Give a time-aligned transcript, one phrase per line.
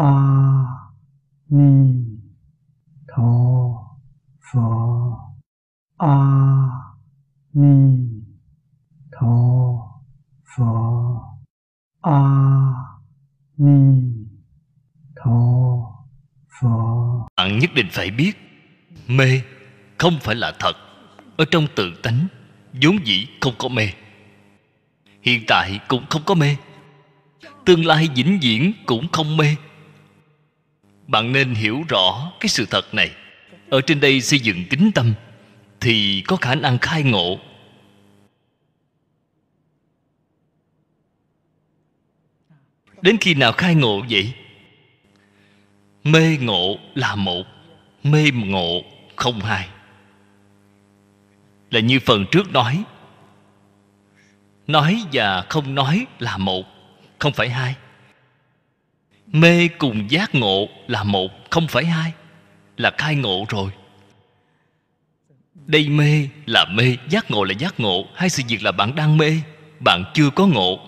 [0.00, 0.12] a
[1.48, 1.72] ni
[3.08, 3.32] tho
[4.52, 4.68] pho
[5.98, 6.16] a
[7.52, 7.74] ni
[9.12, 9.34] tho
[10.56, 10.72] pho
[12.00, 12.20] a
[13.58, 13.80] ni
[15.16, 15.38] tho
[16.60, 18.32] pho bạn nhất định phải biết,
[19.08, 19.40] mê
[19.98, 20.72] không phải là thật.
[21.36, 22.26] Ở trong tự tánh,
[22.82, 23.88] vốn dĩ không có mê.
[25.22, 26.56] Hiện tại cũng không có mê.
[27.64, 29.56] Tương lai vĩnh viễn cũng không mê
[31.10, 33.10] bạn nên hiểu rõ cái sự thật này.
[33.70, 35.14] Ở trên đây xây dựng kính tâm
[35.80, 37.38] thì có khả năng khai ngộ.
[43.02, 44.32] Đến khi nào khai ngộ vậy?
[46.04, 47.44] Mê ngộ là một,
[48.02, 48.82] mê ngộ
[49.16, 49.68] không hai.
[51.70, 52.84] Là như phần trước nói.
[54.66, 56.64] Nói và không nói là một,
[57.18, 57.74] không phải hai
[59.32, 62.12] mê cùng giác ngộ là một, không phải hai,
[62.76, 63.70] là khai ngộ rồi.
[65.54, 68.04] Đây mê là mê, giác ngộ là giác ngộ.
[68.14, 69.32] Hai sự việc là bạn đang mê,
[69.80, 70.80] bạn chưa có ngộ.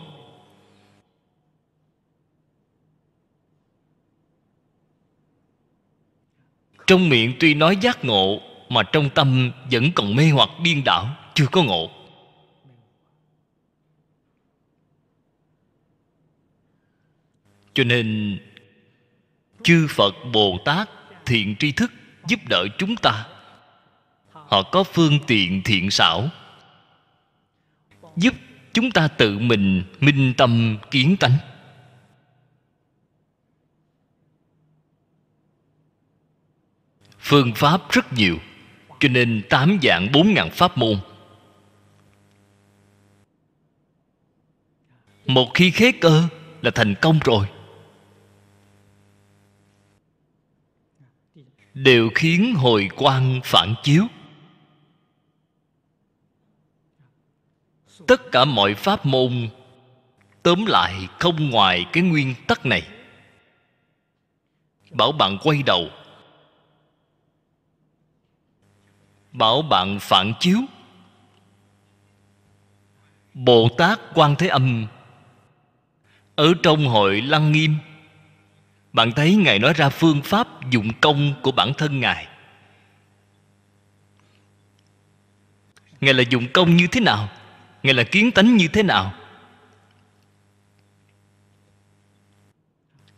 [6.87, 11.17] Trong miệng tuy nói giác ngộ, mà trong tâm vẫn còn mê hoặc điên đảo,
[11.35, 11.91] chưa có ngộ.
[17.75, 18.39] Cho nên,
[19.63, 20.89] chư phật bồ tát
[21.27, 21.93] thiện tri thức
[22.29, 23.27] giúp đỡ chúng ta.
[24.33, 26.29] Họ có phương tiện thiện xảo,
[28.17, 28.35] giúp
[28.73, 31.37] chúng ta tự mình minh tâm kiến tánh.
[37.19, 38.39] Phương pháp rất nhiều,
[39.01, 40.97] cho nên tám dạng bốn ngàn pháp môn.
[45.27, 46.29] Một khi khế cơ
[46.63, 47.47] là thành công rồi.
[51.75, 54.07] Đều khiến hồi quang phản chiếu.
[58.07, 59.49] Tất cả mọi pháp môn,
[60.43, 62.89] tóm lại không ngoài cái nguyên tắc này.
[64.91, 65.89] Bảo bạn quay đầu.
[69.33, 70.59] Bảo bạn phản chiếu.
[73.35, 74.87] Bồ tát quan thế âm
[76.35, 77.77] ở trong hội lăng nghiêm
[78.93, 82.27] bạn thấy ngài nói ra phương pháp dụng công của bản thân ngài.
[86.01, 87.29] Ngài là dụng công như thế nào?
[87.83, 89.15] Ngài là kiến tánh như thế nào?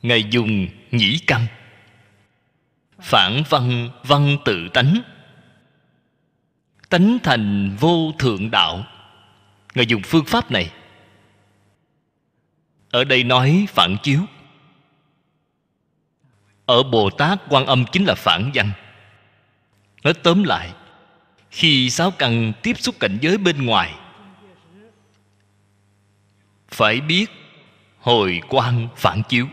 [0.02, 1.46] Ngài dùng nhĩ căn,
[3.00, 5.02] phản văn văn tự tánh
[6.94, 8.84] tánh thành vô thượng đạo.
[9.74, 10.70] Ngài dùng phương pháp này.
[12.90, 14.20] Ở đây nói phản chiếu
[16.66, 18.72] ở bồ tát quan âm chính là phản văn.
[20.04, 20.72] Nói tóm lại,
[21.50, 23.94] khi sáu căn tiếp xúc cảnh giới bên ngoài,
[26.68, 27.26] phải biết
[28.00, 29.46] hồi quan phản chiếu.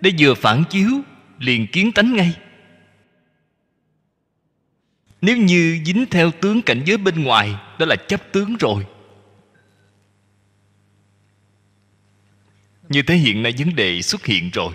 [0.00, 0.90] Để vừa phản chiếu,
[1.38, 2.32] liền kiến tánh ngay.
[5.20, 8.86] Nếu như dính theo tướng cảnh giới bên ngoài, đó là chấp tướng rồi.
[12.88, 14.74] Như thế hiện nay vấn đề xuất hiện rồi.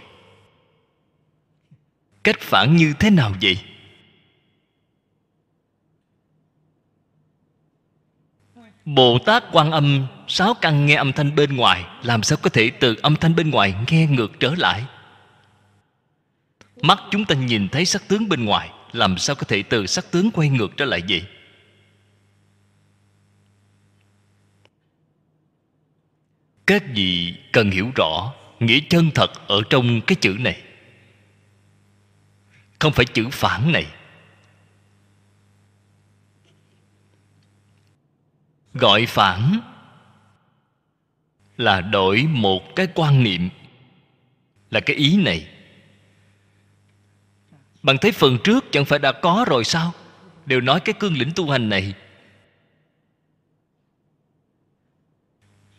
[2.24, 3.58] Cách phản như thế nào vậy?
[8.86, 12.72] Bồ tát quan âm, sáu căn nghe âm thanh bên ngoài, làm sao có thể
[12.80, 14.86] từ âm thanh bên ngoài nghe ngược trở lại?
[16.82, 20.12] Mắt chúng ta nhìn thấy sắc tướng bên ngoài, làm sao có thể từ sắc
[20.12, 21.24] tướng quay ngược trở lại vậy?
[26.70, 30.62] Các vị cần hiểu rõ, nghĩa chân thật ở trong cái chữ này?
[32.80, 33.86] Không phải chữ phản này.
[38.74, 39.60] Gọi phản
[41.58, 43.50] là đổi một cái quan niệm.
[44.72, 45.48] Là cái ý này.
[47.84, 49.94] Bạn thấy phần trước chẳng phải đã có rồi sao?
[50.46, 51.94] Đều nói cái cương lĩnh tu hành này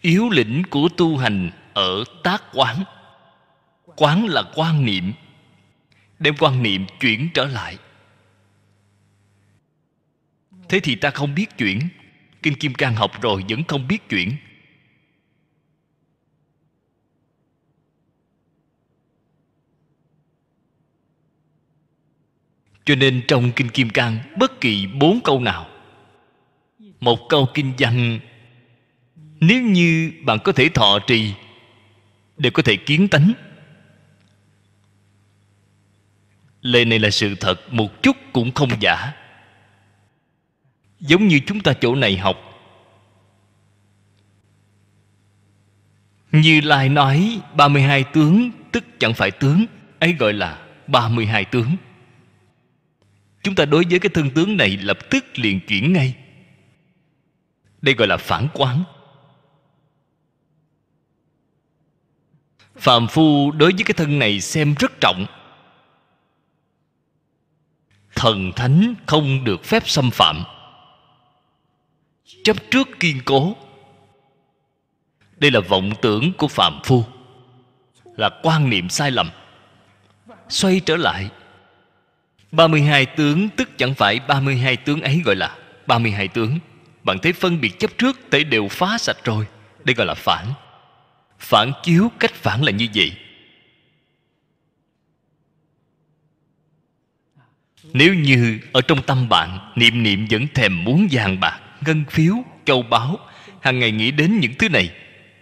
[0.00, 2.84] yếu lĩnh của tu hành ở tác quán.
[3.96, 5.12] Quán là quan niệm.
[6.18, 7.78] Đem quan niệm chuyển trở lại.
[10.68, 11.80] Thế thì ta không biết chuyển.
[12.42, 14.36] Kinh kim cang học rồi vẫn không biết chuyển.
[22.84, 25.68] Cho nên trong kinh kim cang bất kỳ bốn câu nào,
[27.00, 28.20] một câu kinh văn
[29.40, 31.34] nếu như bạn có thể thọ trì
[32.36, 33.32] để có thể kiến tánh,
[36.62, 39.12] lời này là sự thật, một chút cũng không giả.
[41.00, 42.36] Giống như chúng ta chỗ này học,
[46.32, 49.66] như lai nói 32 tướng, tức chẳng phải tướng,
[49.98, 51.76] ấy gọi là 32 tướng.
[53.42, 56.14] Chúng ta đối với cái thân tướng này lập tức liền chuyển ngay.
[57.82, 58.84] Đây gọi là phản quán.
[62.80, 65.26] Phàm phu đối với cái thân này xem rất trọng.
[68.14, 70.44] Thần thánh không được phép xâm phạm.
[72.44, 73.56] Chấp trước kiên cố.
[75.36, 77.04] Đây là vọng tưởng của phàm phu.
[78.16, 79.30] Là quan niệm sai lầm.
[80.48, 81.30] Xoay trở lại.
[82.52, 85.56] 32 tướng, tức chẳng phải 32 tướng ấy gọi là
[85.86, 86.58] 32 tướng.
[87.02, 89.46] Bạn thấy phân biệt chấp trước thể đều phá sạch rồi.
[89.84, 90.46] Đây gọi là phản.
[91.40, 93.12] Phản chiếu cách phản là như vậy.
[97.92, 102.34] Nếu như ở trong tâm bạn Niệm niệm vẫn thèm muốn vàng bạc Ngân phiếu,
[102.64, 103.18] châu báu
[103.60, 104.90] hàng ngày nghĩ đến những thứ này.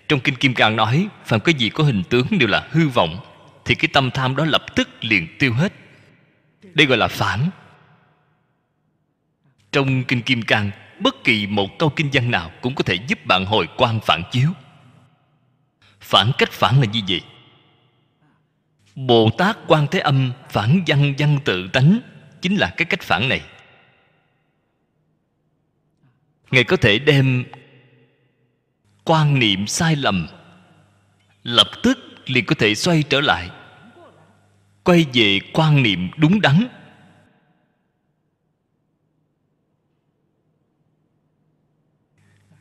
[0.08, 3.20] Trong Kinh Kim Cang nói Phạm cái gì có hình tướng đều là hư vọng
[3.64, 5.72] Thì cái tâm tham đó lập tức liền tiêu hết.
[6.74, 7.50] Đây gọi là phản.
[9.72, 13.26] Trong kinh kim cang bất kỳ một câu kinh văn nào cũng có thể giúp
[13.26, 14.50] bạn hồi quan phản chiếu
[16.08, 17.20] phản cách phản là như vậy?
[18.94, 22.00] Bồ tát quan thế âm phản văn văn tự tánh
[22.40, 23.42] chính là cái cách phản này.
[26.50, 27.44] Ngài có thể đem
[29.04, 30.26] quan niệm sai lầm
[31.42, 33.50] lập tức liền có thể xoay trở lại,
[34.84, 36.68] quay về quan niệm đúng đắn.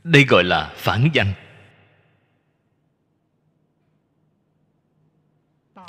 [0.03, 1.33] Đây gọi là phản danh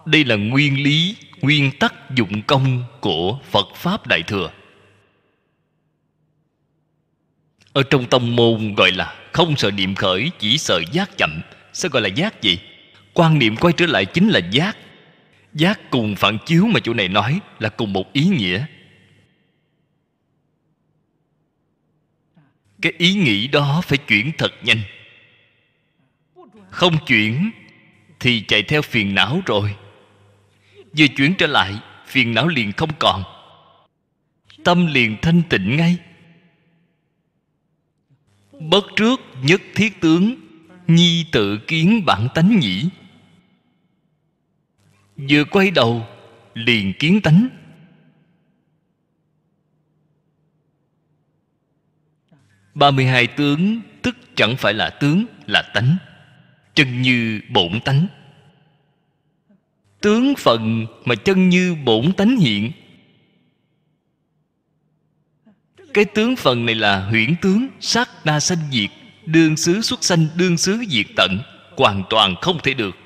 [0.04, 4.50] đây là nguyên lý, nguyên tắc dụng công của phật pháp đại thừa.
[7.72, 11.40] Ở trong tông môn gọi là không sợ niệm khởi, chỉ sợ giác chậm.
[11.72, 12.58] Sao gọi là giác gì
[13.14, 14.76] quan niệm quay trở lại chính là giác.
[15.54, 18.64] Giác cùng phản chiếu mà chỗ này nói là cùng một ý nghĩa.
[22.82, 24.80] Cái ý nghĩ đó phải chuyển thật nhanh.
[26.70, 27.50] Không chuyển
[28.20, 29.76] thì chạy theo phiền não rồi.
[30.98, 33.22] Vừa chuyển trở lại, phiền não liền không còn.
[34.64, 35.98] Tâm liền thanh tịnh ngay.
[38.60, 40.34] Bất trước nhất thiết tướng,
[40.86, 42.88] nhi tự kiến bản tánh nhĩ.
[45.16, 46.06] Vừa quay đầu,
[46.54, 47.48] liền kiến tánh.
[52.74, 55.96] Ba mươi hai tướng, tức chẳng phải là tướng, là tánh
[56.78, 58.06] chân như bổn tánh.
[60.00, 62.72] Tướng phận mà chân như bổn tánh hiện.
[65.94, 68.90] Cái tướng phần này là huyễn tướng, sát na sanh diệt,
[69.26, 71.38] đương xứ xuất sanh, đương xứ diệt tận,
[71.76, 72.96] hoàn toàn không thể được.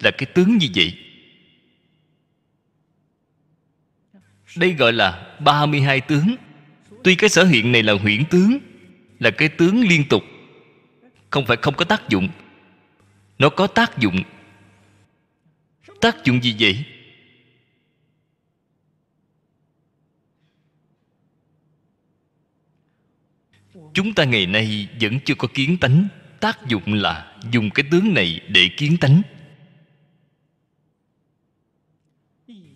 [0.00, 0.94] Là cái tướng như vậy.
[4.56, 6.34] Đây gọi là 32 tướng.
[7.04, 8.58] Tuy cái sở hiện này là huyễn tướng,
[9.18, 10.22] Là cái tướng liên tục.
[11.30, 12.28] Không phải không có tác dụng.
[13.38, 14.22] Nó có tác dụng.
[16.00, 16.84] Tác dụng gì vậy?
[23.94, 26.08] Chúng ta ngày nay vẫn chưa có kiến tánh.
[26.40, 29.22] Tác dụng là dùng cái tướng này để kiến tánh.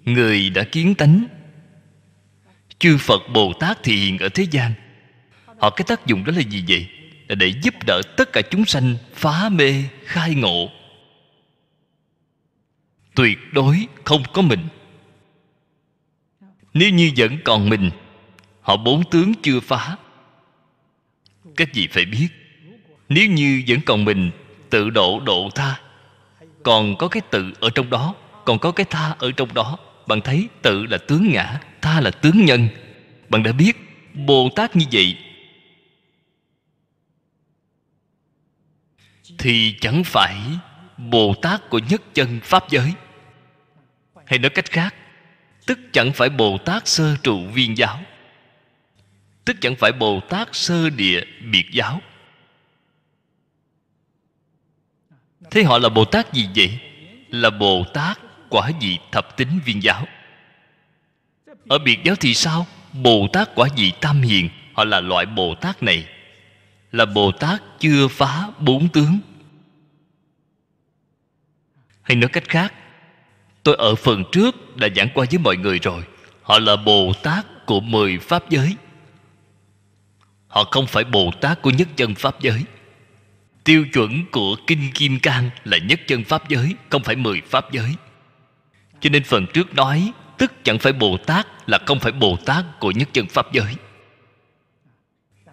[0.05, 1.27] Người đã kiến tánh.
[2.79, 4.73] Chư phật bồ tát thì hiện ở thế gian.
[5.45, 6.98] Họ, cái tác dụng đó là gì vậy?
[7.29, 10.71] Là để giúp đỡ tất cả chúng sanh phá mê, khai ngộ.
[13.15, 14.69] Tuyệt đối không có mình.
[16.75, 17.91] Nếu như vẫn còn mình,
[18.61, 19.97] họ bốn tướng chưa phá.
[21.57, 22.29] Các vị phải biết,
[23.09, 24.31] nếu như vẫn còn mình,
[24.71, 25.81] tự độ độ tha.
[26.63, 29.79] Còn có cái tự ở trong đó, còn có cái tha ở trong đó.
[30.07, 32.69] Bạn thấy tự là tướng ngã, tha là tướng nhân.
[33.29, 33.77] Bạn đã biết
[34.15, 35.19] bồ tát như vậy
[39.39, 40.37] thì chẳng phải
[40.97, 42.93] bồ tát của nhất chân pháp giới.
[44.27, 44.95] Hay nói cách khác,
[45.67, 48.01] tức chẳng phải bồ tát sơ trụ viên giáo,
[49.45, 51.21] tức chẳng phải bồ tát sơ địa
[51.53, 52.01] biệt giáo.
[55.51, 56.79] Thế họ là bồ tát gì vậy?
[57.31, 58.19] Là bồ tát
[58.49, 60.07] quả vị thập tính viên giáo.
[61.69, 62.67] Ở biệt giáo thì sao?
[62.93, 66.09] Bồ tát quả vị tam hiền, họ là loại bồ tát này,
[66.93, 69.19] là bồ tát chưa phá bốn tướng
[72.09, 72.75] hay nói cách khác,
[73.63, 76.03] tôi ở phần trước đã giảng qua với mọi người rồi.
[76.43, 78.77] Họ là bồ tát của mười pháp giới.
[80.49, 82.63] Họ không phải bồ tát của nhất chân pháp giới.
[83.65, 87.73] Tiêu chuẩn của kinh kim cang là nhất chân pháp giới, không phải mười pháp
[87.73, 87.95] giới.
[89.01, 92.65] Cho nên phần trước nói, tức chẳng phải bồ tát là không phải bồ tát
[92.81, 93.75] của nhất chân pháp giới.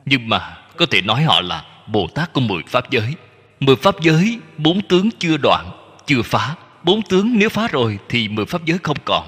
[0.06, 3.14] Nhưng mà có thể nói họ là bồ tát của mười pháp giới.
[3.60, 8.28] Mười pháp giới, bốn tướng chưa đoạn chưa phá, bốn tướng nếu phá rồi thì
[8.28, 9.28] mười pháp giới không còn.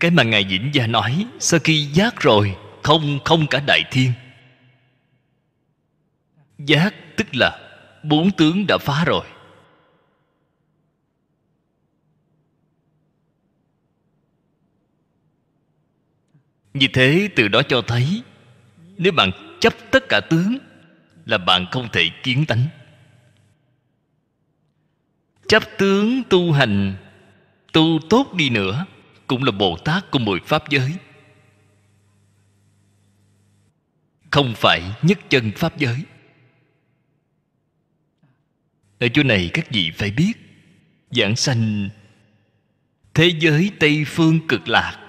[0.00, 4.12] Cái mà ngài vĩnh gia nói, sau khi giác rồi, không không cả đại thiên.
[6.58, 7.58] Giác tức là
[8.02, 9.26] bốn tướng đã phá rồi.
[16.74, 18.22] Như thế từ đó cho thấy,
[18.96, 19.30] nếu bạn
[19.60, 20.58] chấp tất cả tướng
[21.26, 22.66] là bạn không thể kiến tánh.
[25.48, 26.96] Chấp tướng tu hành,
[27.72, 28.86] tu tốt đi nữa
[29.26, 30.92] cũng là bồ tát của mười pháp giới.
[34.30, 36.04] Không phải nhất chân pháp giới.
[39.00, 40.32] Ở chỗ này các vị phải biết,
[41.10, 41.88] giảng sanh
[43.14, 45.00] thế giới tây phương cực lạc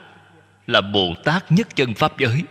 [0.68, 2.44] là bồ tát nhất chân pháp giới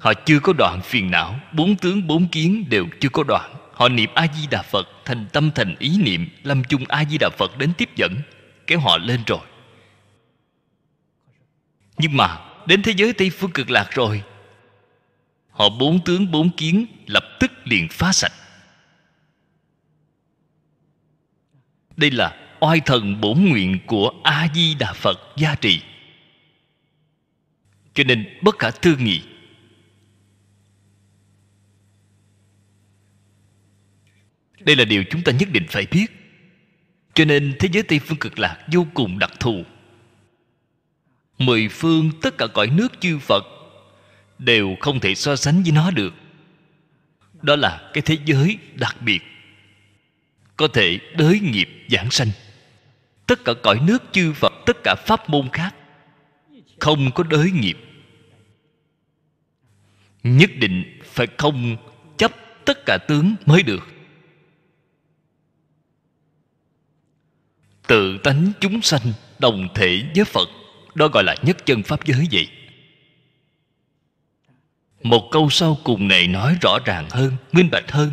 [0.00, 3.54] họ chưa có đoạn phiền não, bốn tướng bốn kiến đều chưa có đoạn.
[3.72, 7.18] Họ niệm a di đà phật thành tâm thành ý niệm, lâm chung a di
[7.18, 8.14] đà phật đến tiếp dẫn,
[8.66, 9.40] kéo họ lên rồi.
[11.98, 14.22] Nhưng mà, đến thế giới tây phương cực lạc rồi,
[15.50, 18.32] họ bốn tướng bốn kiến lập tức liền phá sạch.
[21.96, 25.82] Đây là oai thần bổn nguyện của a di đà phật gia trì.
[27.94, 29.22] Cho nên bất khả tư nghị
[34.60, 36.06] đây là điều chúng ta nhất định phải biết.
[37.14, 39.64] Cho nên thế giới tây phương cực lạc vô cùng đặc thù.
[41.38, 43.44] Mười phương tất cả cõi nước chư phật
[44.38, 46.14] đều không thể so sánh với nó được.
[47.42, 49.22] Đó là cái thế giới đặc biệt,
[50.56, 52.28] có thể đới nghiệp giảng sanh.
[53.26, 55.74] Tất cả cõi nước chư phật, tất cả pháp môn khác
[56.80, 57.78] không có đới nghiệp.
[60.22, 61.76] Nhất định phải không
[62.16, 62.32] chấp
[62.64, 63.88] tất cả tướng mới được.
[67.90, 70.48] Tự tánh chúng sanh đồng thể với phật.
[70.94, 72.48] Đó gọi là nhất chân pháp giới vậy.
[75.02, 78.12] Một câu sau cùng này nói rõ ràng hơn, minh bạch hơn.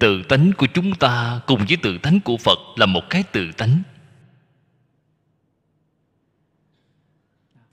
[0.00, 3.52] Tự tánh của chúng ta cùng với tự tánh của phật là một cái tự
[3.52, 3.82] tánh.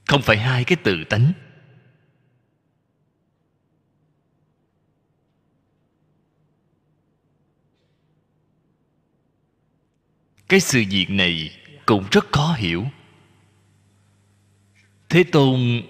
[0.06, 1.32] Không phải hai cái tự tánh.
[10.48, 11.50] Cái sự việc này
[11.86, 12.86] cũng rất khó hiểu.
[15.08, 15.82] Thế tôn,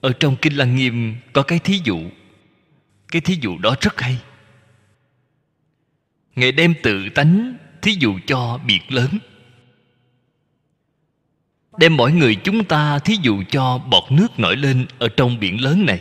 [0.00, 2.10] ở trong kinh lăng nghiêm có cái thí dụ.
[3.08, 4.18] Cái thí dụ đó rất hay.
[6.34, 9.18] Ngài đem tự tánh thí dụ cho biệt lớn.
[11.78, 15.60] Đem mỗi người chúng ta thí dụ cho bọt nước nổi lên ở trong biển
[15.60, 16.00] lớn này.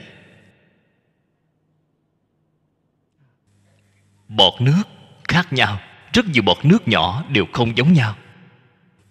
[4.27, 4.83] Bọt nước
[5.27, 5.79] khác nhau
[6.13, 8.15] rất nhiều bọt nước nhỏ đều không giống nhau.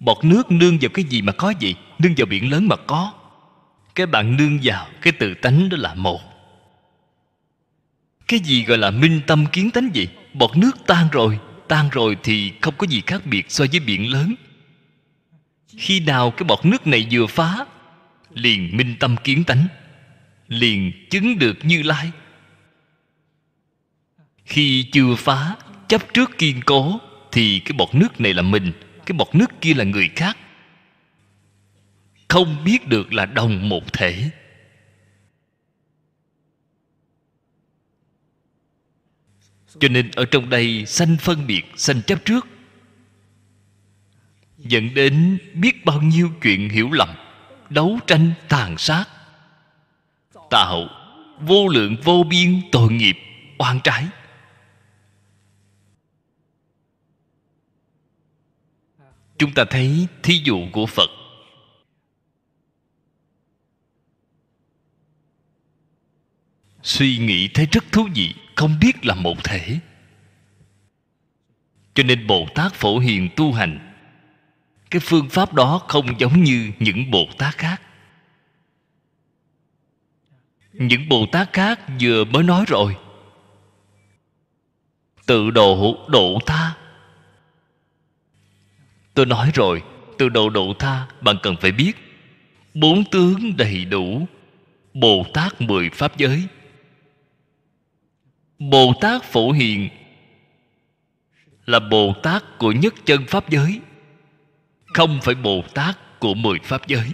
[0.01, 3.13] Bọt nước nương vào cái gì mà có gì, nương vào biển lớn mà có.
[3.95, 6.21] Cái bạn nương vào, cái tự tánh đó là một.
[8.29, 11.39] Cái gì gọi là minh tâm kiến tánh gì bọt nước tan rồi
[11.69, 14.35] tan rồi thì không có gì khác biệt so với biển lớn.
[15.77, 17.65] Khi nào cái bọt nước này vừa phá,
[18.35, 19.67] liền minh tâm kiến tánh,
[20.49, 22.11] liền chứng được như lai.
[24.45, 25.57] Khi chưa phá
[25.91, 27.01] chấp trước kiên cố,
[27.33, 28.73] thì cái bọt nước này là mình,
[29.07, 30.37] cái bọt nước kia là người khác.
[32.29, 34.31] Không biết được là đồng một thể.
[39.79, 42.47] Cho nên ở trong đây sanh phân biệt, sanh chấp trước.
[44.59, 47.09] Dẫn đến biết bao nhiêu chuyện hiểu lầm,
[47.71, 49.05] đấu tranh tàn sát.
[50.51, 50.89] Tạo
[51.41, 53.17] vô lượng vô biên tội nghiệp
[53.59, 54.07] oan trái.
[59.41, 61.11] Chúng ta thấy thí dụ của phật.
[66.83, 69.79] Suy nghĩ thấy rất thú vị, không biết là một thể.
[71.95, 73.95] Cho nên bồ tát phổ hiền tu hành,
[74.91, 77.83] cái phương pháp đó không giống như những bồ tát khác.
[80.73, 82.97] Những bồ tát khác vừa mới nói rồi,
[85.27, 86.77] tự độ độ ta
[89.21, 89.83] tôi nói rồi,
[90.19, 91.93] từ đầu độ tha, bạn cần phải biết.
[92.75, 94.27] Bốn tướng đầy đủ,
[94.95, 96.47] bồ tát mười pháp giới.
[98.59, 99.89] Bồ tát phổ hiền
[101.67, 103.81] là bồ tát của nhất chân pháp giới,
[104.87, 107.11] không phải bồ tát của mười pháp giới.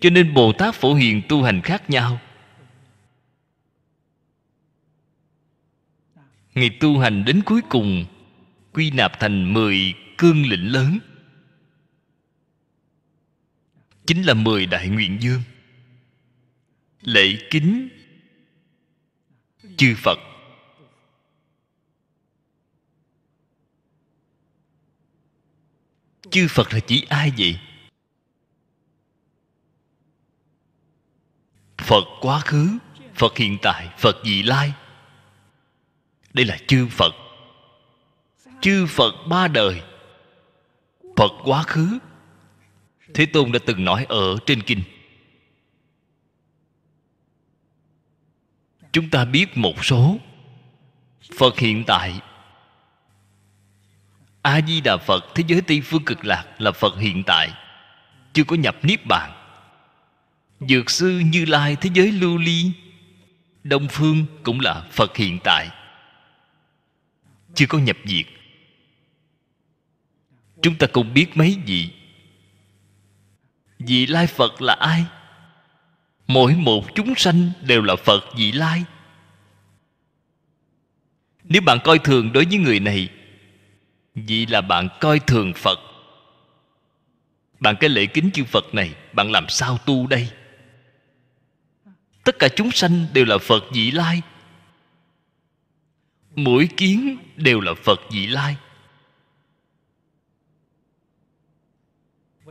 [0.00, 2.20] Cho nên bồ tát phổ hiền tu hành khác nhau.
[6.54, 8.04] Ngày tu hành đến cuối cùng,
[8.74, 10.98] Quy nạp thành mười cương lĩnh lớn.
[14.06, 15.42] Chính là mười đại nguyện dương.
[17.02, 17.88] Lễ kính
[19.76, 20.18] Chư Phật.
[26.30, 27.60] Chư Phật là chỉ ai vậy?
[31.78, 32.78] Phật quá khứ,
[33.14, 34.72] Phật hiện tại, Phật vị lai.
[36.34, 37.14] Đây là chư phật.
[38.60, 39.82] Chư phật ba đời
[41.16, 41.98] phật quá khứ.
[43.14, 44.82] Thế tôn đã từng nói ở trên kinh.
[48.92, 50.18] Chúng ta biết một số
[51.38, 52.20] phật hiện tại.
[54.42, 57.52] A di đà phật, thế giới tây phương cực lạc là phật hiện tại.
[58.32, 59.32] Chưa có nhập niết bàn.
[60.60, 62.72] Dược sư như lai, thế giới lưu ly,
[63.64, 65.68] đông phương cũng là phật hiện tại.
[67.54, 68.26] Chưa có nhập diệt
[70.64, 71.90] chúng ta cũng biết mấy vị.
[73.78, 75.04] Vị lai phật là ai?
[76.26, 78.84] Mỗi một chúng sanh đều là phật vị lai.
[81.44, 83.08] Nếu bạn coi thường đối với người này
[84.14, 85.78] vậy là bạn coi thường phật.
[87.60, 90.28] Bạn cái lễ kính chư phật này, bạn làm sao tu đây?
[92.24, 94.22] Tất cả chúng sanh đều là phật vị lai.
[96.34, 98.56] Mỗi kiến đều là phật vị lai.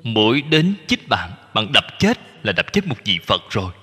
[0.04, 3.74] Mỗi đến chích bạn bạn đập chết là đập chết một vị phật rồi.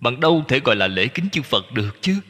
[0.00, 2.20] Bạn đâu thể gọi là lễ kính chư phật được chứ?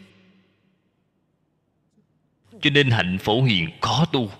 [2.60, 4.30] Cho nên hạnh phổ hiền khó tu.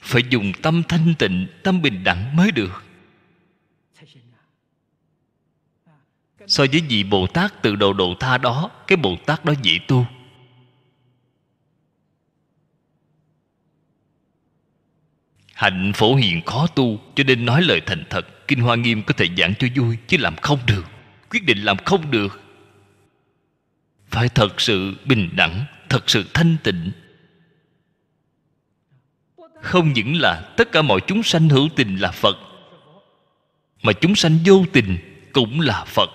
[0.00, 2.84] Phải dùng tâm thanh tịnh, tâm bình đẳng mới được.
[6.46, 9.78] So với vị bồ tát từ đầu độ tha đó, cái bồ tát đó dễ
[9.88, 10.06] tu.
[15.62, 19.14] Hạnh phổ hiền khó tu, cho nên nói lời thành thật, kinh hoa nghiêm có
[19.16, 20.84] thể giảng cho vui, chứ làm không được.
[21.30, 22.40] Quyết định làm không được.
[24.10, 26.92] Phải thật sự bình đẳng, thật sự thanh tịnh.
[29.62, 32.36] Không những là tất cả mọi chúng sanh hữu tình là phật,
[33.82, 34.98] mà chúng sanh vô tình
[35.32, 36.10] cũng là phật.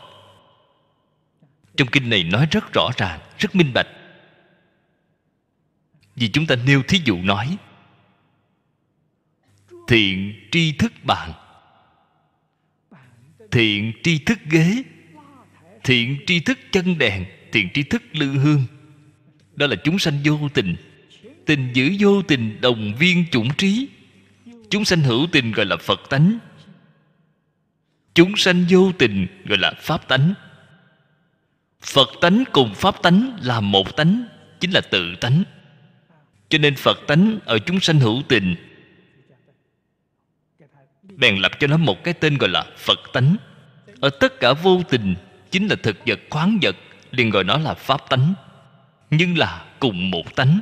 [1.77, 3.87] Trong kinh này nói rất rõ ràng, rất minh bạch.
[6.15, 7.57] Vì chúng ta nêu thí dụ nói
[9.87, 11.31] thiện tri thức bạn.
[13.51, 14.83] Thiện tri thức ghế.
[15.83, 17.25] Thiện tri thức chân đèn.
[17.51, 18.63] Thiện tri thức lư hương.
[19.55, 20.75] Đó là chúng sanh vô tình.
[21.45, 23.87] Tình giữ vô tình đồng viên chủng trí.
[24.69, 26.39] Chúng sanh hữu tình gọi là phật tánh.
[28.13, 30.33] Chúng sanh vô tình gọi là pháp tánh.
[31.81, 34.27] Phật tánh cùng pháp tánh là một tánh,
[34.59, 35.43] chính là tự tánh.
[36.49, 38.55] Cho nên phật tánh ở chúng sanh hữu tình
[41.17, 43.35] bèn lập cho nó một cái tên gọi là phật tánh.
[43.99, 45.15] Ở tất cả vô tình,
[45.51, 46.75] chính là thực vật, khoáng vật,
[47.11, 48.33] liền gọi nó là pháp tánh,
[49.09, 50.59] nhưng là cùng một tánh.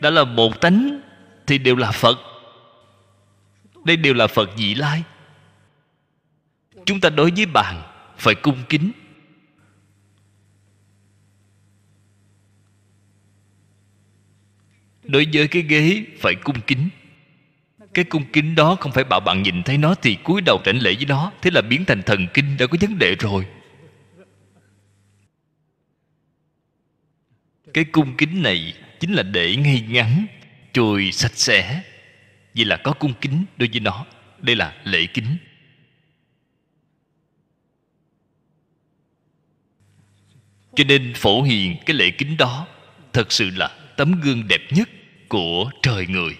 [0.00, 1.00] Đã là một tánh
[1.46, 2.18] thì đều là phật.
[3.84, 5.02] Đây đều là phật dị lai.
[6.86, 7.82] Chúng ta đối với bạn
[8.18, 8.90] phải cung kính.
[15.10, 16.88] Đối với cái ghế phải cung kính.
[17.94, 20.82] Cái cung kính đó không phải bảo bạn nhìn thấy nó thì cúi đầu rảnh
[20.82, 21.32] lễ với nó.
[21.42, 23.46] Thế là biến thành thần kinh, đã có vấn đề rồi.
[27.74, 30.26] Cái cung kính này chính là để ngay ngắn,
[30.72, 31.82] chùi sạch sẽ.
[32.54, 34.06] Vì là có cung kính đối với nó.
[34.38, 35.36] Đây là lễ kính.
[40.74, 42.66] Cho nên phổ hiền cái lễ kính đó
[43.12, 44.88] thật sự là tấm gương đẹp nhất
[45.30, 46.38] của trời người.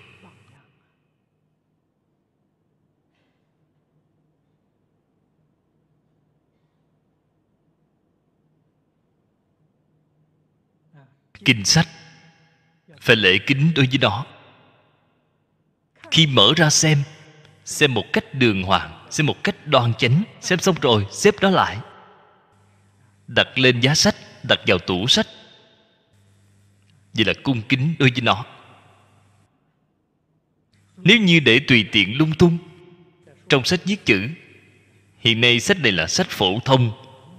[11.45, 11.89] Kinh sách
[13.01, 14.27] phải lễ kính đối với nó.
[16.11, 17.03] Khi mở ra xem
[17.65, 21.51] xem một cách đường hoàng, xem một cách đoan chánh, xem xong rồi xếp nó
[21.51, 21.79] lại.
[23.27, 25.27] Đặt lên giá sách, đặt vào tủ sách.
[27.13, 28.45] Vậy là cung kính đối với nó
[31.05, 32.59] nếu như để tùy tiện lung tung,
[33.49, 34.29] trong sách viết chữ,
[35.19, 36.93] hiện nay sách này là sách phổ thông,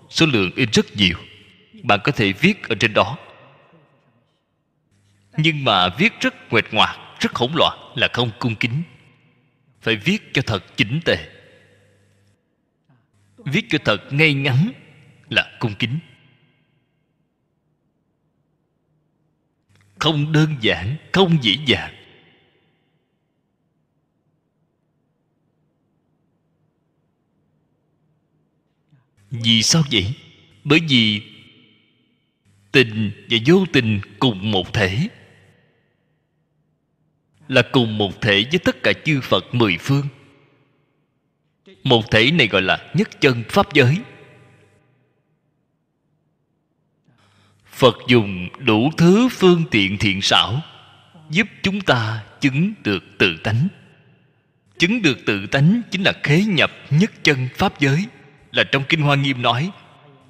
[0.10, 1.18] số lượng in rất nhiều.
[1.84, 3.18] Bạn có thể viết ở trên đó.
[5.38, 8.84] Nhưng mà viết rất nguệch ngoạc, rất hỗn loạn là không cung kính.
[9.82, 11.30] Phải viết cho thật chỉnh tề.
[13.38, 14.72] Viết cho thật ngay ngắn
[15.30, 16.00] là cung kính.
[20.00, 22.01] Không đơn giản, không dễ dàng.
[29.32, 30.14] Vì sao vậy?
[30.64, 31.22] Bởi vì
[32.72, 35.08] tình và vô tình cùng một thể.
[37.48, 40.08] Là cùng một thể với tất cả chư phật mười phương.
[41.84, 43.98] Một thể này gọi là nhất chân pháp giới.
[47.66, 50.62] Phật dùng đủ thứ phương tiện thiện xảo
[51.30, 53.68] giúp chúng ta chứng được tự tánh.
[54.78, 58.06] Chứng được tự tánh chính là khế nhập nhất chân pháp giới
[58.52, 59.72] là trong kinh hoa nghiêm nói,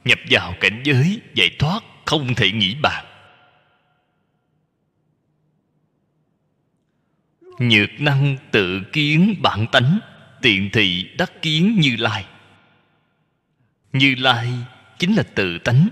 [0.05, 3.05] nhập vào cảnh giới giải thoát không thể nghĩ bàn
[7.61, 9.99] nhược năng tự kiến bản tánh,
[10.41, 12.25] tiện thị đắc kiến như lai.
[13.93, 14.49] Như lai
[14.99, 15.89] chính là tự tánh.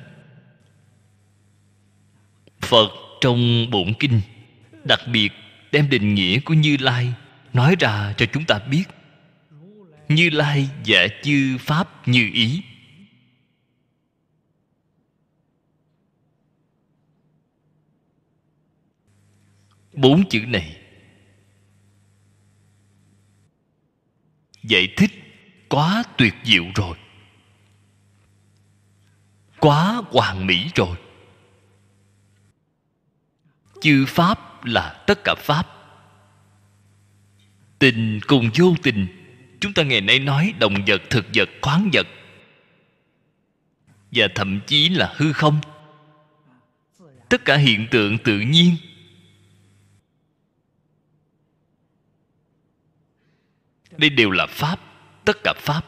[2.61, 4.21] Phật trong bổn kinh,
[4.83, 5.29] đặc biệt
[5.71, 7.13] đem định nghĩa của như lai
[7.53, 8.83] nói ra cho chúng ta biết
[10.09, 12.63] như lai giả chư pháp như ý.
[19.93, 20.81] Bốn chữ này
[24.63, 25.11] giải thích
[25.69, 26.97] quá tuyệt diệu rồi,
[29.59, 30.97] quá hoàn mỹ rồi.
[33.81, 35.67] Chư pháp là tất cả pháp.
[37.79, 39.18] Tình cùng vô tình
[39.59, 42.07] chúng ta ngày nay nói động vật, thực vật, khoáng vật.
[44.11, 45.61] Và thậm chí là hư không.
[47.29, 48.75] Tất cả hiện tượng tự nhiên.
[53.97, 54.79] Đây đều là pháp,
[55.25, 55.85] tất cả pháp.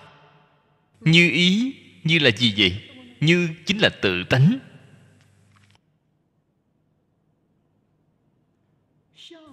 [0.99, 2.89] Như ý, như là gì vậy?
[3.19, 4.59] Như chính là tự tánh.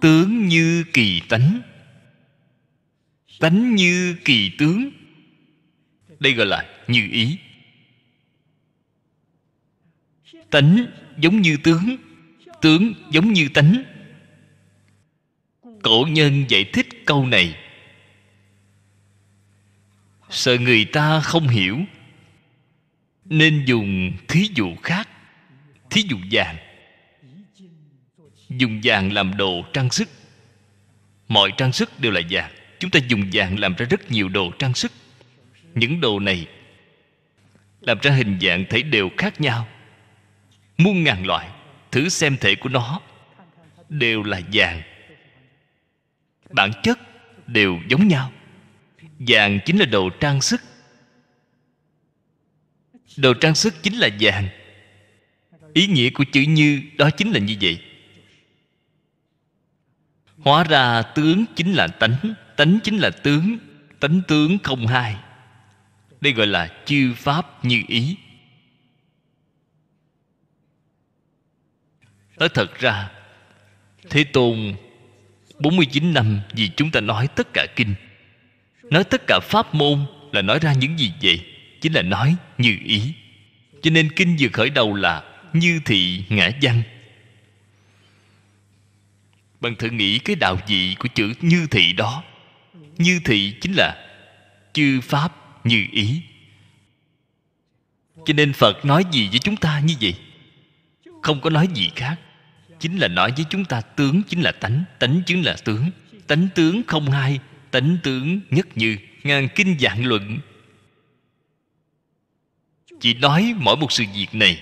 [0.01, 1.61] Tướng như kỳ tánh
[3.39, 4.91] tánh như kỳ tướng.
[6.19, 7.37] Đây gọi là như ý.
[10.49, 10.85] Tánh
[11.17, 11.97] giống như tướng
[12.61, 13.83] tướng giống như tánh.
[15.83, 17.55] Cổ nhân giải thích câu này.
[20.29, 21.79] Sợ người ta không hiểu,
[23.25, 25.09] nên dùng thí dụ khác,
[25.89, 26.57] thí dụ vàng.
[28.49, 30.09] Dùng vàng làm đồ trang sức.
[31.27, 34.51] Mọi trang sức đều là vàng chúng ta dùng vàng làm ra rất nhiều đồ
[34.59, 34.91] trang sức.
[35.73, 36.47] Những đồ này
[37.81, 39.67] làm ra hình dạng thể đều khác nhau.
[40.77, 41.49] Muôn ngàn loại,
[41.91, 43.01] thử xem thể của nó
[43.89, 44.81] đều là vàng.
[46.49, 46.99] Bản chất
[47.47, 48.31] đều giống nhau.
[49.19, 50.61] Vàng chính là đồ trang sức.
[53.17, 54.47] Đồ trang sức chính là vàng.
[55.73, 57.81] Ý nghĩa của chữ như đó chính là như vậy.
[60.37, 63.57] Hóa ra tướng chính là tánh tánh chính là tướng,
[63.99, 65.15] tánh tướng không hai.
[66.21, 68.15] Đây gọi là chư pháp như ý.
[72.37, 73.09] Nói thật ra,
[74.09, 74.75] thế tôn
[75.59, 77.95] 49 năm vì chúng ta nói tất cả kinh.
[78.83, 81.45] Nói tất cả pháp môn là nói ra những gì vậy?
[81.81, 83.13] Chính là nói như ý.
[83.81, 86.83] Cho nên kinh vừa khởi đầu là như thị ngã văn
[89.61, 92.23] bạn thử nghĩ cái đạo vị của chữ như thị đó
[92.99, 94.05] như thị chính là
[94.73, 95.31] chư pháp
[95.65, 96.21] như ý.
[98.25, 100.13] Cho nên phật nói gì với chúng ta như vậy?
[101.21, 102.15] Không có nói gì khác.
[102.79, 105.91] Chính là nói với chúng ta, tướng chính là tánh tánh chính là tướng.
[106.27, 107.39] Tánh tướng không hai,
[107.71, 108.97] tánh tướng nhất như.
[109.23, 110.39] Ngàn kinh dạng luận.
[112.99, 114.61] Chỉ nói mỗi một sự việc này.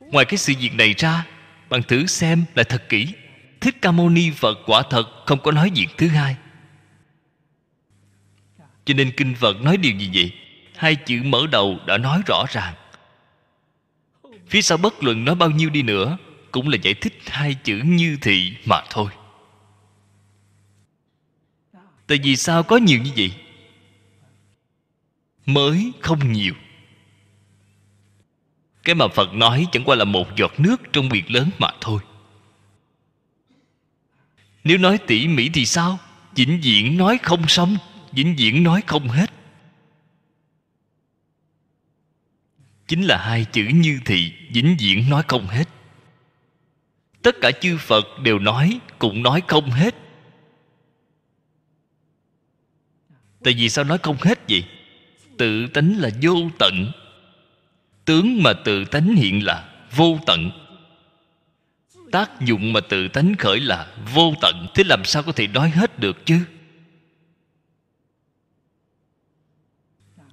[0.00, 1.26] Ngoài cái sự việc này ra,
[1.68, 3.08] bạn thử xem lại thật kỹ.
[3.60, 6.36] Thích ca mâu ni phật quả thật không có nói việc thứ hai
[8.84, 10.32] cho nên kinh phật nói điều gì vậy?
[10.76, 12.74] Hai chữ mở đầu đã nói rõ ràng.
[14.48, 16.18] Phía sau bất luận nói bao nhiêu đi nữa,
[16.52, 19.10] cũng là giải thích hai chữ như thị mà thôi.
[22.06, 23.34] Tại vì sao có nhiều như vậy?
[25.46, 26.54] Mới không nhiều.
[28.84, 32.00] Cái mà phật nói chẳng qua là một giọt nước trong biển lớn mà thôi.
[34.64, 35.98] Nếu nói tỉ mỉ thì sao?
[36.34, 37.76] Vĩnh viễn nói không xong
[38.14, 39.30] vĩnh viễn nói không hết.
[42.86, 45.68] Chính là hai chữ như thị vĩnh viễn nói không hết.
[47.22, 49.94] Tất cả chư phật đều nói, cũng nói không hết.
[53.44, 54.64] Tại vì sao nói không hết vậy?
[55.38, 56.92] Tự tánh là vô tận.
[58.04, 60.50] Tướng mà tự tánh hiện là vô tận.
[62.12, 64.66] Tác dụng mà tự tánh khởi là vô tận.
[64.74, 66.40] Thế làm sao có thể nói hết được chứ?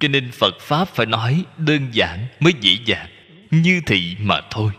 [0.02, 3.08] Cho nên phật pháp phải nói đơn giản mới dễ dàng.
[3.50, 4.72] Như thị mà thôi.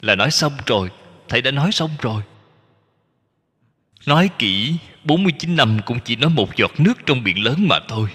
[0.00, 0.90] Là nói xong rồi,
[1.28, 2.22] thầy đã nói xong rồi.
[4.06, 8.08] Nói kỹ 49 năm cũng chỉ nói một giọt nước trong biển lớn mà thôi.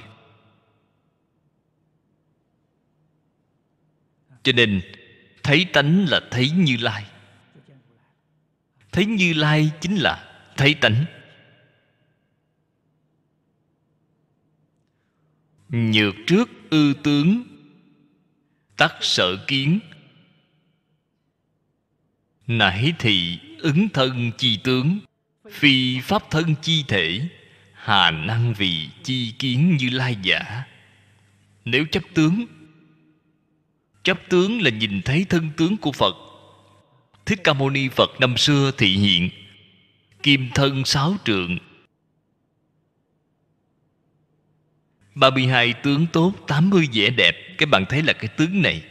[4.43, 4.81] Cho nên,
[5.43, 7.05] thấy tánh là thấy như lai.
[8.91, 11.05] Thấy như lai chính là thấy tánh.
[15.69, 17.43] Nhược trước ư tướng.
[18.77, 19.79] Tắc sở kiến.
[22.47, 24.99] Nãy thị ứng thân chi tướng.
[25.51, 27.21] Phi pháp thân chi thể.
[27.73, 30.63] Hà năng vì chi kiến như lai giả.
[31.65, 32.45] Nếu chấp tướng.
[34.03, 36.15] Chấp tướng là nhìn thấy thân tướng của phật.
[37.25, 39.29] Thích ca mâu ni phật năm xưa thị hiện.
[40.23, 41.57] Kim thân sáu trượng
[45.19, 47.35] 32 tướng tốt 80 vẻ đẹp.
[47.57, 48.83] Các bạn thấy là cái tướng này.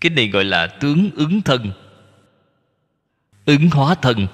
[0.00, 1.72] Cái này gọi là tướng ứng thân.
[3.44, 4.26] Ứng hóa thân.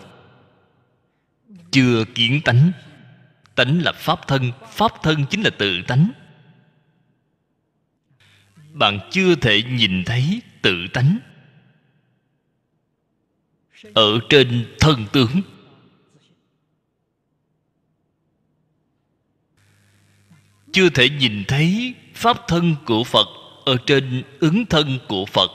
[1.70, 2.72] Chưa kiến tánh.
[3.54, 4.52] Tánh là pháp thân.
[4.70, 6.10] Pháp thân chính là tự tánh.
[8.72, 11.18] Bạn chưa thể nhìn thấy tự tánh.
[13.94, 15.42] Ở trên thân tướng.
[20.76, 23.26] Chưa thể nhìn thấy pháp thân của phật
[23.64, 25.50] ở trên ứng thân của phật.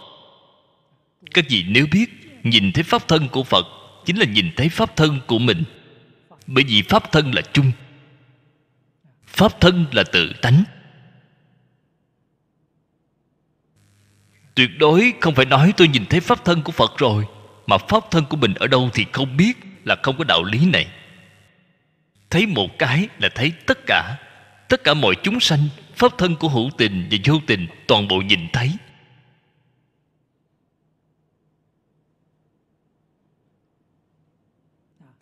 [1.33, 2.09] Các vị nếu biết
[2.43, 3.67] nhìn thấy pháp thân của phật
[4.05, 5.63] chính là nhìn thấy pháp thân của mình.
[6.47, 7.71] Bởi vì pháp thân là chung,
[9.27, 10.63] pháp thân là tự tánh.
[14.55, 17.25] Tuyệt đối không phải nói tôi nhìn thấy pháp thân của phật rồi,
[17.67, 20.65] mà pháp thân của mình ở đâu thì không biết là không có đạo lý
[20.65, 20.87] này.
[22.29, 24.17] Thấy một cái là thấy tất cả
[24.71, 28.21] tất cả mọi chúng sanh, pháp thân của hữu tình và vô tình toàn bộ
[28.21, 28.71] nhìn thấy.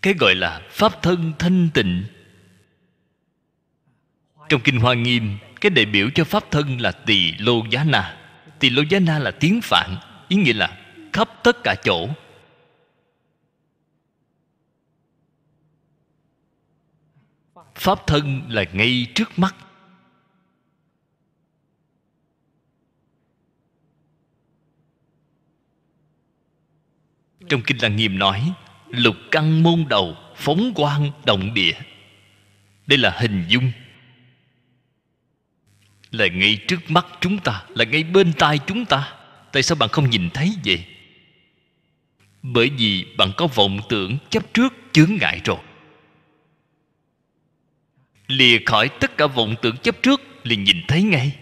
[0.02, 2.04] Cái gọi là pháp thân thanh tịnh.
[4.50, 8.18] Trong kinh hoa nghiêm, cái đại biểu cho pháp thân là tỳ lô giá na.
[8.60, 9.96] Tỳ lô giá na là tiếng phạn,
[10.28, 10.78] ý nghĩa là
[11.14, 12.10] khắp tất cả chỗ.
[17.80, 19.56] Pháp thân là ngay trước mắt.
[27.50, 28.54] Trong kinh lăng nghiêm nói,
[28.89, 31.74] lục căn môn đầu phóng quang động địa.
[32.88, 33.72] Đây là hình dung.
[36.12, 39.13] Là ngay trước mắt chúng ta, là ngay bên tai chúng ta.
[39.52, 40.86] Tại sao bạn không nhìn thấy vậy?
[42.42, 45.58] Bởi vì bạn có vọng tưởng chấp trước chướng ngại rồi
[48.30, 51.39] lìa khỏi tất cả vọng tưởng chấp trước, liền nhìn thấy ngay.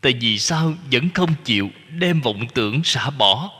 [0.00, 3.50] Tại vì sao vẫn không chịu đem vọng tưởng xả bỏ?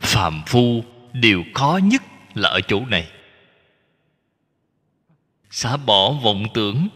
[0.00, 2.02] Phàm phu điều khó nhất
[2.34, 3.10] là ở chỗ này.
[5.50, 6.88] Xả bỏ vọng tưởng,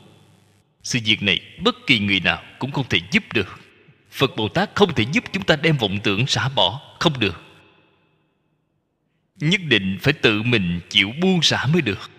[0.83, 3.68] sự việc này bất kỳ người nào cũng không thể giúp được
[4.11, 6.81] phật bồ tát không thể giúp chúng ta đem vọng tưởng xả bỏ.
[7.01, 7.43] Không được.
[9.37, 12.11] Nhất định phải tự mình chịu buông xả mới được.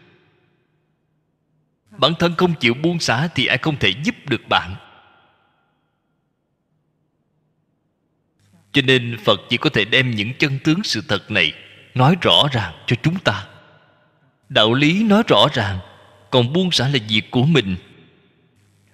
[1.97, 4.75] Bản thân không chịu buông xả thì ai không thể giúp được bạn?
[8.71, 11.53] Cho nên phật chỉ có thể đem những chân tướng sự thật này
[11.95, 13.47] nói rõ ràng cho chúng ta.
[14.49, 15.79] Đạo lý nói rõ ràng,
[16.29, 17.75] còn buông xả là việc của mình.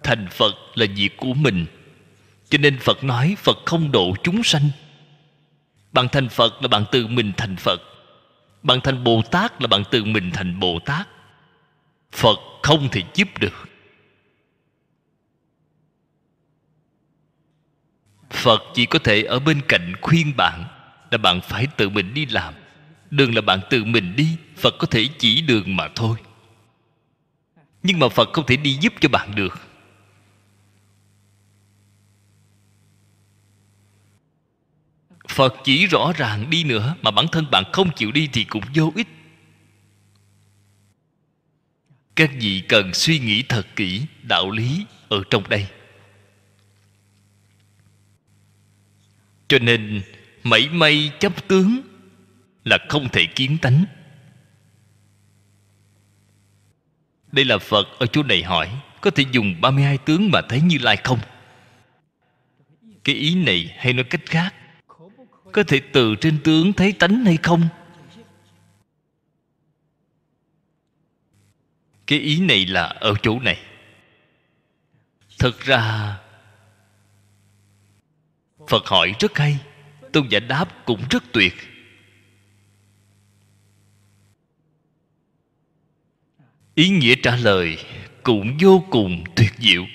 [0.03, 1.65] Thành phật là việc của mình
[2.55, 4.69] cho nên phật nói phật không độ chúng sanh.
[5.91, 7.81] Bạn thành phật là bạn tự mình thành phật.
[8.63, 11.07] Bạn thành bồ tát là bạn tự mình thành bồ tát.
[12.11, 13.69] Phật không thể giúp được.
[18.29, 20.65] Phật chỉ có thể ở bên cạnh khuyên bạn
[21.11, 22.53] là bạn phải tự mình đi làm.
[23.11, 26.17] Đường là bạn tự mình đi, phật có thể chỉ đường mà thôi.
[27.83, 29.64] Nhưng mà phật không thể đi giúp cho bạn được.
[35.35, 38.63] Phật chỉ rõ ràng đi nữa mà bản thân bạn không chịu đi thì cũng
[38.75, 39.07] vô ích.
[42.15, 45.67] Các vị cần suy nghĩ thật kỹ đạo lý ở trong đây.
[49.47, 50.01] Cho nên,
[50.43, 51.81] mảy may chấp tướng
[52.63, 53.85] là không thể kiến tánh.
[57.31, 58.69] Đây là phật ở chỗ này hỏi,
[59.01, 61.19] có thể dùng 32 tướng mà thấy như lai không?
[63.03, 64.53] Cái ý này hay nói cách khác
[65.55, 67.67] có thể từ trên tướng thấy tánh hay không?
[72.07, 73.59] Cái ý này là ở chỗ này.
[75.39, 76.17] Thật ra,
[78.67, 79.57] phật hỏi rất hay,
[80.13, 81.53] tôn giả đáp cũng rất tuyệt.
[86.75, 87.77] Ý nghĩa trả lời
[88.23, 89.85] cũng vô cùng tuyệt diệu.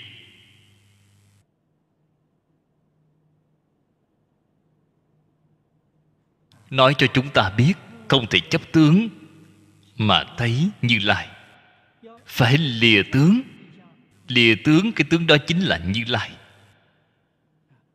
[6.70, 7.74] Nói cho chúng ta biết,
[8.08, 9.08] không thể chấp tướng,
[9.96, 11.28] mà thấy như lai.
[12.26, 13.42] Phải lìa tướng.
[14.28, 16.30] Lìa tướng, cái tướng đó chính là như lai.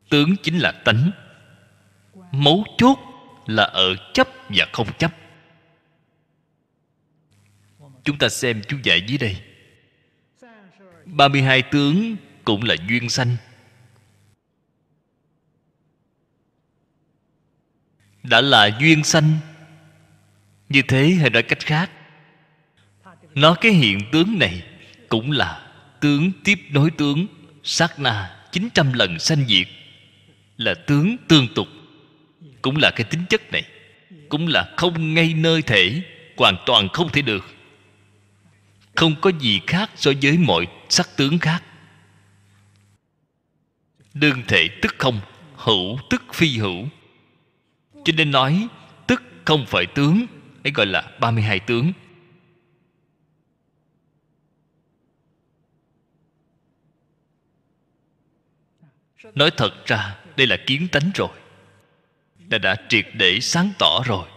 [0.09, 1.11] Tướng chính là tánh.
[2.31, 2.99] Mấu chốt
[3.45, 5.11] là ở chấp và không chấp.
[8.03, 9.37] Chúng ta xem chú giải dưới đây.
[11.05, 13.35] 32 tướng cũng là duyên sanh.
[18.29, 19.37] Đã là duyên sanh.
[20.69, 21.91] Như thế hay nói cách khác,
[23.35, 24.63] nó cái hiện tướng này
[25.09, 25.67] cũng là
[25.99, 27.27] tướng tiếp nối tướng
[27.63, 29.67] sát na 900 lần sanh diệt,
[30.57, 31.67] là tướng tương tục.
[32.61, 33.63] Cũng là cái tính chất này,
[34.29, 36.01] cũng là không ngay nơi thể,
[36.37, 37.45] hoàn toàn không thể được.
[38.95, 41.63] Không có gì khác so với mọi sắc tướng khác.
[44.13, 45.21] Đơn thể tức không,
[45.55, 46.87] hữu tức phi hữu
[48.05, 48.67] cho nên nói,
[49.07, 50.25] tức không phải tướng,
[50.63, 51.93] ấy gọi là 32 tướng.
[59.35, 61.29] Nói thật ra, đây là kiến tánh rồi.
[62.37, 64.27] Đã đã triệt để sáng tỏ rồi.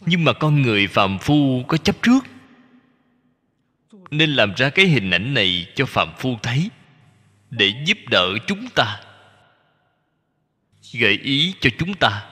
[0.00, 2.24] Nhưng mà con người phàm phu có chấp trước.
[4.10, 6.70] Nên làm ra cái hình ảnh này cho phàm phu thấy,
[7.50, 9.00] để giúp đỡ chúng ta
[10.92, 12.26] gợi ý cho chúng ta.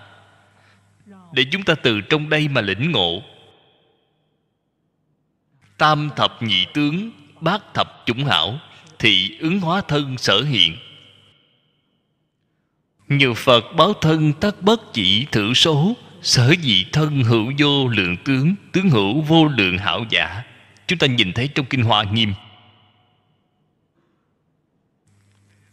[1.33, 3.23] Để chúng ta từ trong đây mà lĩnh ngộ.
[5.79, 8.59] Tam thập nhị tướng, bát thập chủng hảo,
[8.99, 10.77] thị ứng hóa thân sở hiện.
[13.09, 18.16] Như phật báo thân tất bất chỉ thử số, sở dị thân hữu vô lượng
[18.25, 20.42] tướng tướng hữu vô lượng hảo giả.
[20.87, 22.35] Chúng ta nhìn thấy trong kinh hoa nghiêm.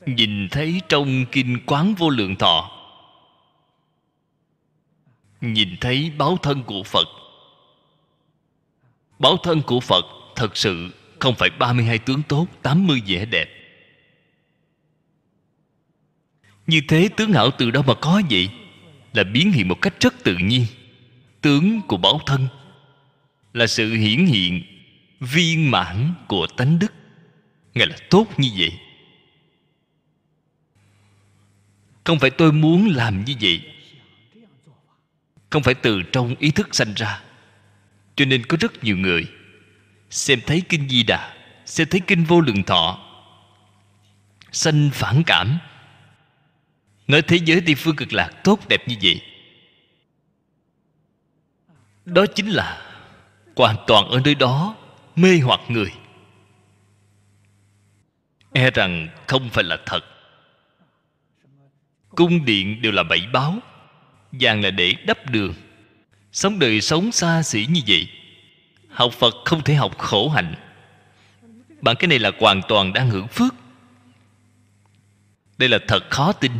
[0.06, 2.74] Nhìn thấy trong kinh quán vô lượng thọ
[5.53, 7.08] nhìn thấy báo thân của phật.
[9.19, 10.05] Báo thân của phật
[10.36, 13.49] thật sự không phải 32 tướng tốt 80 vẻ đẹp.
[16.67, 18.49] Như thế tướng hảo từ đâu mà có vậy?
[19.13, 20.65] Là biến hiện một cách rất tự nhiên.
[21.41, 22.47] Tướng của báo thân
[23.53, 24.63] Là sự hiển hiện,
[25.19, 26.93] Viên mãn của tánh đức.
[27.73, 28.79] Ngài là tốt như vậy.
[32.03, 33.74] Không phải tôi muốn làm như vậy.
[35.56, 37.22] Không phải từ trong ý thức sanh ra.
[38.15, 39.28] Cho nên có rất nhiều người
[40.10, 41.34] xem thấy kinh di đà,
[41.65, 42.99] xem thấy kinh vô lượng thọ,
[44.51, 45.58] sanh phản cảm.
[47.08, 49.22] Nói thế giới tây phương cực lạc tốt đẹp như vậy.
[52.06, 52.82] Đó chính là
[53.56, 54.76] hoàn toàn ở nơi đó
[55.16, 55.91] mê hoặc người.
[58.53, 60.03] E rằng không phải là thật.
[62.10, 63.62] Cung điện đều là bảy báo
[64.39, 65.53] vàng là để đắp đường.
[66.31, 68.07] Sống đời sống xa xỉ như vậy,
[68.89, 70.55] học phật không thể học khổ hạnh.
[71.81, 73.55] Bạn cái này là hoàn toàn đang hưởng phước.
[75.57, 76.51] Đây là thật khó tin.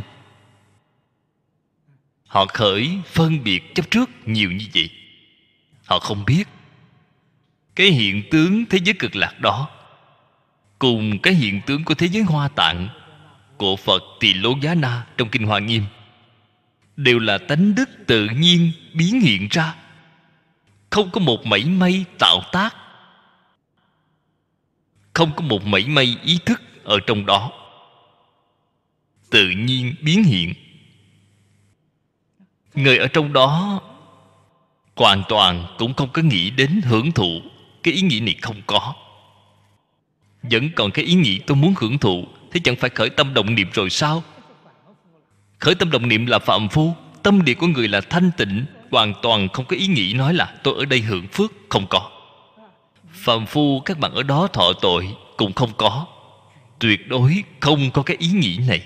[2.26, 4.90] Họ khởi phân biệt chấp trước nhiều như vậy.
[5.84, 6.44] Họ không biết
[7.74, 9.68] cái hiện tướng thế giới cực lạc đó,
[10.78, 12.88] cùng cái hiện tướng của thế giới hoa tạng
[13.56, 15.82] của phật tỳ lô giá na trong kinh hoa nghiêm
[16.96, 19.74] đều là tánh đức tự nhiên biến hiện ra.
[20.90, 22.76] Không có một mảy may tạo tác.
[25.12, 27.52] Không có một mảy may ý thức ở trong đó.
[29.30, 30.54] Tự nhiên biến hiện.
[32.74, 33.80] Người ở trong đó
[34.96, 37.40] hoàn toàn cũng không có nghĩ đến hưởng thụ
[37.82, 38.94] cái ý nghĩ này không có.
[40.42, 43.54] Vẫn còn cái ý nghĩ tôi muốn hưởng thụ, thế chẳng phải khởi tâm động
[43.54, 44.22] niệm rồi sao?
[45.58, 49.14] Khởi tâm động niệm là phạm phu, tâm địa của người là thanh tịnh, hoàn
[49.22, 52.10] toàn không có ý nghĩ nói là tôi ở đây hưởng phước, không có.
[53.12, 56.06] Phạm phu, các bạn ở đó thọ tội cũng không có.
[56.78, 58.82] Tuyệt đối không có cái ý nghĩ này.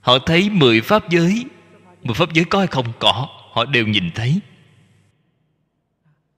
[0.00, 1.44] Họ thấy mười pháp giới,
[2.02, 4.40] mười pháp giới có hay không có, họ đều nhìn thấy.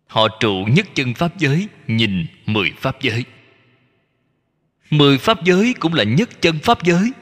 [0.07, 3.25] Họ trụ nhất chân pháp giới, nhìn mười pháp giới.
[4.91, 7.13] Mười pháp giới cũng là nhất chân pháp giới.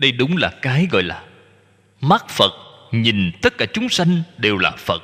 [0.00, 1.24] Đây đúng là cái gọi là
[2.00, 2.52] mắt phật,
[2.90, 5.02] nhìn tất cả chúng sanh đều là phật.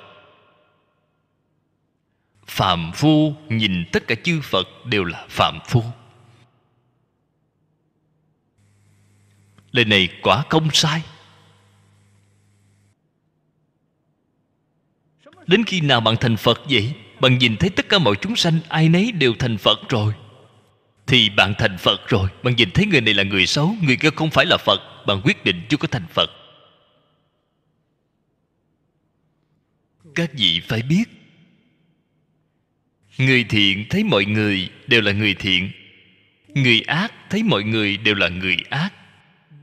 [2.46, 5.82] Phàm phu nhìn tất cả chư phật đều là phàm phu.
[9.72, 11.02] Lời này quả không sai.
[15.46, 16.94] Đến khi nào bạn thành phật vậy?
[17.20, 20.14] Bạn nhìn thấy tất cả mọi chúng sanh ai nấy đều thành phật rồi
[21.06, 22.28] thì bạn thành phật rồi.
[22.42, 24.80] Bạn nhìn thấy người này là người xấu, người kia không phải là phật.
[25.06, 26.30] Bạn quyết định chưa có thành phật.
[30.14, 31.04] Các vị phải biết,
[33.18, 35.70] người thiện thấy mọi người đều là người thiện,
[36.54, 38.92] người ác thấy mọi người đều là người ác.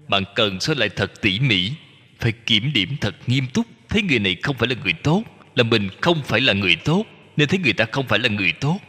[0.08, 1.72] Bạn cần soi lại thật tỉ mỉ,
[2.20, 3.68] phải kiểm điểm thật nghiêm túc.
[3.90, 5.24] Thấy người này không phải là người tốt,
[5.56, 7.06] là mình không phải là người tốt.
[7.38, 8.80] Nên thấy người ta không phải là người tốt.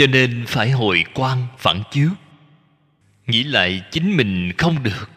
[0.00, 2.10] Cho nên phải hồi quan phản chiếu.
[3.26, 5.10] Nghĩ lại chính mình không được.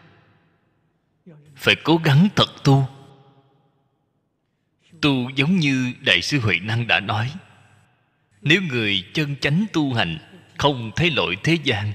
[1.56, 2.88] Phải cố gắng thật tu.
[5.02, 7.34] Tu giống như đại sư huệ năng đã nói,
[8.42, 10.18] nếu người chân chánh tu hành
[10.58, 11.94] không thấy lỗi thế gian,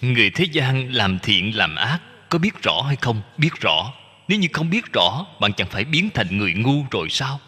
[0.00, 3.22] người thế gian làm thiện làm ác có biết rõ hay không?
[3.38, 3.92] Biết rõ.
[4.28, 7.40] Nếu như không biết rõ, bạn chẳng phải biến thành người ngu rồi sao?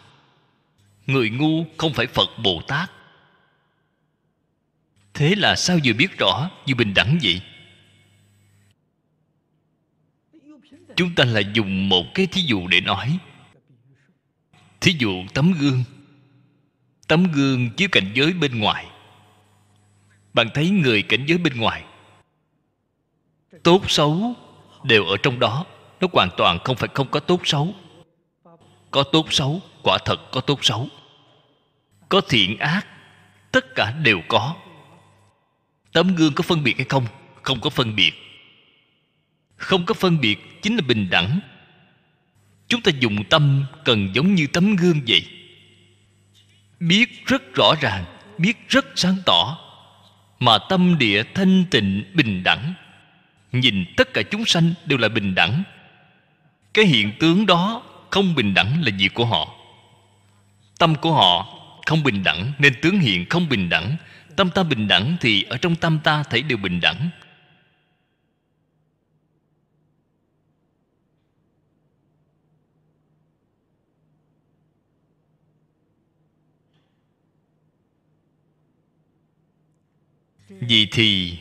[1.07, 2.91] Người ngu không phải phật bồ tát.
[5.13, 7.41] Thế là sao vừa biết rõ, vừa bình đẳng vậy?
[10.95, 13.17] Chúng ta là dùng một cái thí dụ để nói.
[14.81, 15.83] Thí dụ tấm gương.
[17.07, 18.85] Tấm gương chiếu cảnh giới bên ngoài.
[20.33, 21.83] Bạn thấy người cảnh giới bên ngoài.
[23.63, 24.33] Tốt xấu
[24.83, 25.65] đều ở trong đó.
[26.01, 27.75] Nó hoàn toàn không phải không có tốt xấu
[28.93, 30.87] có tốt xấu, quả thật có tốt xấu.
[32.09, 32.87] Có thiện ác,
[33.51, 34.55] tất cả đều có.
[35.93, 37.05] Tấm gương có phân biệt hay không?
[37.41, 38.13] Không có phân biệt.
[39.55, 41.39] Không có phân biệt chính là bình đẳng.
[42.67, 45.25] Chúng ta dùng tâm cần giống như tấm gương vậy.
[46.79, 48.05] Biết rất rõ ràng,
[48.37, 49.57] biết rất sáng tỏ,
[50.39, 52.73] mà tâm địa thanh tịnh, bình đẳng.
[53.51, 55.63] Nhìn tất cả chúng sanh đều là bình đẳng.
[56.73, 57.83] Cái hiện tướng đó
[58.13, 59.55] không bình đẳng là việc của họ.
[60.79, 63.97] Tâm của họ không bình đẳng, nên tướng hiện không bình đẳng.
[64.35, 67.09] Tâm ta bình đẳng thì ở trong tâm ta thấy đều bình đẳng.
[80.49, 81.37] Vì thì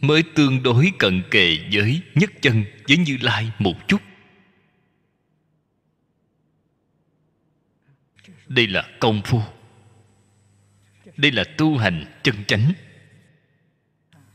[0.00, 4.00] mới tương đối cận kề với nhất chân, với như lai một chút.
[8.54, 9.40] Đây là công phu.
[11.16, 12.72] Đây là tu hành chân chánh.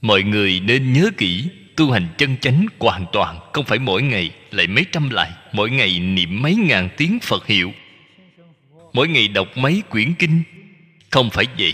[0.01, 4.31] Mọi người nên nhớ kỹ, tu hành chân chánh hoàn toàn, không phải mỗi ngày,
[4.51, 7.71] lại mấy trăm lại, mỗi ngày niệm mấy ngàn tiếng phật hiệu.
[8.93, 10.43] Mỗi ngày đọc mấy quyển kinh,
[11.09, 11.73] không phải vậy.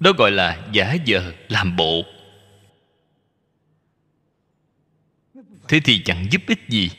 [0.00, 2.04] Đó gọi là giả giờ làm bộ.
[5.68, 6.90] Thế thì chẳng giúp ích gì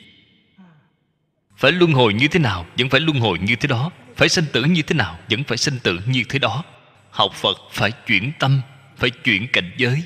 [1.62, 3.90] phải luân hồi như thế nào, vẫn phải luân hồi như thế đó.
[4.16, 6.64] Phải sanh tử như thế nào, vẫn phải sanh tử như thế đó.
[7.10, 8.60] Học phật phải chuyển tâm,
[8.96, 10.02] phải chuyển cảnh giới.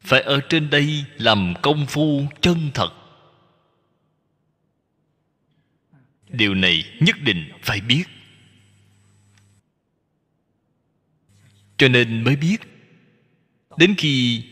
[0.00, 2.92] Phải ở trên đây làm công phu chân thật.
[6.28, 8.04] Điều này nhất định phải biết.
[11.76, 12.58] Cho nên mới biết.
[13.76, 14.44] Đến khi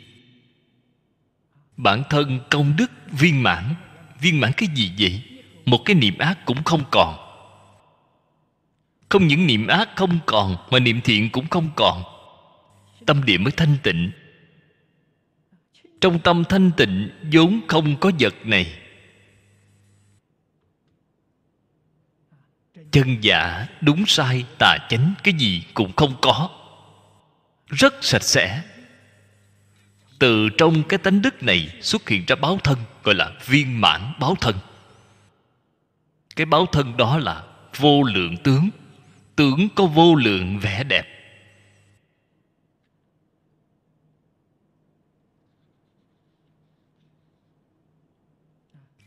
[1.79, 3.75] bản thân công đức viên mãn.
[4.21, 5.23] Viên mãn cái gì vậy?
[5.65, 7.17] Một cái niệm ác cũng không còn.
[9.09, 12.03] Không những niệm ác không còn, mà niệm thiện cũng không còn.
[13.07, 14.11] Tâm địa mới thanh tịnh.
[16.01, 18.79] Trong tâm thanh tịnh, vốn không có vật này.
[22.91, 26.51] Chân giả đúng sai, tà chánh cái gì cũng không có.
[27.67, 28.63] Rất sạch sẽ
[30.19, 34.13] từ trong cái tánh đức này xuất hiện ra báo thân, gọi là viên mãn
[34.21, 34.57] báo thân.
[36.37, 37.45] Cái báo thân đó là
[37.77, 38.71] vô lượng tướng.
[39.37, 41.07] Tướng có vô lượng vẻ đẹp.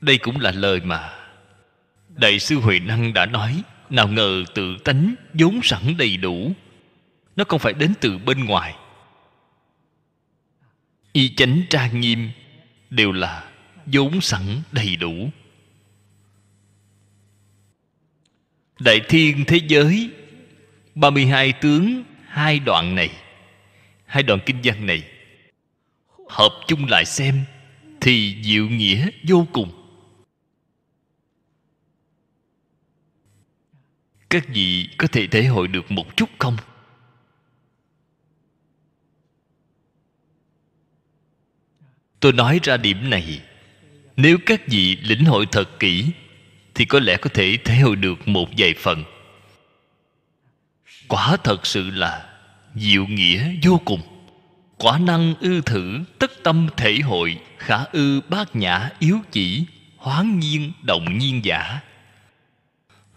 [0.01, 1.14] Đây cũng là lời mà
[2.09, 3.64] đại sư huệ năng đã nói.
[3.89, 6.51] Nào ngờ tự tánh vốn sẵn đầy đủ.
[7.36, 8.76] Nó không phải đến từ bên ngoài
[11.14, 12.30] y chánh trang nghiêm
[12.89, 13.51] đều là
[13.86, 15.30] vốn sẵn đầy đủ.
[18.80, 20.09] Đại thiên thế giới
[20.95, 23.09] 32 tướng, hai đoạn này,
[24.05, 25.03] hai đoạn kinh văn này,
[26.30, 27.43] hợp chung lại xem
[28.01, 29.72] thì diệu nghĩa vô cùng.
[34.30, 36.57] Các vị có thể thể hội được một chút không?
[42.22, 43.41] Tôi nói ra điểm này,
[44.17, 46.05] nếu các vị lĩnh hội thật kỹ,
[46.76, 49.03] thì có lẽ có thể thể hội được một vài phần.
[51.07, 52.26] Quả thật sự là
[52.76, 54.01] diệu nghĩa vô cùng.
[54.78, 59.65] Quả năng ư thử tất tâm thể hội, khả ư bát nhã yếu chỉ
[59.97, 61.80] hoán nhiên, động nhiên giả.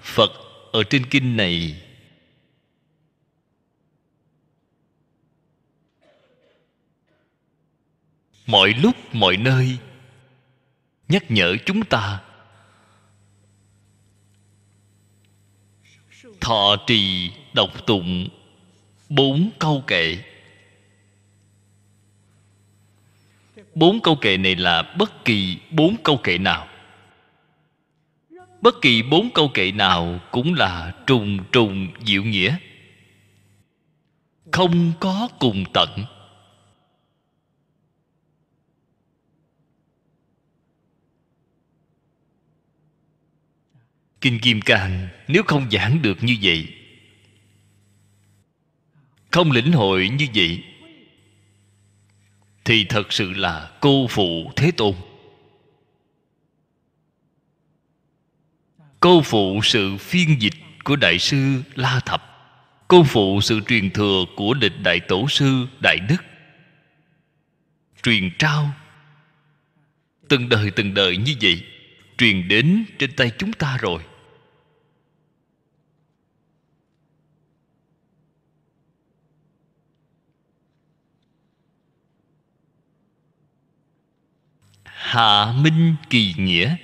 [0.03, 0.33] Phật
[0.73, 1.83] ở trên kinh này
[8.47, 9.79] mọi lúc, mọi nơi,
[11.09, 12.21] nhắc nhở chúng ta.
[16.41, 18.29] Thọ trì độc tụng
[19.09, 20.19] bốn câu kệ.
[23.75, 26.69] Bốn câu kệ này là bất kỳ bốn câu kệ nào.
[28.61, 32.57] Bất kỳ bốn câu kệ nào cũng là trùng trùng diệu nghĩa.
[34.53, 36.05] Không có cùng tận.
[44.25, 46.68] Kinh kim cang nếu không giảng được như vậy.
[49.31, 50.64] Không lĩnh hội như vậy,
[52.64, 54.95] thì thật sự là cô phụ thế tôn.
[59.01, 60.55] Cô phụ sự phiên dịch
[60.85, 62.22] của đại sư la thập.
[62.89, 66.25] Cô phụ sự truyền thừa của lịch đại tổ sư đại đức.
[68.03, 68.75] Truyền trao.
[70.29, 71.64] Từng đời từng đời như vậy,
[72.18, 74.03] truyền đến trên tay chúng ta rồi.
[85.05, 86.77] Hạ minh kỳ nghĩa.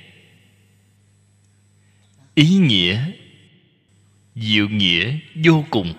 [2.34, 3.12] Ý nghĩa,
[4.34, 5.94] diệu nghĩa vô cùng.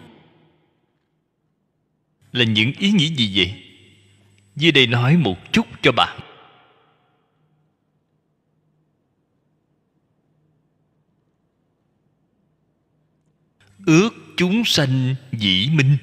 [2.31, 3.63] Là những ý nghĩa gì vậy?
[4.55, 6.19] Dưới đây nói một chút cho bạn.
[13.85, 15.97] Ước chúng sanh dĩ minh.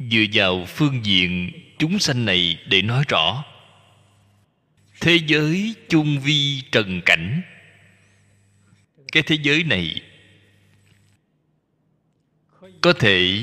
[0.00, 3.44] Dựa vào phương diện chúng sanh này để nói rõ.
[5.00, 7.42] Thế giới chung vi trần cảnh.
[9.12, 10.02] Cái thế giới này
[12.80, 13.42] có thể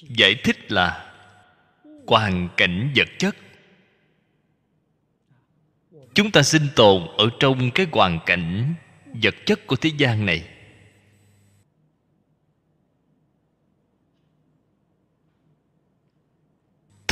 [0.00, 1.14] giải thích là
[2.06, 3.36] hoàn cảnh vật chất.
[6.14, 8.74] Chúng ta sinh tồn ở trong cái hoàn cảnh
[9.22, 10.51] vật chất của thế gian này.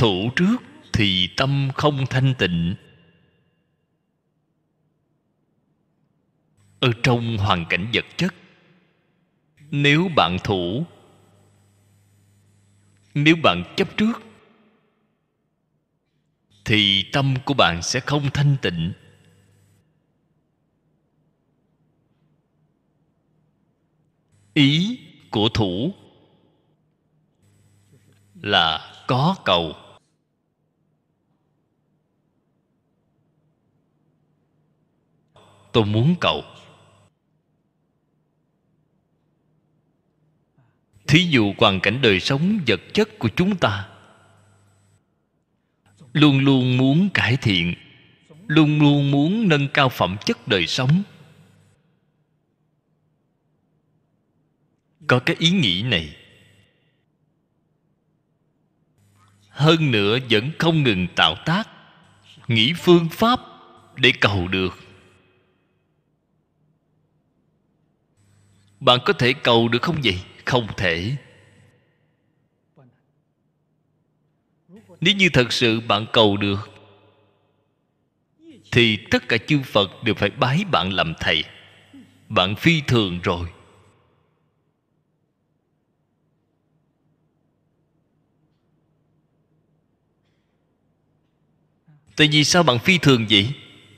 [0.00, 0.56] Thủ trước
[0.92, 2.74] thì tâm không thanh tịnh.
[6.80, 8.34] Ở trong hoàn cảnh vật chất,
[9.70, 10.84] nếu bạn thủ,
[13.14, 14.22] nếu bạn chấp trước,
[16.64, 18.92] thì tâm của bạn sẽ không thanh tịnh.
[24.54, 25.94] Ý của thủ
[28.42, 29.74] là có cầu.
[35.72, 36.44] Tôi muốn cầu.
[41.06, 43.88] Thí dụ hoàn cảnh đời sống vật chất của chúng ta,
[46.12, 47.74] luôn luôn muốn cải thiện,
[48.46, 51.02] luôn luôn muốn nâng cao phẩm chất đời sống.
[55.06, 56.16] Có cái ý nghĩ này,
[59.48, 61.68] hơn nữa vẫn không ngừng tạo tác,
[62.48, 63.40] nghĩ phương pháp
[63.96, 64.78] để cầu được.
[68.80, 70.18] Bạn có thể cầu được không vậy?
[70.44, 71.16] Không thể.
[75.00, 76.70] Nếu như thật sự bạn cầu được,
[78.72, 81.44] thì tất cả chư phật đều phải bái bạn làm thầy.
[82.28, 83.48] Bạn phi thường rồi.
[92.16, 93.52] Tại vì sao bạn phi thường vậy?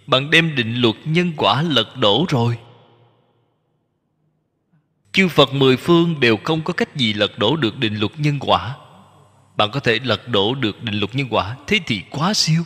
[0.07, 2.59] Bạn đem định luật nhân quả lật đổ rồi
[5.13, 8.39] chư phật mười phương đều không có cách gì lật đổ được định luật nhân
[8.41, 8.77] quả.
[9.57, 12.65] Bạn có thể lật đổ được định luật nhân quả, thế thì quá siêu.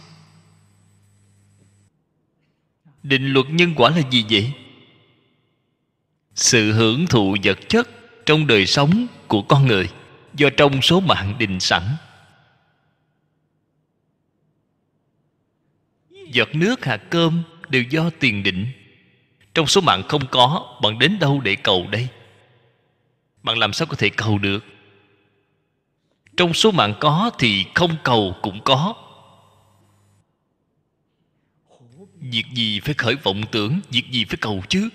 [3.03, 4.53] Định luật nhân quả là gì vậy?
[6.35, 7.89] Sự hưởng thụ vật chất
[8.27, 9.89] trong đời sống của con người
[10.35, 11.83] do trong số mạng định sẵn.
[16.33, 18.67] Giọt nước, hạt cơm đều do tiền định.
[19.55, 22.09] Trong số mạng không có, bạn đến đâu để cầu đây?
[23.47, 24.65] Bạn làm sao có thể cầu được?
[26.37, 28.95] Trong số mạng có thì không cầu cũng có.
[32.21, 34.89] Việc gì phải khởi vọng tưởng, việc gì phải cầu chứ?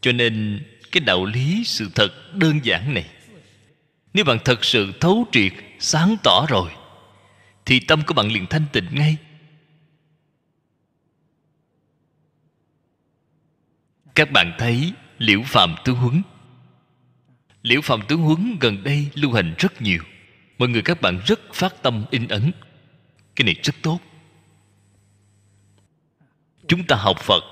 [0.00, 0.62] Cho nên,
[0.92, 3.06] cái đạo lý sự thật đơn giản này.
[4.14, 6.70] Nếu bạn thật sự thấu triệt, sáng tỏ rồi,
[7.64, 9.16] thì tâm của bạn liền thanh tịnh ngay.
[14.14, 16.22] Các bạn thấy liễu phàm tướng huấn.
[17.62, 20.02] Liễu phàm tướng huấn gần đây lưu hành rất nhiều.
[20.58, 22.52] Mọi người các bạn rất phát tâm in ấn.
[23.36, 23.98] Cái này rất tốt.
[26.68, 27.44] Chúng ta học phật.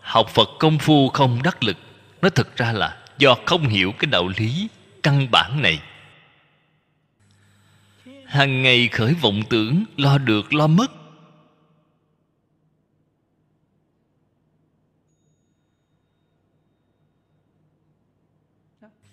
[0.00, 1.76] Học phật công phu không đắc lực.
[2.22, 4.68] Nó thực ra là do không hiểu cái đạo lý
[5.02, 5.80] căn bản này.
[8.26, 10.92] Hàng ngày khởi vọng tưởng, lo được, lo mất.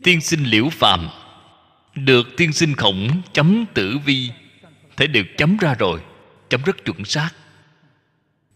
[0.03, 1.09] Tiên sinh liễu phàm.
[1.95, 4.31] Được tiên sinh khổng chấm tử vi.
[4.97, 6.01] Thể được chấm ra rồi.
[6.49, 7.29] Chấm rất chuẩn xác.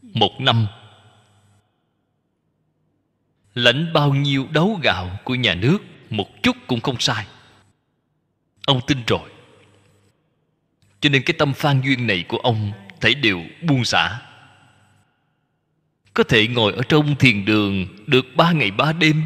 [0.01, 0.67] Một năm.
[3.53, 5.77] Lãnh bao nhiêu đấu gạo của nhà nước
[6.09, 7.25] một chút cũng không sai.
[8.65, 9.29] Ông tin rồi.
[10.99, 12.71] Cho nên cái tâm phan duyên này của ông
[13.01, 14.21] thấy đều buông xả.
[16.13, 19.23] Có thể ngồi ở trong thiền đường được ba ngày ba đêm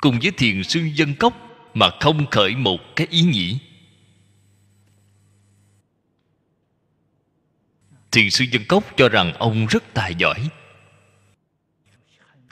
[0.00, 1.34] cùng với thiền sư dân cốc
[1.74, 3.58] mà không khởi một cái ý nghĩ.
[8.10, 10.48] Thiền sư dân cốc cho rằng ông rất tài giỏi,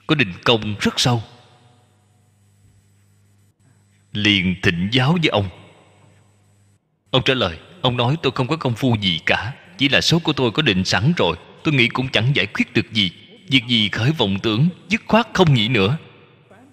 [0.07, 1.23] có định công rất sâu.
[4.13, 5.49] Liền thịnh giáo với ông.
[7.11, 10.19] Ông trả lời, ông nói tôi không có công phu gì cả, chỉ là số
[10.19, 13.11] của tôi có định sẵn rồi, tôi nghĩ cũng chẳng giải quyết được gì,
[13.49, 15.99] việc gì khởi vọng tưởng, dứt khoát không nghĩ nữa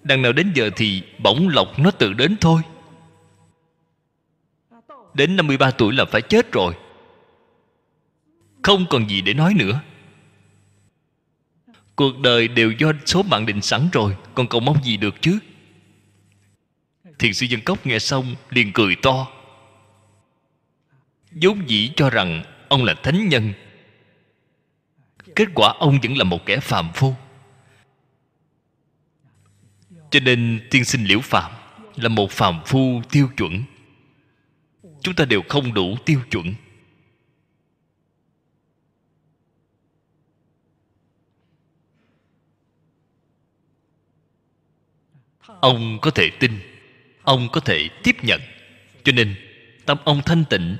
[0.03, 2.61] đằng nào đến giờ thì bỗng lộc nó tự đến thôi.
[5.13, 6.73] Đến 53 tuổi là phải chết rồi.
[8.63, 9.79] Không còn gì để nói nữa.
[11.95, 15.39] Cuộc đời đều do số mạng định sẵn rồi, còn cầu mong gì được chứ?
[17.19, 19.27] Thiền sư dân cốc nghe xong liền cười to.
[21.31, 23.53] Vốn dĩ cho rằng ông là thánh nhân.
[25.35, 27.15] Kết quả ông vẫn là một kẻ phàm phu
[30.13, 31.51] cho nên tiên sinh liễu phạm
[31.95, 33.63] là một phàm phu tiêu chuẩn.
[35.01, 36.53] Chúng ta đều không đủ tiêu chuẩn.
[45.45, 46.51] Ông có thể tin,
[47.23, 48.41] ông có thể tiếp nhận.
[49.03, 49.35] Cho nên,
[49.85, 50.77] tâm ông thanh tịnh.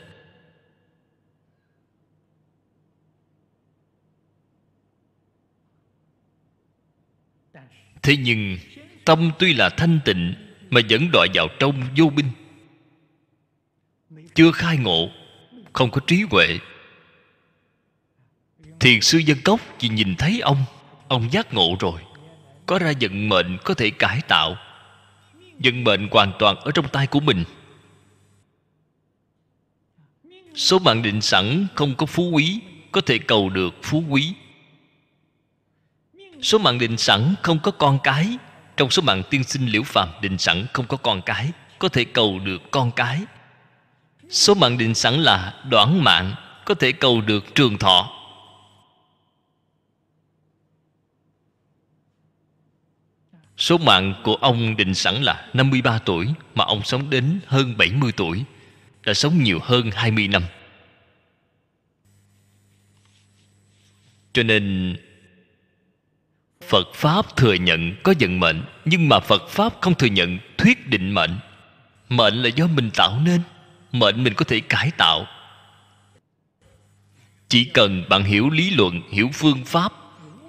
[8.02, 8.58] Thế nhưng
[9.06, 10.34] tâm tuy là thanh tịnh,
[10.70, 12.30] mà vẫn đọa vào trong vô minh.
[14.36, 15.10] Chưa khai ngộ,
[15.74, 16.60] không có trí huệ.
[18.80, 20.66] Thiền sư dân cốc chỉ nhìn thấy ông
[21.08, 22.02] ông giác ngộ rồi.
[22.66, 24.58] Có ra vận mệnh có thể cải tạo.
[25.64, 27.44] Vận mệnh hoàn toàn ở trong tay của mình.
[30.56, 32.60] Số mạng định sẵn không có phú quý,
[32.92, 34.34] có thể cầu được phú quý.
[36.42, 38.38] Số mạng định sẵn không có con cái
[38.78, 42.04] trong số mạng tiên sinh liễu phàm định sẵn không có con cái, có thể
[42.04, 43.22] cầu được con cái.
[44.30, 48.20] Số mạng định sẵn là đoạn mạng, có thể cầu được trường thọ.
[53.58, 58.12] Số mạng của ông định sẵn là 53 tuổi, Mà ông sống đến hơn 70
[58.12, 58.44] tuổi,
[59.06, 60.44] Đã sống nhiều hơn 20 năm.
[64.34, 64.96] Cho nên
[66.74, 70.88] Phật Pháp thừa nhận có vận mệnh Nhưng mà Phật Pháp không thừa nhận thuyết
[70.88, 71.32] định mệnh.
[72.10, 73.42] Mệnh là do mình tạo nên
[73.92, 75.28] Mệnh mình có thể cải tạo.
[77.48, 79.94] Chỉ cần bạn hiểu lý luận, hiểu phương pháp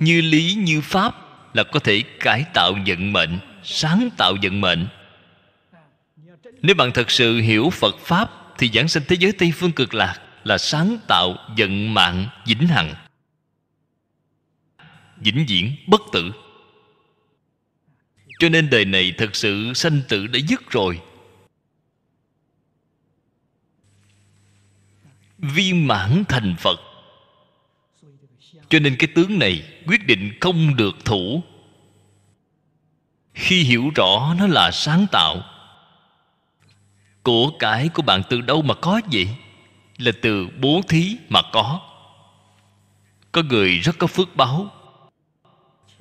[0.01, 1.15] Như lý như pháp
[1.55, 4.87] Là có thể cải tạo vận mệnh Sáng tạo vận mệnh.
[6.63, 9.95] Nếu bạn thật sự hiểu Phật Pháp Thì giảng sinh thế giới Tây Phương cực
[9.95, 12.95] lạc Là sáng tạo vận mạng vĩnh hằng
[15.17, 16.33] vĩnh viễn, bất tử.
[18.39, 21.01] Cho nên đời này thật sự sanh tử đã dứt rồi.
[25.39, 26.81] Viên mãn thành phật.
[28.69, 31.43] Cho nên cái tướng này quyết định không được thủ.
[33.35, 35.43] Khi hiểu rõ nó là sáng tạo,
[37.23, 39.29] của cải của bạn từ đâu mà có vậy?
[39.99, 41.81] Là từ bố thí mà có.
[43.33, 44.71] Có người rất có phước báo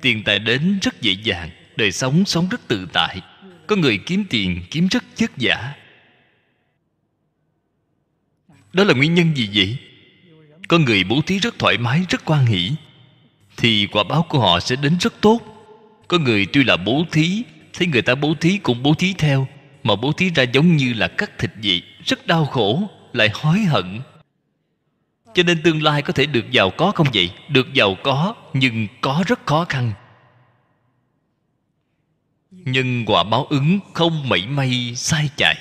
[0.04, 3.20] tiền tài đến rất dễ dàng, đời sống sống rất tự tại.
[3.66, 5.74] Có người kiếm tiền, kiếm rất vất vả.
[8.72, 9.76] Đó là nguyên nhân gì vậy?
[10.68, 12.70] Có người bố thí rất thoải mái, rất quan hỷ,
[13.56, 15.40] thì quả báo của họ sẽ đến rất tốt.
[16.08, 17.42] Có người tuy là bố thí,
[17.72, 19.48] thấy người ta bố thí cũng bố thí theo,
[19.82, 23.58] mà bố thí ra giống như là cắt thịt vậy, rất đau khổ, lại hối
[23.58, 24.00] hận
[25.34, 27.30] cho nên tương lai có thể được giàu có không vậy?
[27.48, 29.92] Được giàu có, nhưng có rất khó khăn.
[32.50, 35.56] Nhân quả báo ứng không mảy may sai chạy.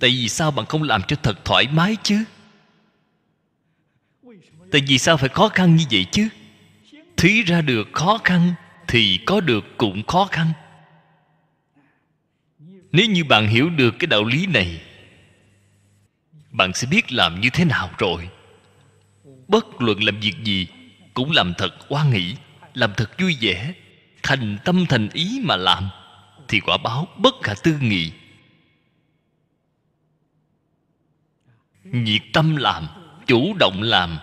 [0.00, 2.24] Tại vì sao bạn không làm cho thật thoải mái chứ?
[4.72, 6.28] Tại vì sao phải khó khăn như vậy chứ?
[7.16, 8.54] Thí ra được khó khăn
[8.88, 10.52] thì có được cũng khó khăn.
[12.92, 14.80] Nếu như bạn hiểu được cái đạo lý này,
[16.50, 18.28] bạn sẽ biết làm như thế nào rồi
[19.48, 20.66] bất luận làm việc gì
[21.14, 22.36] cũng làm thật oan nghĩ,
[22.74, 23.74] làm thật vui vẻ.
[24.22, 25.88] Thành tâm thành ý mà làm
[26.48, 28.12] thì quả báo bất khả tư nghị.
[31.84, 32.86] Nhiệt tâm làm,
[33.26, 34.18] chủ động làm.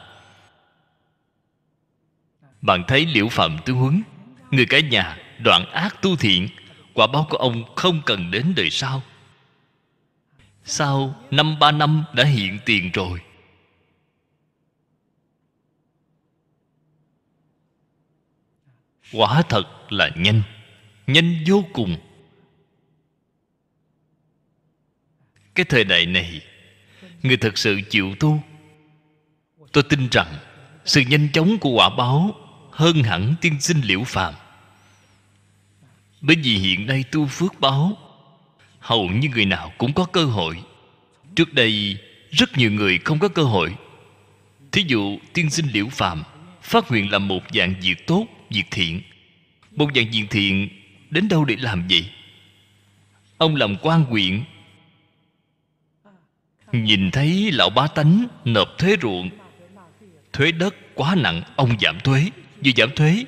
[2.62, 4.04] Bạn thấy liễu phạm tướng huấn,
[4.52, 6.50] người cả nhà đoạn ác tu thiện,
[6.94, 9.04] quả báo của ông không cần đến đời sau.
[10.64, 13.20] Sau năm ba năm đã hiện tiền rồi
[19.14, 20.42] quả thật là nhanh
[21.08, 21.98] nhanh vô cùng.
[25.56, 26.42] Cái thời đại này,
[27.24, 28.44] người thật sự chịu tu.
[29.72, 30.38] Tôi tin rằng
[30.86, 32.36] sự nhanh chóng của quả báo
[32.72, 34.34] hơn hẳn tiên sinh liễu phàm.
[36.22, 37.98] Bởi vì hiện nay tu phước báo,
[38.80, 40.64] hầu như người nào cũng có cơ hội.
[41.36, 41.98] Trước đây,
[42.32, 43.76] rất nhiều người không có cơ hội.
[44.72, 46.24] Thí dụ, tiên sinh liễu phàm
[46.62, 49.02] phát nguyện làm một dạng việc tốt việc thiện.
[49.72, 50.70] Một dạng việc thiện,
[51.10, 52.06] đến đâu để làm vậy?
[53.38, 54.44] Ông làm quan huyện.
[56.72, 59.30] Nhìn thấy lão bá tánh nộp thuế ruộng,
[60.34, 62.30] thuế đất quá nặng, ông giảm thuế,
[62.66, 63.26] vừa giảm thuế.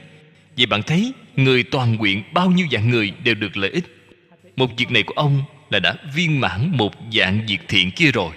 [0.57, 3.85] Vậy bạn thấy người toàn quyện bao nhiêu dạng người đều được lợi ích.
[4.55, 8.35] Một việc này của ông là đã viên mãn một dạng việc thiện kia rồi.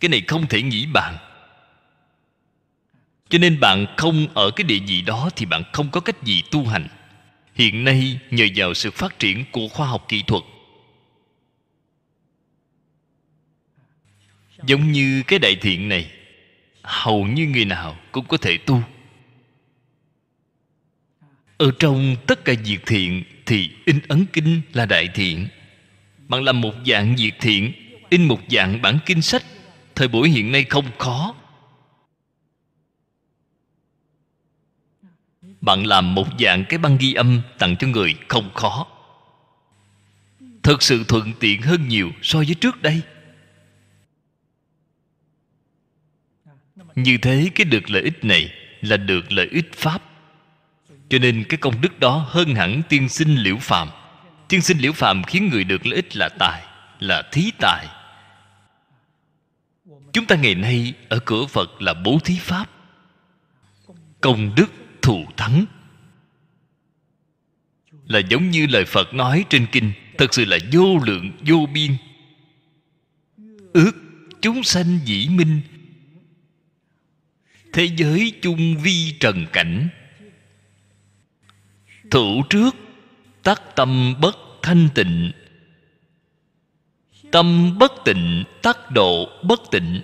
[0.00, 1.16] Cái này không thể nghĩ bạn
[3.28, 6.42] cho nên bạn không ở cái địa vị đó thì bạn không có cách gì
[6.50, 6.88] tu hành.
[7.54, 10.42] Hiện nay, nhờ vào sự phát triển của khoa học kỹ thuật.
[14.66, 16.10] Giống như cái đại thiện này,
[16.82, 18.82] hầu như người nào cũng có thể tu.
[21.58, 25.48] Ở trong tất cả việc thiện thì in ấn kinh là đại thiện.
[26.28, 27.72] Bạn làm một dạng việc thiện,
[28.10, 29.42] in một dạng bản kinh sách,
[29.94, 31.34] thời buổi hiện nay không khó.
[35.66, 38.86] Bạn làm một dạng cái băng ghi âm tặng cho người không khó.
[40.62, 43.00] Thật sự thuận tiện hơn nhiều so với trước đây.
[46.94, 50.02] Như thế cái được lợi ích này là được lợi ích pháp.
[51.08, 53.88] Cho nên cái công đức đó hơn hẳn tiên sinh liễu phàm.
[54.48, 56.62] Tiên sinh liễu phàm khiến người được lợi ích là tài,
[57.00, 57.86] là thí tài.
[60.12, 62.66] Chúng ta ngày nay ở cửa phật là bố thí pháp.
[64.20, 64.72] Công đức
[65.06, 65.66] thù thắng.
[68.06, 71.96] Là giống như lời phật nói trên kinh, thật sự là vô lượng, vô biên.
[73.72, 73.92] Ước
[74.40, 75.60] chúng sanh dĩ minh,
[77.72, 79.88] thế giới chung vi trần cảnh.
[82.10, 82.76] Thủ trước,
[83.42, 85.32] tắc tâm bất thanh tịnh.
[87.32, 90.02] Tâm bất tịnh, tắc độ bất tịnh.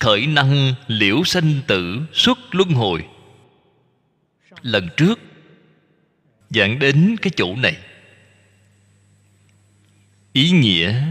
[0.00, 3.04] Khởi năng liễu sanh tử, xuất luân hồi
[4.64, 5.20] lần trước
[6.50, 7.76] giảng đến cái chỗ này.
[10.32, 11.02] Ý nghĩa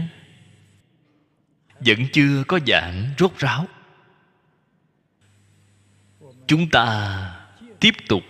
[1.80, 3.68] vẫn chưa có dạng rốt ráo.
[6.46, 7.46] Chúng ta
[7.80, 8.22] tiếp tục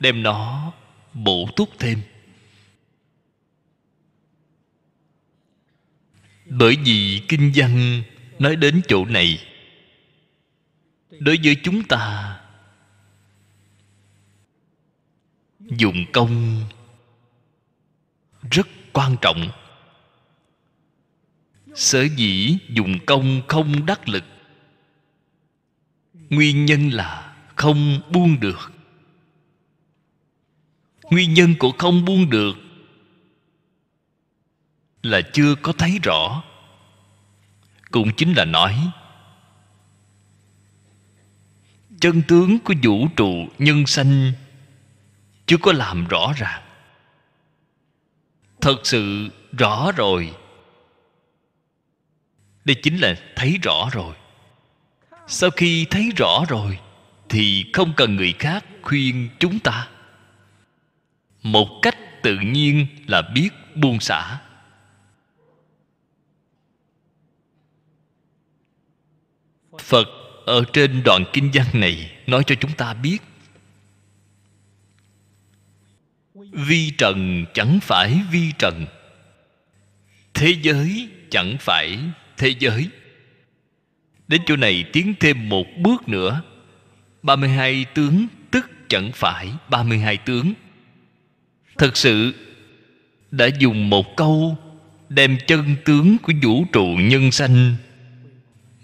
[0.00, 0.72] đem nó
[1.14, 2.00] bổ túc thêm.
[6.44, 8.02] Bởi vì kinh văn
[8.38, 9.38] nói đến chỗ này,
[11.10, 12.34] đối với chúng ta
[15.70, 16.62] dùng công
[18.50, 19.48] rất quan trọng.
[21.74, 24.24] Sở dĩ dùng công không đắc lực,
[26.30, 28.72] nguyên nhân là không buông được.
[31.02, 32.56] Nguyên nhân của không buông được
[35.02, 36.42] là chưa có thấy rõ.
[37.90, 38.90] Cũng chính là nói,
[42.00, 44.32] chân tướng của vũ trụ nhân sanh
[45.48, 46.62] chưa có làm rõ ràng.
[48.60, 49.28] Thật sự
[49.58, 50.34] rõ rồi.
[52.64, 54.14] Đây chính là thấy rõ rồi.
[55.26, 56.78] Sau khi thấy rõ rồi,
[57.28, 59.88] thì không cần người khác khuyên chúng ta.
[61.42, 64.38] Một cách tự nhiên là biết buông xả.
[69.78, 70.08] Phật
[70.46, 73.18] ở trên đoạn kinh văn này nói cho chúng ta biết
[76.52, 78.86] vi trần chẳng phải vi trần.
[80.34, 81.98] Thế giới chẳng phải
[82.36, 82.88] thế giới.
[84.28, 86.42] Đến chỗ này tiến thêm một bước nữa.
[87.22, 90.52] 32 tướng tức chẳng phải 32 tướng.
[91.78, 92.34] Thật sự
[93.30, 94.58] đã dùng một câu
[95.08, 97.76] đem chân tướng của vũ trụ nhân sanh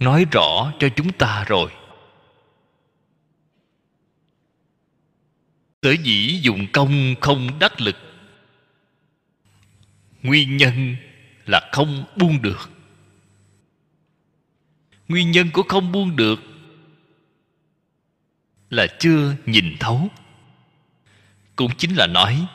[0.01, 1.71] nói rõ cho chúng ta rồi.
[5.85, 7.97] Sở dĩ dùng công không đắc lực.
[10.23, 10.97] Nguyên nhân
[11.47, 12.71] là không buông được.
[15.09, 16.41] Nguyên nhân của không buông được
[18.71, 20.09] là chưa nhìn thấu.
[21.57, 22.47] Cũng chính là nói,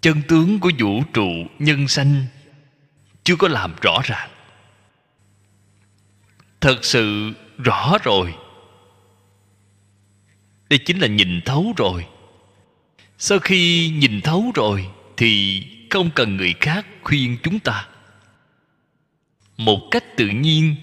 [0.00, 1.28] chân tướng của vũ trụ
[1.58, 2.26] nhân sanh
[3.24, 4.30] chưa có làm rõ ràng.
[6.60, 8.34] Thật sự rõ rồi
[10.70, 12.06] đây chính là nhìn thấu rồi.
[13.18, 14.86] Sau khi nhìn thấu rồi
[15.16, 17.88] thì không cần người khác khuyên chúng ta.
[19.56, 20.74] Một cách tự nhiên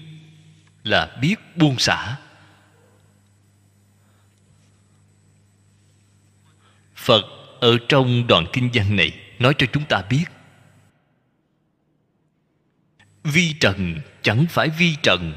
[0.84, 2.16] là biết buông xả.
[6.94, 7.24] Phật
[7.60, 10.24] ở trong đoạn kinh văn này nói cho chúng ta biết.
[13.24, 15.34] Vi trần chẳng phải vi trần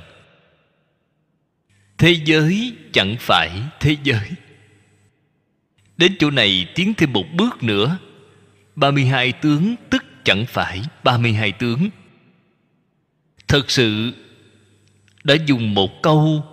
[1.97, 4.29] thế giới chẳng phải thế giới.
[5.97, 7.97] Đến chỗ này tiến thêm một bước nữa.
[8.75, 11.89] 32 tướng tức chẳng phải 32 tướng.
[13.47, 14.13] Thật sự
[15.23, 16.43] đã dùng một câu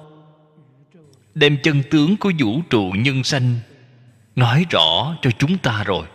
[1.34, 3.57] đem chân tướng của vũ trụ nhân sanh
[4.36, 6.07] nói rõ cho chúng ta rồi.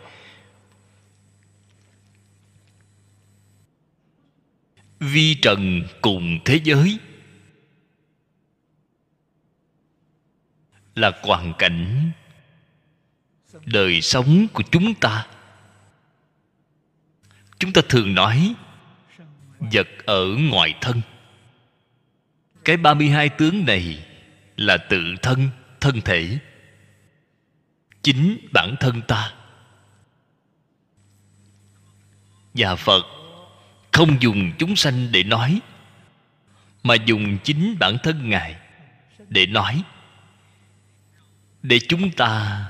[4.99, 6.97] Vi trần cùng thế giới.
[10.99, 12.11] Là hoàn cảnh.
[13.65, 15.27] Đời sống của chúng ta.
[17.59, 18.53] Chúng ta thường nói,
[19.59, 21.01] vật ở ngoài thân.
[22.65, 24.05] Cái 32 tướng này
[24.57, 26.39] là tự thân thân thể.
[28.03, 29.33] Chính bản thân ta.
[32.53, 33.03] Và phật
[33.91, 35.59] không dùng chúng sanh để nói,
[36.83, 38.55] mà dùng chính bản thân ngài
[39.29, 39.83] để nói
[41.63, 42.65] để chúng ta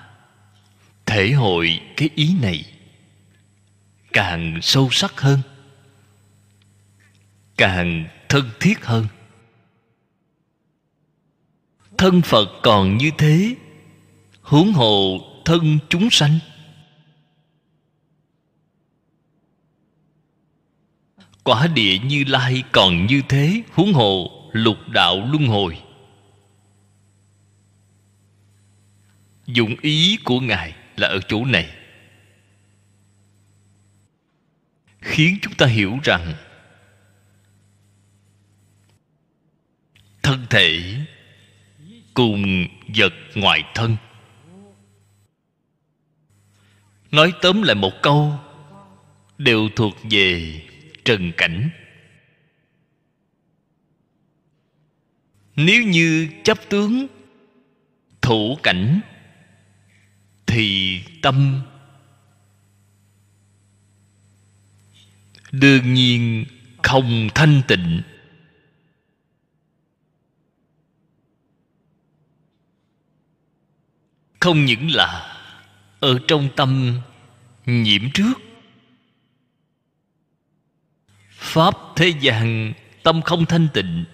[1.06, 2.66] thể hội cái ý này
[4.14, 5.40] càng sâu sắc hơn,
[7.58, 9.08] càng thân thiết hơn.
[11.98, 13.56] Thân phật còn như thế,
[14.42, 16.40] huống hồ thân chúng sanh.
[21.44, 25.82] Quả địa như lai còn như thế, huống hồ lục đạo luân hồi.
[29.54, 31.76] Dụng ý của ngài là ở chỗ này.
[35.02, 36.34] Khiến chúng ta hiểu rằng,
[40.24, 40.96] thân thể
[42.14, 43.98] cùng vật ngoài thân.
[47.12, 48.40] Nói tóm lại một câu,
[49.38, 50.62] đều thuộc về
[51.06, 51.70] trần cảnh.
[55.56, 57.08] Nếu như chấp tướng
[58.22, 59.02] thủ cảnh
[60.50, 61.62] thì tâm
[65.52, 66.46] đương nhiên
[66.84, 68.02] không thanh tịnh.
[74.40, 75.38] Không những là
[76.00, 77.02] ở trong tâm
[77.66, 78.34] nhiễm trước.
[81.32, 82.74] Pháp thế gian
[83.04, 84.06] tâm không thanh tịnh.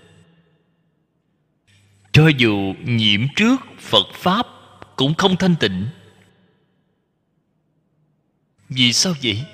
[2.11, 4.47] Cho dù nhiễm trước phật pháp
[4.95, 5.88] cũng không thanh tịnh
[8.70, 9.45] vì sao vậy?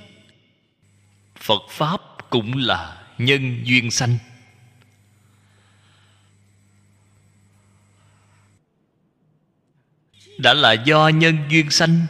[1.36, 4.18] Phật pháp cũng là nhân duyên sanh.
[10.38, 12.06] Đã là do nhân duyên sanh,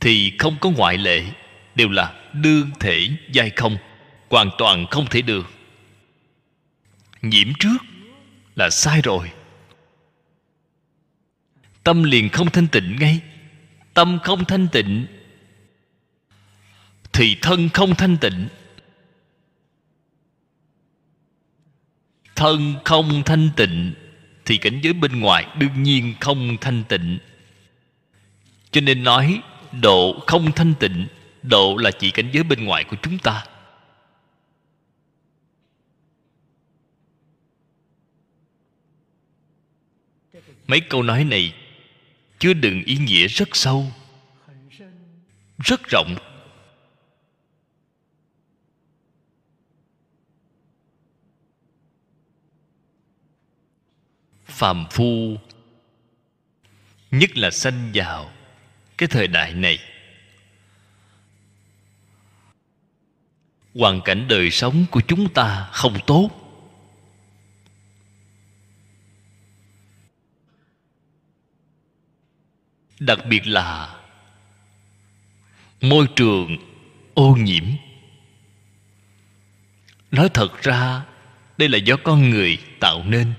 [0.00, 1.24] thì không có ngoại lệ,
[1.74, 3.76] đều là đương thể giai không,
[4.30, 5.50] hoàn toàn không thể được.
[7.22, 7.76] Nhiễm trước
[8.56, 9.30] là sai rồi.
[11.84, 13.20] Tâm liền không thanh tịnh ngay.
[13.94, 15.06] Tâm không thanh tịnh
[17.12, 18.48] thì thân không thanh tịnh.
[22.36, 23.94] Thân không thanh tịnh
[24.44, 27.18] thì cảnh giới bên ngoài đương nhiên không thanh tịnh.
[28.70, 29.42] Cho nên nói
[29.72, 31.06] độ không thanh tịnh,
[31.42, 33.44] độ là chỉ cảnh giới bên ngoài của chúng ta.
[40.66, 41.54] Mấy câu nói này
[42.38, 43.86] chứa đựng ý nghĩa rất sâu,
[45.58, 46.16] rất rộng
[54.58, 55.36] phàm phu,
[57.10, 58.30] nhất là sanh vào
[58.98, 59.78] cái thời đại này.
[63.74, 66.30] Hoàn cảnh đời sống của chúng ta không tốt.
[73.00, 73.96] Đặc biệt là
[75.80, 76.56] môi trường
[77.14, 77.64] ô nhiễm.
[80.10, 81.04] Nói thật ra,
[81.58, 83.34] đây là do con người tạo nên.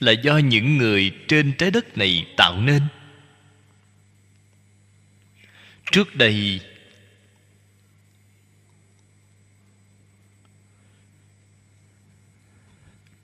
[0.00, 2.82] Là do những người trên trái đất này tạo nên.
[5.92, 6.60] Trước đây,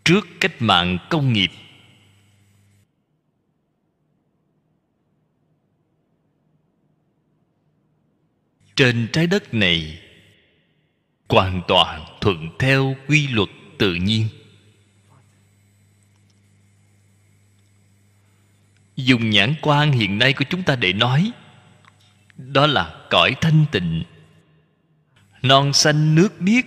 [0.04, 1.50] trước cách mạng công nghiệp,
[8.76, 10.02] trên trái đất này
[11.28, 13.48] hoàn toàn thuận theo quy luật
[13.78, 14.28] tự nhiên.
[18.96, 21.32] Dùng nhãn quan hiện nay của chúng ta để nói,
[22.36, 24.02] đó là cõi thanh tịnh.
[25.42, 26.64] Non xanh nước biếc,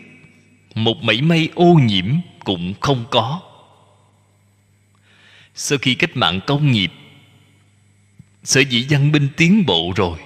[0.75, 2.05] một mảy may ô nhiễm
[2.39, 3.41] cũng không có.
[5.55, 6.91] Sau khi cách mạng công nghiệp,
[8.43, 10.19] sở dĩ văn binh tiến bộ rồi.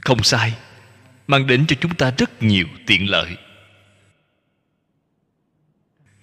[0.00, 0.54] Không sai,
[1.26, 3.36] mang đến cho chúng ta rất nhiều tiện lợi.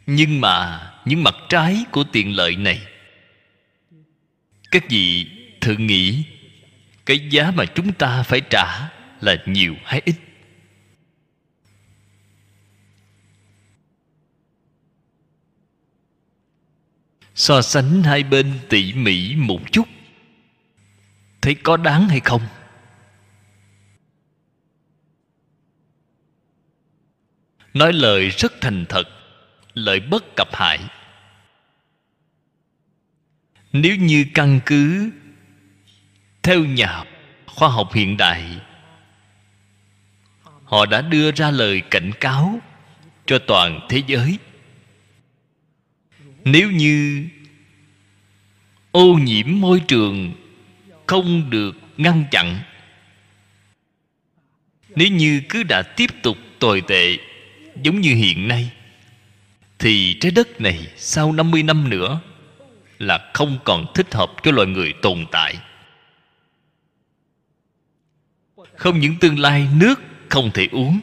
[0.05, 2.88] Nhưng mà những mặt trái của tiện lợi này
[4.71, 5.27] các vị
[5.61, 6.23] thử nghĩ?
[7.05, 8.89] Cái giá mà chúng ta phải trả
[9.21, 10.15] là nhiều hay ít?
[17.35, 19.87] So sánh hai bên tỉ mỉ một chút,
[21.41, 22.41] thấy có đáng hay không?
[27.73, 29.03] Nói lời rất thành thật,
[29.73, 30.79] lời bất cập hại
[33.73, 35.11] nếu như căn cứ
[36.41, 37.03] theo nhà
[37.45, 38.43] khoa học hiện đại,
[40.63, 42.59] họ đã đưa ra lời cảnh cáo
[43.25, 44.37] cho toàn thế giới.
[46.45, 47.27] Nếu như
[48.91, 50.33] ô nhiễm môi trường
[51.07, 52.59] không được ngăn chặn,
[54.95, 57.17] nếu như cứ đã tiếp tục tồi tệ
[57.83, 58.71] giống như hiện nay,
[59.79, 62.21] thì trái đất này sau 50 năm nữa
[62.99, 65.55] là không còn thích hợp cho loài người tồn tại.
[68.75, 70.99] Không những tương lai nước không thể uống,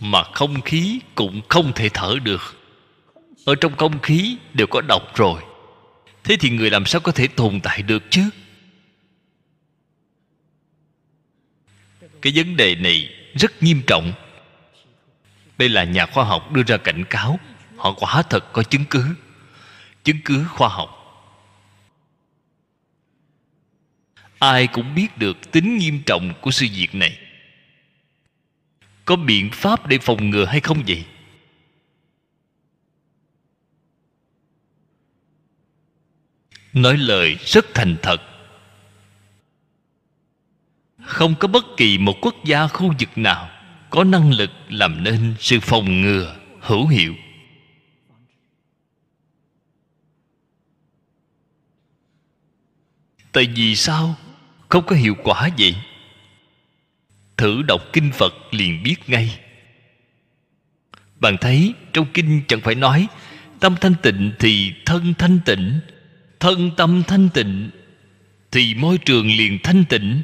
[0.00, 2.56] mà không khí cũng không thể thở được.
[3.44, 5.42] Ở trong không khí đều có độc rồi.
[6.24, 8.22] Thế thì người làm sao có thể tồn tại được chứ?
[12.22, 14.12] Cái vấn đề này rất nghiêm trọng.
[15.58, 17.38] Đây là nhà khoa học đưa ra cảnh cáo,
[17.76, 19.04] họ quả thật có chứng cứ
[20.04, 20.90] chứng cứ khoa học.
[24.38, 27.18] Ai cũng biết được tính nghiêm trọng của sự việc này.
[29.04, 31.04] Có biện pháp để phòng ngừa hay không vậy?
[36.72, 38.20] Nói lời rất thành thật.
[41.04, 43.50] Không có bất kỳ một quốc gia khu vực nào
[43.90, 47.14] có năng lực làm nên sự phòng ngừa hữu hiệu.
[53.34, 54.16] Tại vì sao?
[54.68, 55.74] Không có hiệu quả vậy.
[57.36, 59.40] Thử đọc kinh phật liền biết ngay.
[61.16, 63.06] Bạn thấy, trong kinh chẳng phải nói,
[63.60, 65.80] tâm thanh tịnh thì thân thanh tịnh,
[66.40, 67.70] thân tâm thanh tịnh
[68.50, 70.22] thì môi trường liền thanh tịnh.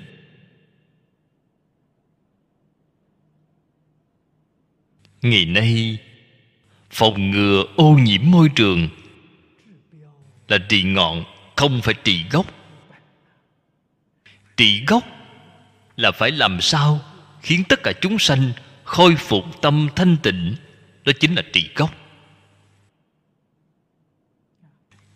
[5.22, 5.98] Ngày nay,
[6.90, 8.88] phòng ngừa ô nhiễm môi trường
[10.48, 11.24] là trị ngọn,
[11.56, 12.59] không phải trị gốc
[14.60, 15.04] trị gốc
[15.96, 17.00] là phải làm sao
[17.42, 18.52] khiến tất cả chúng sanh
[18.84, 20.56] khôi phục tâm thanh tịnh,
[21.04, 21.94] đó chính là trị gốc.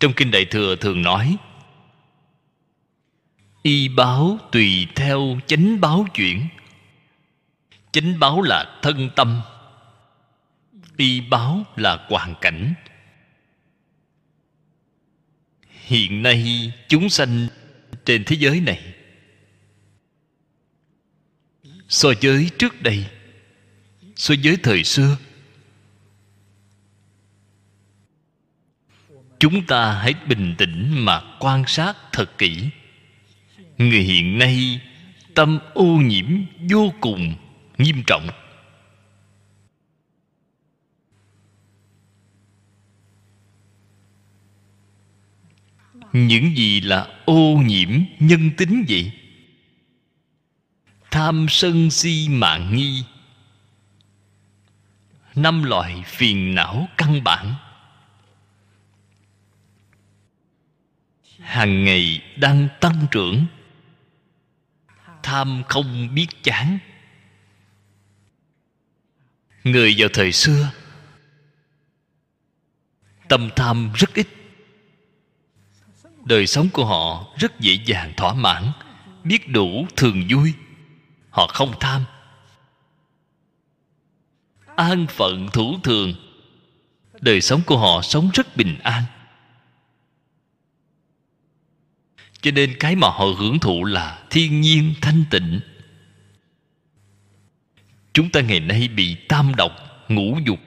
[0.01, 1.36] Trong kinh đại thừa thường nói,
[3.62, 6.49] y báo tùy theo chánh báo chuyển.
[7.92, 9.40] Chánh báo là thân tâm,
[10.97, 12.74] y báo là hoàn cảnh.
[15.70, 17.47] Hiện nay chúng sanh
[18.05, 18.93] trên thế giới này
[21.95, 23.07] so với trước đây,
[24.16, 25.16] so với thời xưa,
[29.38, 32.68] chúng ta hãy bình tĩnh mà quan sát thật kỹ.
[33.78, 34.80] Người hiện nay,
[35.34, 36.26] tâm ô nhiễm
[36.70, 37.34] vô cùng
[37.78, 38.28] nghiêm trọng.
[46.12, 49.12] Những gì là ô nhiễm nhân tính vậy?
[51.15, 53.05] Tham sân si mạng nghi.
[55.35, 57.55] Năm loại phiền não căn bản.
[61.41, 63.47] Hàng ngày đang tăng trưởng.
[65.23, 66.79] Tham không biết chán.
[69.65, 70.71] Người vào thời xưa,
[73.29, 74.29] tâm tham rất ít.
[76.25, 78.73] Đời sống của họ rất dễ dàng, thỏa mãn,
[79.25, 80.55] biết đủ, thường vui
[81.35, 82.05] họ không tham.
[84.76, 86.14] An phận thủ thường.
[87.20, 89.03] Đời sống của họ sống rất bình an.
[92.41, 95.61] Cho nên cái mà họ hưởng thụ là thiên nhiên thanh tịnh.
[98.12, 99.72] Chúng ta ngày nay bị tam độc,
[100.09, 100.59] ngũ dục,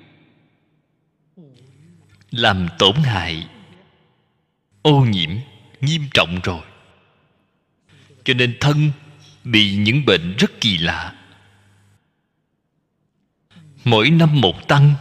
[2.32, 3.48] làm tổn hại,
[4.82, 5.30] ô nhiễm,
[5.82, 6.62] nghiêm trọng rồi.
[8.24, 8.92] Cho nên thân
[9.52, 11.14] bị những bệnh rất kỳ lạ.
[13.86, 14.94] Mỗi năm một tăng,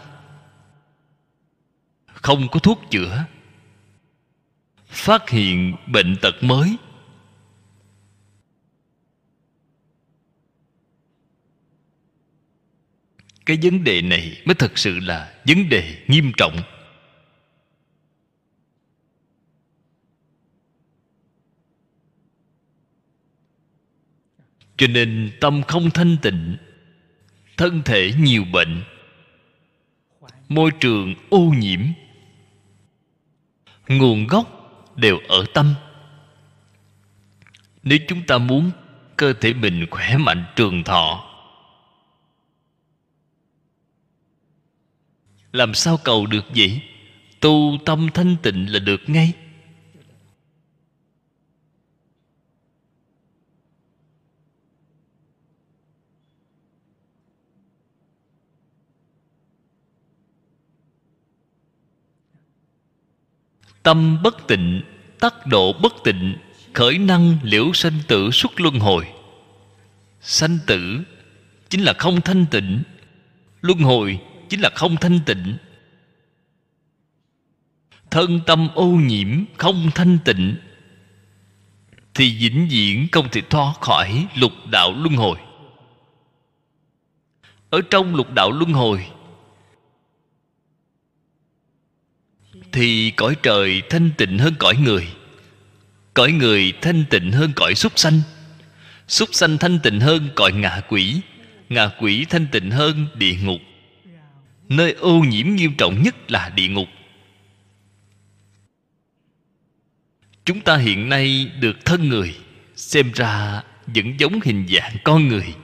[2.07, 3.25] không có thuốc chữa.
[4.89, 6.77] Phát hiện bệnh tật mới.
[13.47, 16.76] Cái vấn đề này mới thật sự là vấn đề nghiêm trọng.
[24.77, 26.57] Cho nên tâm không thanh tịnh,
[27.57, 28.83] thân thể nhiều bệnh,
[30.49, 31.81] môi trường ô nhiễm,
[33.89, 34.47] nguồn gốc
[34.97, 35.75] đều ở tâm.
[37.83, 38.71] Nếu chúng ta muốn
[39.17, 41.23] cơ thể mình khỏe mạnh trường thọ,
[45.53, 46.81] làm sao cầu được vậy?
[47.41, 49.33] Tu tâm thanh tịnh là được ngay.
[63.87, 64.83] Tâm bất tịnh
[65.21, 66.37] tắc độ bất tịnh,
[66.73, 69.07] khởi năng liễu sanh tử xuất luân hồi.
[70.21, 71.03] Sanh tử
[71.71, 72.83] chính là không thanh tịnh,
[73.61, 75.57] luân hồi chính là không thanh tịnh.
[78.11, 80.57] Thân tâm ô nhiễm không thanh tịnh,
[82.15, 85.39] thì vĩnh viễn không thể thoát khỏi lục đạo luân hồi.
[87.71, 89.07] Ở trong lục đạo luân hồi
[92.73, 95.09] thì cõi trời thanh tịnh hơn cõi người.
[96.15, 98.21] Cõi người thanh tịnh hơn cõi súc sanh.
[99.09, 101.21] Súc sanh thanh tịnh hơn cõi ngạ quỷ.
[101.69, 103.61] Ngạ quỷ thanh tịnh hơn địa ngục.
[104.69, 106.89] Nơi ô nhiễm nghiêm trọng nhất là địa ngục.
[110.45, 112.35] Chúng ta hiện nay được thân người,
[112.77, 115.55] xem ra vẫn giống hình dạng con người.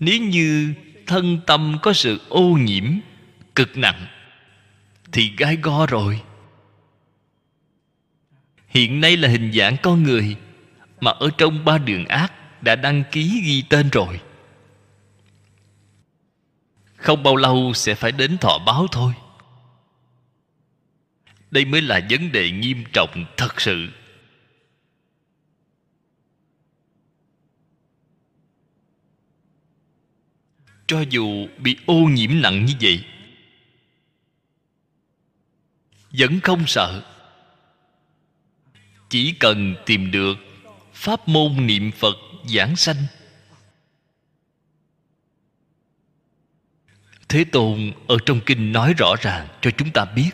[0.00, 0.74] Nếu như
[1.06, 2.84] thân tâm có sự ô nhiễm
[3.56, 4.06] cực nặng,
[5.12, 6.22] thì gai go rồi.
[8.68, 10.36] Hiện nay là hình dạng con người
[11.00, 14.20] mà ở trong ba đường ác đã đăng ký ghi tên rồi.
[16.96, 19.12] Không bao lâu sẽ phải đến thọ báo thôi.
[21.50, 23.88] Đây mới là vấn đề nghiêm trọng thật sự.
[30.86, 33.04] Cho dù bị ô nhiễm nặng như vậy
[36.18, 37.02] vẫn không sợ.
[39.08, 40.38] Chỉ cần tìm được
[40.92, 42.96] pháp môn niệm phật giảng sanh.
[47.28, 50.30] Thế tôn ở trong kinh nói rõ ràng cho chúng ta biết.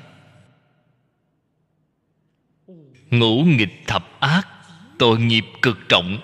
[3.11, 4.49] Ngũ nghịch thập ác,
[4.99, 6.19] tội nghiệp cực trọng.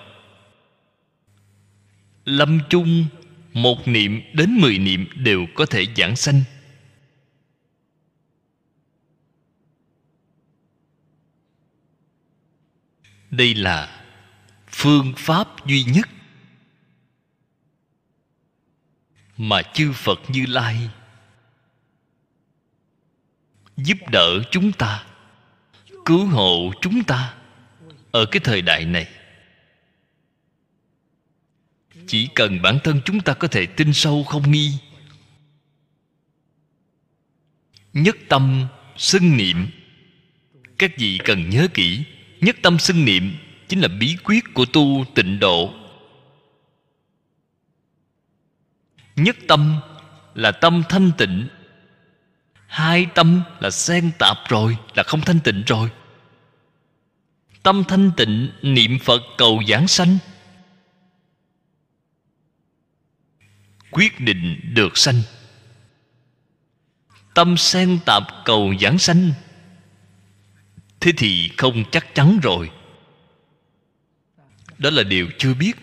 [2.25, 3.05] Lâm chung
[3.53, 6.43] một niệm đến mười niệm đều có thể giảng sanh.
[13.31, 14.05] Đây là
[14.67, 16.09] phương pháp duy nhất
[19.37, 20.89] mà chư phật như lai
[23.77, 25.05] giúp đỡ chúng ta,
[26.05, 27.35] cứu hộ chúng ta
[28.11, 29.07] ở cái thời đại này.
[32.07, 34.73] Chỉ cần bản thân chúng ta có thể tin sâu không nghi,
[37.93, 39.67] nhất tâm, xưng niệm,
[40.77, 42.03] các vị cần nhớ kỹ
[42.41, 43.37] nhất tâm xưng niệm
[43.67, 45.73] chính là bí quyết của tu tịnh độ.
[49.15, 49.79] Nhất tâm
[50.35, 51.47] là tâm thanh tịnh.
[52.67, 55.89] Hai tâm là xen tạp rồi, là không thanh tịnh rồi.
[57.63, 60.17] Tâm thanh tịnh, niệm phật cầu giảng sanh.
[63.91, 65.21] Quyết định được sanh.
[67.33, 69.31] Tâm xen tạp cầu giảng sanh
[70.99, 72.71] thế thì không chắc chắn rồi.
[74.77, 75.73] Đó là điều chưa biết.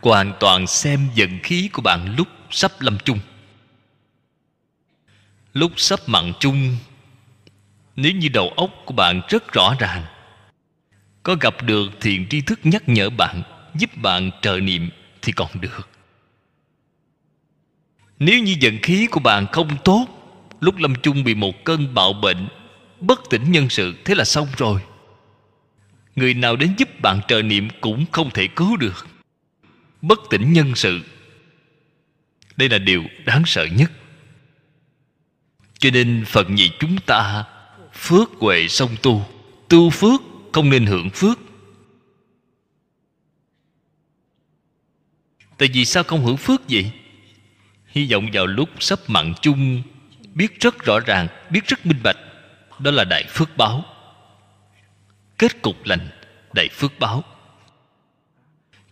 [0.00, 3.18] Hoàn toàn xem vận khí của bạn lúc sắp lâm chung.
[5.52, 6.76] Lúc sắp mặn chung,
[7.96, 10.04] nếu như đầu óc của bạn rất rõ ràng,
[11.22, 13.42] có gặp được thiện tri thức nhắc nhở bạn,
[13.74, 14.90] giúp bạn trợ niệm
[15.22, 15.88] thì còn được.
[18.18, 20.06] Nếu như vận khí của bạn không tốt,
[20.60, 22.48] lúc lâm chung bị một cơn bạo bệnh
[23.00, 24.80] bất tỉnh nhân sự, thế là xong rồi.
[26.16, 29.06] Người nào đến giúp bạn trợ niệm cũng không thể cứu được.
[30.02, 31.00] Bất tỉnh nhân sự.
[32.56, 33.92] Đây là điều đáng sợ nhất.
[35.78, 37.44] Cho nên phận gì chúng ta,
[37.94, 39.26] phước huệ song tu.
[39.68, 40.20] Tu phước,
[40.52, 41.38] không nên hưởng phước.
[45.58, 46.90] Tại vì sao không hưởng phước vậy?
[47.86, 49.82] Hy vọng vào lúc sắp mặn chung,
[50.34, 52.16] biết rất rõ ràng, biết rất minh bạch
[52.78, 53.84] đó là đại phước báo.
[55.38, 56.08] Kết cục lành,
[56.52, 57.24] đại phước báo.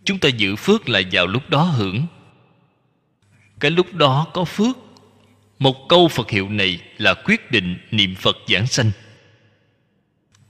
[0.03, 2.05] Chúng ta giữ phước là vào lúc đó hưởng.
[3.59, 4.77] Cái lúc đó có phước.
[5.59, 8.91] Một câu phật hiệu này là quyết định niệm phật giảng sanh.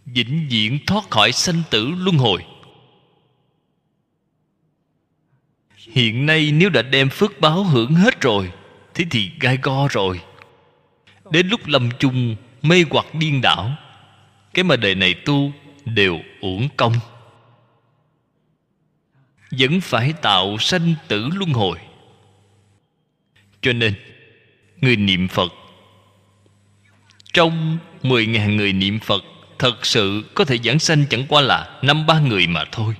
[0.06, 2.46] Vĩnh viễn thoát khỏi sanh tử luân hồi.
[5.78, 8.52] Hiện nay nếu đã đem phước báo hưởng hết rồi,
[8.94, 10.22] thế thì gai go rồi.
[11.32, 13.72] Đến lúc lâm chung mê hoặc điên đảo.
[14.54, 15.52] Cái mà đời này tu
[15.86, 16.94] đều uổng công.
[19.52, 21.80] Vẫn phải tạo sanh tử luân hồi.
[23.62, 23.94] Cho nên,
[24.82, 25.54] người niệm phật,
[27.34, 29.24] trong mười ngàn người niệm phật,
[29.60, 32.96] thật sự có thể giảng sanh chẳng qua là năm ba người mà thôi.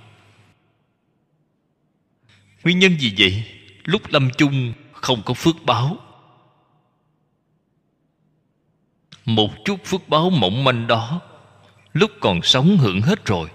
[2.64, 3.44] Nguyên nhân gì vậy?
[3.84, 5.98] Lúc lâm chung không có phước báo.
[9.28, 11.22] Một chút phước báo mỏng manh đó
[11.94, 13.50] lúc còn sống hưởng hết rồi.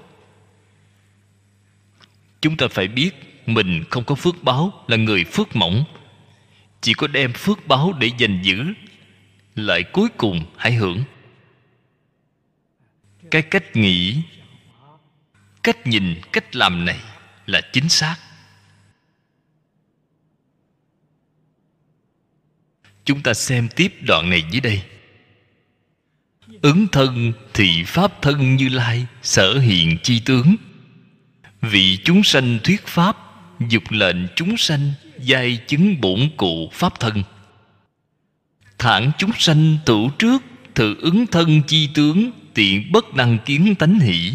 [2.40, 3.11] Chúng ta phải biết
[3.47, 5.85] mình không có phước báo là người phước mỏng.
[6.81, 8.65] Chỉ có đem phước báo để giành giữ,
[9.55, 11.05] lại cuối cùng hãy hưởng.
[13.31, 14.23] Cái cách nghĩ,
[15.62, 17.01] cách nhìn, cách làm này
[17.47, 18.16] là chính xác.
[23.05, 24.82] Chúng ta xem tiếp đoạn này dưới đây
[26.62, 30.56] ứng thân thị pháp thân như lai, sở hiện chi tướng.
[31.60, 33.16] Vị chúng sanh thuyết pháp,
[33.68, 37.22] dục lệnh chúng sanh, giai chứng bổn cụ pháp thân.
[38.78, 40.43] Thản chúng sanh tủ trước,
[40.74, 44.32] thử ứng thân chi tướng, tiện bất năng kiến tánh hỷ.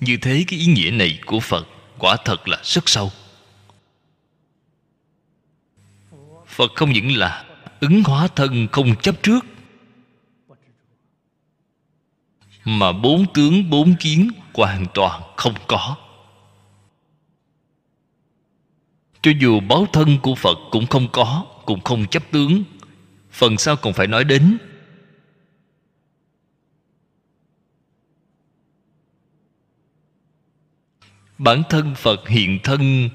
[0.00, 3.12] Như thế cái ý nghĩa này của phật, quả thật là rất sâu.
[6.46, 7.44] Phật không những là
[7.80, 9.44] ứng hóa thân không chấp trước
[12.64, 15.96] mà bốn tướng bốn kiến hoàn toàn không có.
[19.22, 22.64] Cho dù báo thân của phật cũng không có, cũng không chấp tướng.
[23.32, 24.58] Phần sau còn phải nói đến.
[31.38, 33.08] Bản thân phật hiện thân,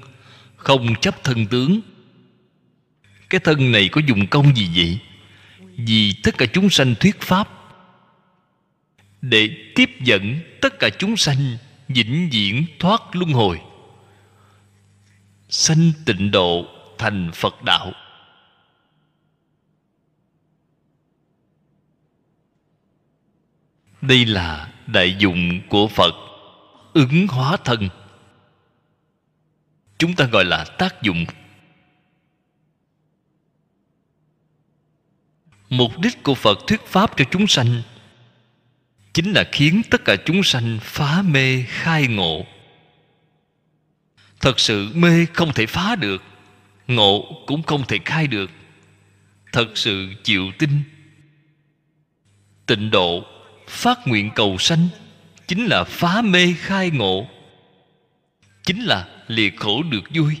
[0.56, 1.80] không chấp thân tướng.
[3.30, 4.98] Cái thân này có dùng công gì vậy?
[5.76, 7.57] Vì tất cả chúng sanh thuyết pháp
[9.22, 11.56] để tiếp dẫn tất cả chúng sanh
[11.88, 13.60] vĩnh viễn thoát luân hồi.
[15.48, 16.66] Sanh tịnh độ
[16.98, 17.92] thành phật đạo.
[24.00, 26.14] Đây là đại dụng của phật,
[26.92, 27.88] ứng hóa thân.
[29.98, 31.24] Chúng ta gọi là tác dụng.
[35.68, 37.82] Mục đích của phật thuyết pháp cho chúng sanh
[39.18, 42.46] chính là khiến tất cả chúng sanh phá mê khai ngộ.
[44.40, 46.22] Thật sự mê không thể phá được,
[46.88, 48.50] ngộ cũng không thể khai được.
[49.52, 50.70] Thật sự chịu tin.
[52.66, 53.24] Tịnh độ,
[53.68, 54.88] phát nguyện cầu sanh,
[55.46, 57.28] chính là phá mê khai ngộ.
[58.62, 60.36] Chính là liệt khổ được vui.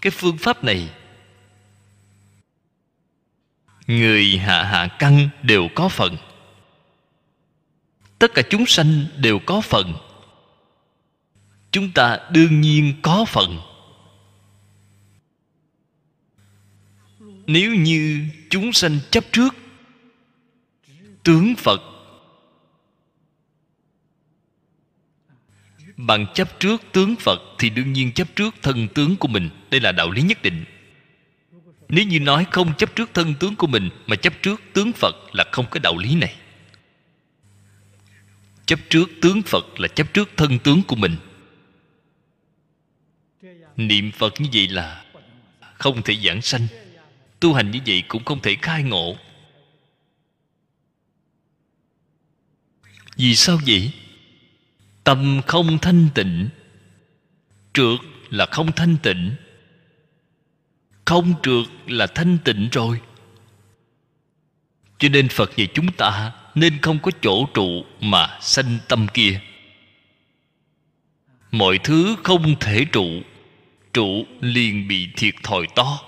[0.00, 0.88] Cái phương pháp này
[3.86, 6.16] người hạ hạ căn đều có phần.
[8.18, 9.94] Tất cả chúng sanh đều có phần.
[11.70, 13.60] Chúng ta đương nhiên có phần.
[17.46, 19.54] Nếu như chúng sanh chấp trước,
[21.22, 21.80] tướng phật
[25.96, 29.50] bằng chấp trước tướng phật thì đương nhiên chấp trước thân tướng của mình.
[29.70, 30.64] Đây là đạo lý nhất định
[31.94, 35.14] nếu như nói không chấp trước thân tướng của mình, mà chấp trước tướng phật
[35.32, 36.34] là không có đạo lý này.
[38.66, 41.16] Chấp trước tướng phật là chấp trước thân tướng của mình.
[43.76, 45.04] Niệm phật như vậy là
[45.78, 46.66] không thể giảng sanh.
[47.40, 49.16] Tu hành như vậy cũng không thể khai ngộ.
[53.16, 53.92] Vì sao vậy?
[55.04, 56.48] Tâm không thanh tịnh
[57.74, 57.98] trượt
[58.30, 59.34] là không thanh tịnh
[61.04, 63.00] không trượt là thanh tịnh rồi.
[64.98, 69.40] Cho nên phật dạy chúng ta nên không có chỗ trụ mà sanh tâm kia.
[71.50, 73.06] Mọi thứ không thể trụ
[73.92, 76.00] trụ liền bị thiệt thòi to.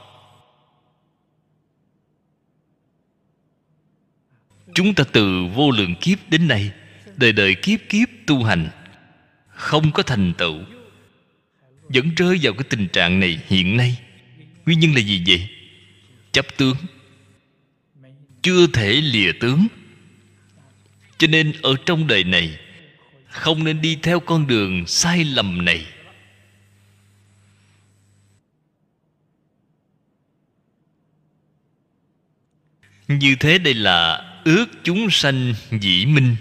[4.74, 6.70] Chúng ta từ vô lượng kiếp đến nay,
[7.16, 8.68] đời đời kiếp kiếp tu hành,
[9.48, 10.58] không có thành tựu.
[11.88, 13.98] Vẫn rơi vào cái tình trạng này hiện nay
[14.66, 15.48] nguyên nhân là gì vậy?
[16.32, 16.76] Chấp tướng.
[18.42, 19.66] Chưa thể lìa tướng.
[21.18, 22.58] Cho nên ở trong đời này,
[23.28, 25.86] không nên đi theo con đường sai lầm này.
[33.08, 36.36] Như thế đây là ước chúng sanh dĩ minh.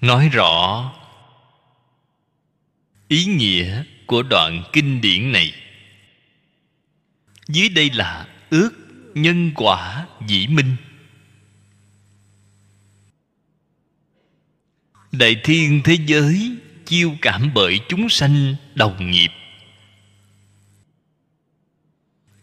[0.00, 0.92] Nói rõ,
[3.08, 5.52] ý nghĩa của đoạn kinh điển này.
[7.48, 8.70] Dưới đây là ước
[9.14, 10.76] nhân quả dĩ minh.
[15.12, 16.56] Đại thiên thế giới
[16.86, 19.30] chiêu cảm bởi chúng sanh đồng nghiệp.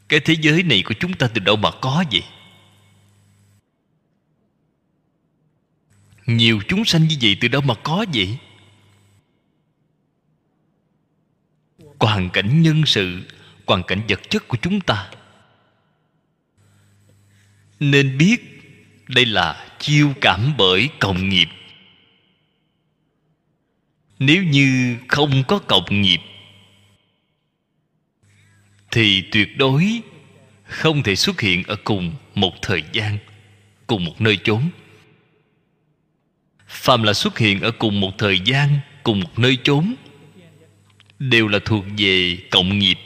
[0.10, 2.24] Cái thế giới này của chúng ta từ đâu mà có vậy?
[6.26, 8.38] Nhiều chúng sanh như vậy từ đâu mà có vậy?
[12.00, 13.22] Hoàn cảnh nhân sự,
[13.66, 15.12] hoàn cảnh vật chất của chúng ta.
[17.80, 18.38] Nên biết
[19.08, 21.48] đây là chiêu cảm bởi cộng nghiệp.
[24.20, 26.20] Nếu như không có cộng nghiệp,
[28.92, 30.02] thì tuyệt đối
[30.64, 33.18] không thể xuất hiện ở cùng một thời gian,
[33.88, 34.70] cùng một nơi chốn
[36.76, 39.96] phàm là xuất hiện ở cùng một thời gian, cùng một nơi chốn,
[41.20, 42.98] đều là thuộc về cộng nghiệp.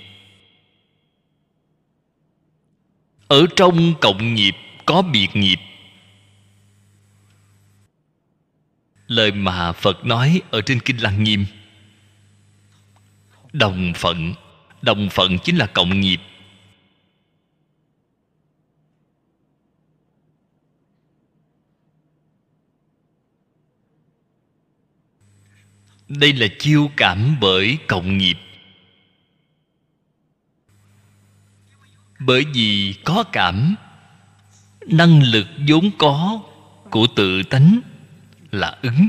[3.27, 4.55] Ở trong cộng nghiệp
[4.85, 5.57] có biệt nghiệp.
[9.07, 11.45] Lời mà phật nói ở trên kinh lăng nghiêm.
[13.53, 14.33] Đồng phận.
[14.81, 16.19] Đồng phận chính là cộng nghiệp.
[26.09, 28.37] Đây là chiêu cảm bởi cộng nghiệp.
[32.19, 33.75] Bởi vì có cảm,
[34.87, 36.41] năng lực vốn có
[36.89, 37.79] của tự tánh
[38.51, 39.07] là ứng.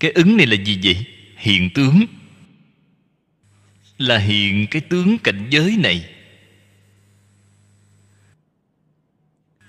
[0.00, 1.06] Cái ứng này là gì vậy?
[1.36, 2.04] Hiện tướng.
[3.98, 6.10] Là hiện cái tướng cảnh giới này.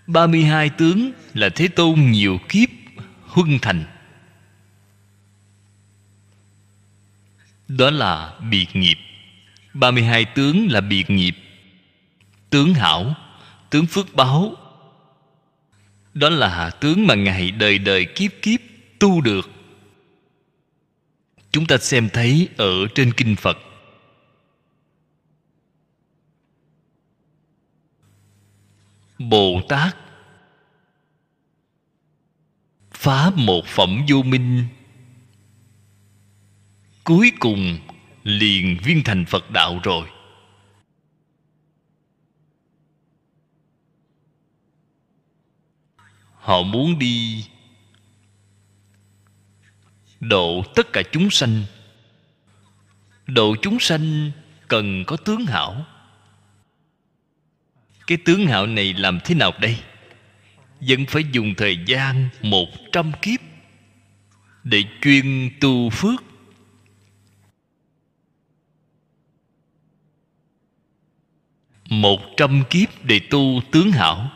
[0.08, 2.70] 32 tướng là Thế Tôn nhiều kiếp
[3.22, 3.84] huân thành.
[7.68, 8.98] Đó là biệt nghiệp.
[9.74, 11.36] 32 tướng là biệt nghiệp.
[12.50, 13.16] Tướng hảo,
[13.70, 14.56] Tướng phước báo.
[16.14, 18.60] Đó là tướng mà Ngài đời đời kiếp kiếp
[19.00, 19.50] tu được.
[21.52, 23.58] Chúng ta xem thấy ở trên Kinh Phật.
[29.20, 29.96] Bồ Tát
[32.92, 34.68] Phá một phẩm vô minh.
[37.08, 37.80] Cuối cùng,
[38.24, 40.08] liền viên thành Phật đạo rồi.
[46.34, 47.46] Họ muốn đi
[50.20, 51.64] Độ tất cả chúng sanh.
[53.28, 54.32] Độ chúng sanh
[54.68, 55.86] cần có tướng hảo.
[58.08, 59.78] Cái tướng hạo này làm thế nào đây?
[60.80, 63.40] Vẫn phải dùng thời gian một trăm kiếp
[64.64, 66.27] để chuyên tu phước.
[71.90, 74.32] Một trăm kiếp để tu tướng hảo.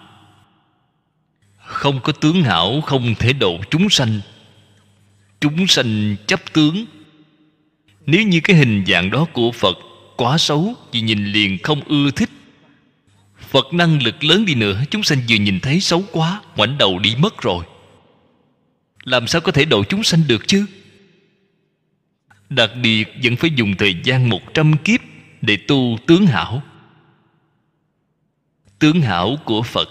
[1.57, 4.19] Không có tướng hảo không thể độ chúng sanh.
[5.39, 6.85] Chúng sanh chấp tướng.
[8.05, 9.77] Nếu như cái hình dạng đó của phật
[10.17, 12.29] quá xấu, vì nhìn liền không ưa thích.
[13.49, 16.99] Phật năng lực lớn đi nữa, Chúng sanh vừa nhìn thấy xấu quá, Ngoảnh đầu
[16.99, 17.65] đi mất rồi.
[19.03, 20.65] Làm sao có thể độ chúng sanh được chứ?
[22.49, 24.99] Đặc biệt vẫn phải dùng thời gian một trăm kiếp
[25.41, 26.63] Để tu tướng hảo.
[28.81, 29.89] Tướng hảo của Phật.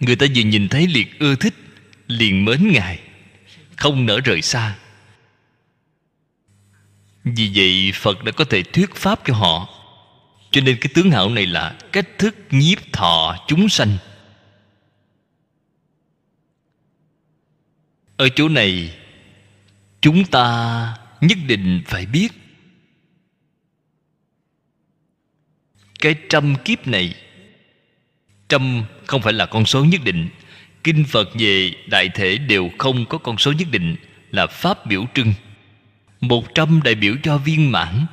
[0.00, 1.54] Người ta vừa nhìn thấy liền ưa thích,
[2.06, 3.00] Liền mến Ngài,
[3.76, 4.78] Không nỡ rời xa.
[7.24, 9.68] Vì vậy, Phật đã có thể thuyết pháp cho họ.
[10.50, 13.96] Cho nên cái tướng hảo này là cách thức nhiếp thọ chúng sanh.
[18.16, 18.98] Ở chỗ này,
[20.00, 22.28] chúng ta nhất định phải biết.
[26.00, 27.14] Cái trăm kiếp này
[28.48, 30.28] trăm không phải là con số nhất định.
[30.84, 33.96] Kinh phật về đại thể đều không có con số nhất định,
[34.30, 35.34] là pháp biểu trưng.
[36.20, 38.06] Một trăm đại biểu cho viên mãn.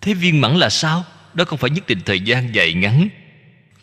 [0.00, 1.04] Thế viên mãn là sao?
[1.34, 3.08] Đó không phải nhất định thời gian dài ngắn.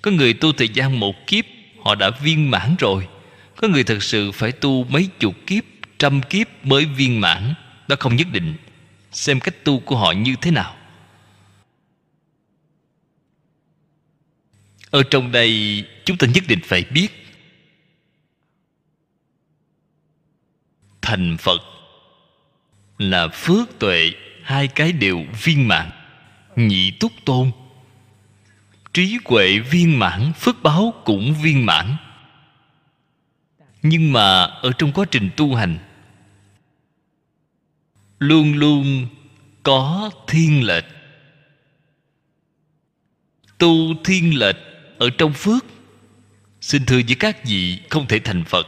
[0.01, 1.45] Có người tu thời gian một kiếp,
[1.83, 3.07] họ đã viên mãn rồi.
[3.55, 5.63] Có người thật sự phải tu mấy chục kiếp,
[5.99, 7.53] trăm kiếp mới viên mãn.
[7.87, 8.53] Đó không nhất định.
[9.11, 10.75] Xem cách tu của họ như thế nào.
[14.91, 17.07] Ở trong đây, chúng ta nhất định phải biết.
[21.01, 21.61] Thành phật
[22.97, 24.11] là phước tuệ,
[24.43, 25.89] hai cái đều viên mãn.
[26.55, 27.51] Nhị túc tôn,
[28.93, 31.95] trí huệ viên mãn, phước báo cũng viên mãn.
[33.81, 35.77] Nhưng mà ở trong quá trình tu hành,
[38.19, 39.07] luôn luôn
[39.63, 40.85] có thiên lệch.
[43.57, 44.70] Tu thiên lệch
[45.01, 45.65] ở trong phước,
[46.61, 48.67] xin thưa với các vị không thể thành phật.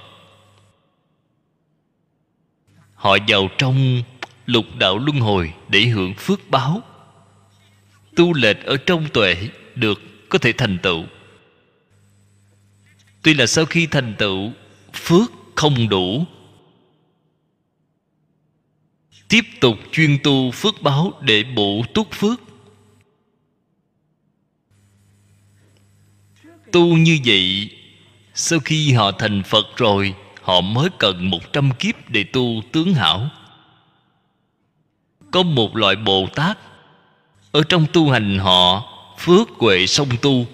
[2.93, 4.03] Họ vào trong
[4.45, 6.81] lục đạo luân hồi để hưởng phước báo.
[8.15, 11.03] Tu lệch ở trong tuệ được có thể thành tựu.
[13.21, 14.51] Tuy là sau khi thành tựu,
[14.93, 16.25] phước không đủ.
[19.27, 22.42] Tiếp tục chuyên tu phước báo để bổ túc phước.
[26.73, 27.69] Tu như vậy,
[28.33, 32.93] sau khi họ thành phật rồi, họ mới cần một trăm kiếp để tu tướng
[32.93, 33.29] hảo.
[35.31, 36.57] Có một loại bồ tát,
[37.51, 38.83] ở trong tu hành họ,
[39.19, 40.47] phước huệ song tu.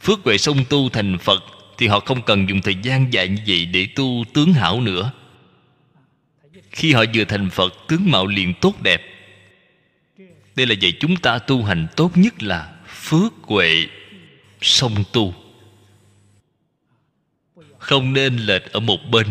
[0.00, 1.44] Phước huệ song tu thành phật
[1.78, 5.10] thì họ không cần dùng thời gian dài như vậy để tu tướng hảo nữa.
[6.70, 9.02] Khi họ vừa thành phật, tướng mạo liền tốt đẹp.
[10.56, 13.86] Đây là vậy chúng ta tu hành tốt nhất là phước huệ
[14.62, 15.34] song tu.
[17.78, 19.26] Không nên lệch ở một bên.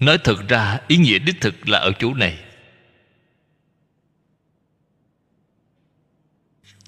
[0.00, 2.38] Nói thật ra, ý nghĩa đích thực là ở chỗ này.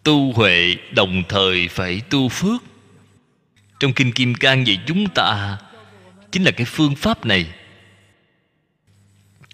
[0.02, 2.62] Tu huệ đồng thời phải tu phước.
[3.80, 5.58] Trong kinh kim cang về chúng ta,
[6.32, 7.54] chính là cái phương pháp này.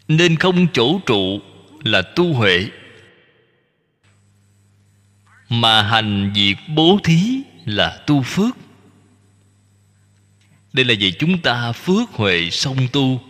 [0.08, 1.40] Nên không chỗ trụ
[1.84, 2.66] là tu huệ
[5.50, 8.56] mà hành việc bố thí là tu phước.
[10.72, 13.20] Đây là vì chúng ta phước huệ song tu.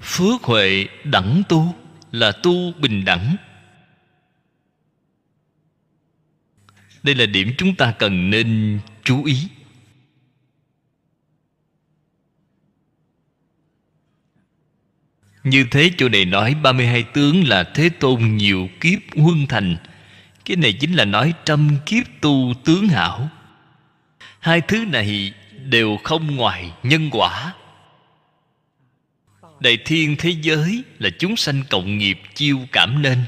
[0.00, 1.74] Phước huệ đẳng tu
[2.12, 3.36] là tu bình đẳng.
[7.02, 9.48] Đây là điểm chúng ta cần nên chú ý.
[15.44, 19.76] Như thế chỗ này nói 32 tướng là Thế Tôn nhiều kiếp huân thành.
[20.44, 23.28] Cái này chính là nói trăm kiếp tu tướng hảo.
[24.38, 25.32] Hai thứ này
[25.64, 27.54] đều không ngoài nhân quả.
[29.60, 33.18] Đại thiên thế giới là chúng sanh cộng nghiệp chiêu cảm nên.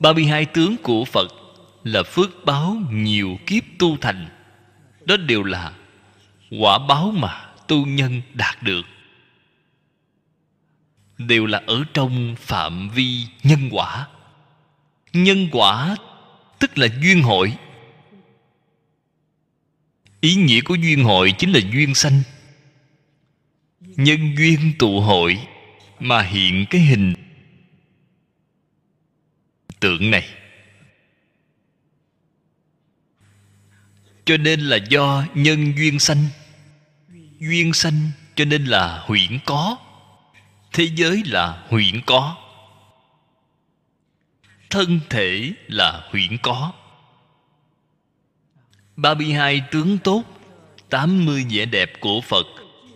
[0.00, 1.28] 32 tướng của Phật
[1.84, 4.28] là phước báo nhiều kiếp tu thành.
[5.04, 5.72] Đó đều là
[6.60, 8.82] quả báo mà tu nhân đạt được
[11.18, 14.08] đều là ở trong phạm vi nhân quả.
[15.12, 15.96] Nhân quả
[16.58, 17.56] tức là duyên hội.
[20.20, 22.22] Ý nghĩa của duyên hội chính là duyên sanh.
[23.80, 25.46] Nhân duyên tụ hội
[26.00, 27.14] mà hiện cái hình
[29.80, 30.28] tượng này.
[34.24, 36.24] Cho nên là do nhân duyên sanh.
[37.38, 39.78] Duyên sanh cho nên là huyễn có
[40.72, 42.36] thế giới là huyễn có.
[44.70, 46.72] Thân thể là huyễn có.
[48.96, 50.24] 32 tướng tốt
[50.90, 52.46] 80 vẻ đẹp của Phật,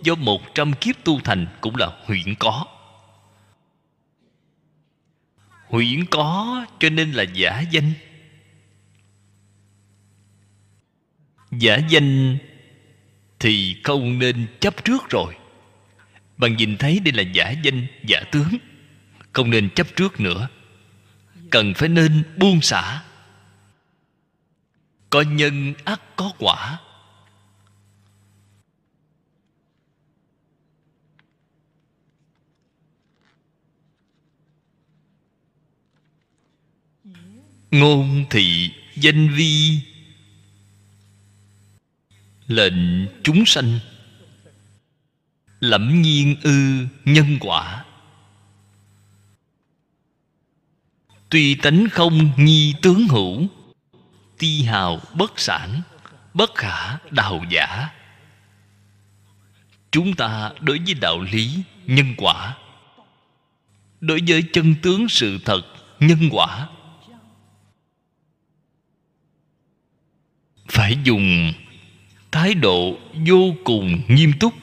[0.03, 2.67] Do một trăm kiếp tu thành cũng là huyễn có.
[5.67, 7.93] Huyễn có cho nên là giả danh.
[11.51, 12.39] Giả danh
[13.39, 15.37] Thì không nên chấp trước rồi
[16.43, 18.59] bạn nhìn thấy đây là giả danh, giả tướng.
[19.33, 20.49] Không nên chấp trước nữa.
[21.51, 23.03] Cần phải nên buông xả.
[25.11, 26.79] Có nhân ắt có quả.
[37.71, 39.79] Ngôn thị danh vi.
[42.47, 43.79] Lệnh chúng sanh
[45.63, 47.85] lẫm nhiên ư nhân quả.
[51.29, 53.47] Tuy tánh không nhi tướng hữu,
[54.39, 55.83] ti hào bất sản,
[56.35, 57.89] bất khả đào giả.
[59.91, 62.57] Chúng ta đối với đạo lý nhân quả,
[64.01, 65.63] đối với chân tướng sự thật
[66.01, 66.69] nhân quả,
[70.69, 71.53] phải dùng
[72.33, 74.62] thái độ vô cùng nghiêm túc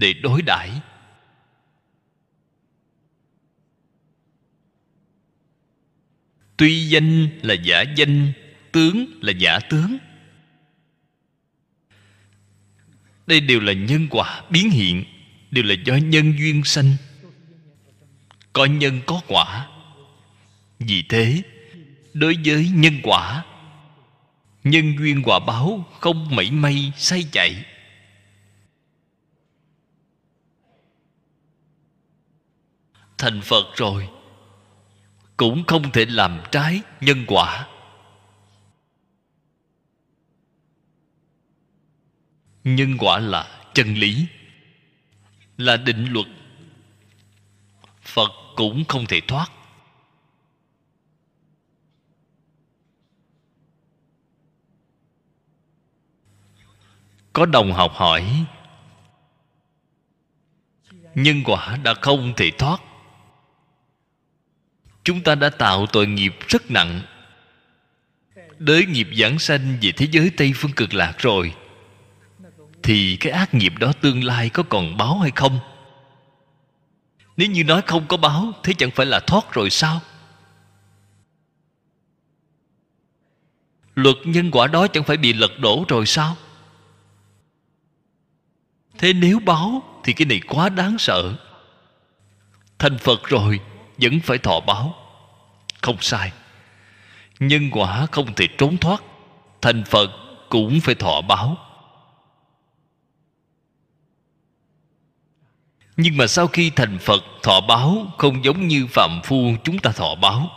[0.00, 0.70] để đối đãi.
[6.56, 8.32] Tuy danh là giả danh,
[8.72, 9.98] tướng là giả tướng.
[13.26, 15.04] Đây đều là nhân quả biến hiện,
[15.50, 16.96] đều là do nhân duyên sanh.
[18.52, 19.68] Có nhân có quả.
[20.78, 21.42] Vì thế,
[22.14, 23.44] đối với nhân quả,
[24.64, 27.64] nhân duyên quả báo không mảy may say chạy.
[33.20, 34.08] Thành phật rồi.
[35.36, 37.68] Cũng không thể làm trái nhân quả.
[42.64, 44.26] Nhân quả là chân lý,
[45.56, 46.26] là định luật.
[48.02, 49.52] Phật cũng không thể thoát.
[57.32, 58.46] Có đồng học hỏi,
[61.14, 62.80] nhân quả đã không thể thoát
[65.04, 67.00] chúng ta đã tạo tội nghiệp rất nặng.
[68.58, 71.54] Đới nghiệp giảng sanh về thế giới tây phương cực lạc rồi,
[72.82, 75.58] thì cái ác nghiệp đó tương lai có còn báo hay không?
[77.36, 80.00] Nếu như nói không có báo, thế chẳng phải là thoát rồi sao?
[83.94, 86.36] Luật nhân quả đó chẳng phải bị lật đổ rồi sao?
[88.98, 91.34] Thế nếu báo thì cái này quá đáng sợ.
[92.78, 93.60] Thành phật rồi
[94.00, 94.94] vẫn phải thọ báo.
[95.80, 96.32] Không sai.
[97.40, 99.02] Nhân quả không thể trốn thoát,
[99.62, 100.10] thành phật
[100.48, 101.56] cũng phải thọ báo.
[105.96, 109.92] Nhưng mà sau khi thành phật, thọ báo không giống như phạm phu chúng ta
[109.92, 110.50] thọ báo.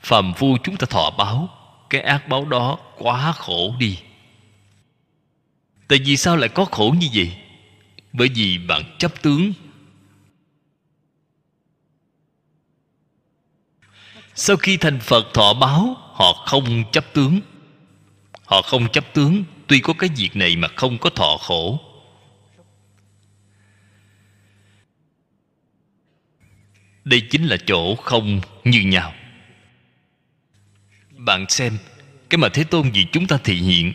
[0.00, 1.48] Phàm phu chúng ta thọ báo,
[1.90, 3.98] cái ác báo đó quá khổ đi
[5.88, 7.36] tại vì sao lại có khổ như vậy?
[8.12, 9.52] Bởi vì bạn chấp tướng.
[14.34, 17.40] Sau khi thành phật, thọ báo, họ không chấp tướng.
[18.44, 19.44] Họ không chấp tướng.
[19.66, 21.80] Tuy có cái việc này mà không có thọ khổ.
[27.04, 29.14] Đây chính là chỗ không như nhau.
[31.10, 31.78] Bạn xem,
[32.30, 33.92] cái mà thế tôn vì chúng ta thị hiện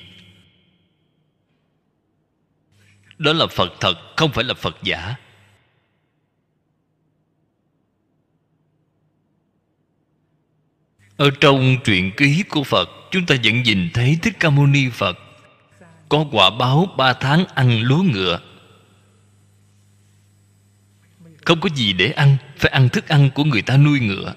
[3.24, 5.16] đó là phật thật, không phải là phật giả.
[11.18, 14.90] Ở trong truyện ký của phật, chúng ta vẫn nhìn thấy thích ca mâu ni
[14.90, 15.18] phật
[16.10, 18.40] có quả báo ba tháng ăn lúa ngựa.
[21.46, 24.34] Không có gì để ăn, phải ăn thức ăn của người ta nuôi ngựa.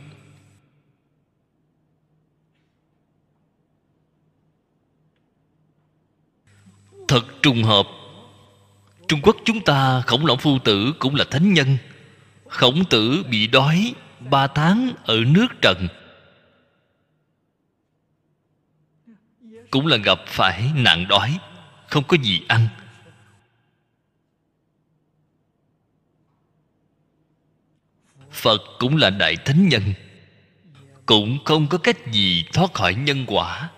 [7.09, 7.87] Thật trùng hợp
[9.09, 11.79] trung quốc chúng ta, khổng lão phu tử cũng là thánh nhân.
[12.49, 15.89] Khổng tử bị đói ba tháng ở nước trần.
[19.71, 21.39] Cũng là gặp phải nạn đói,
[21.89, 22.69] không có gì ăn.
[28.31, 29.83] Phật cũng là đại thánh nhân,
[31.07, 33.71] cũng không có cách gì thoát khỏi nhân quả.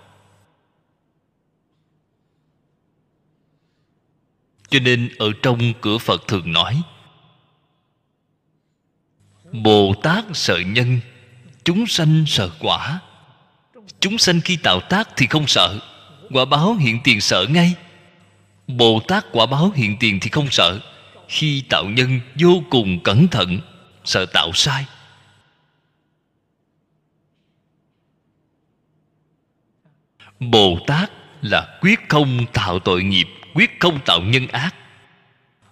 [4.70, 6.82] Cho nên ở trong cửa phật thường nói,
[9.52, 11.00] bồ tát sợ nhân,
[11.64, 13.00] chúng sanh sợ quả.
[14.00, 15.78] Chúng sanh khi tạo tác thì không sợ,
[16.30, 17.74] quả báo hiện tiền sợ ngay.
[18.66, 20.80] Bồ tát quả báo hiện tiền thì không sợ,
[21.28, 23.60] khi tạo nhân vô cùng cẩn thận,
[24.04, 24.86] sợ tạo sai.
[30.40, 31.10] Bồ tát
[31.42, 34.74] là quyết không tạo tội nghiệp quyết không tạo nhân ác.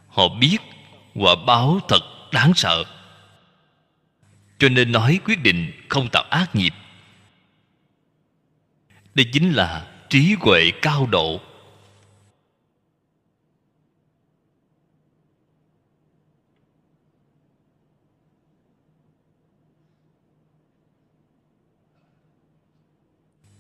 [0.09, 0.59] Họ biết
[1.15, 2.01] quả báo thật
[2.33, 2.85] đáng sợ.
[4.59, 6.75] Cho nên nói quyết định không tạo ác nghiệp.
[9.15, 11.41] Đây chính là trí huệ cao độ.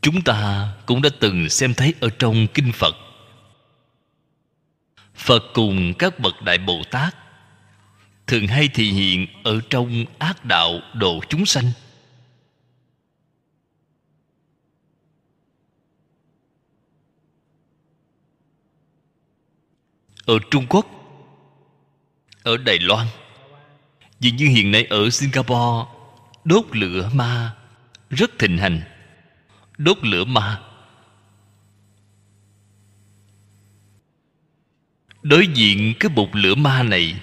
[0.01, 3.06] Chúng ta cũng đã từng xem thấy ở trong kinh phật
[5.27, 7.17] phật cùng các bậc đại bồ tát.
[8.27, 11.65] Thường hay thị hiện ở trong ác đạo độ chúng sanh.
[20.25, 20.87] Ở trung quốc,
[22.43, 23.07] ở đài loan
[24.21, 25.91] dường như hiện nay ở singapore,
[26.45, 27.55] đốt lửa ma
[28.11, 28.81] rất thịnh hành.
[29.79, 30.61] Đốt lửa ma
[35.29, 37.15] đối diện cái bột lửa ma này,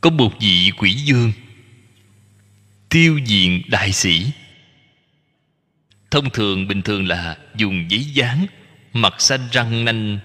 [0.00, 1.32] có một vị quỷ dương
[2.88, 4.30] tiêu diện đại sĩ.
[6.10, 8.46] Thông thường, bình thường là dùng giấy dán,
[8.92, 10.18] mặt xanh răng nanh,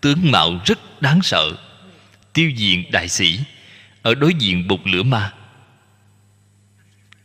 [0.00, 1.52] tướng mạo rất đáng sợ.
[2.32, 3.40] Tiêu diện đại sĩ,
[4.02, 5.32] ở đối diện bột lửa ma.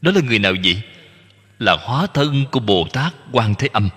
[0.02, 0.82] Đó là người nào vậy?
[1.60, 3.90] Là hóa thân của bồ tát quan thế âm.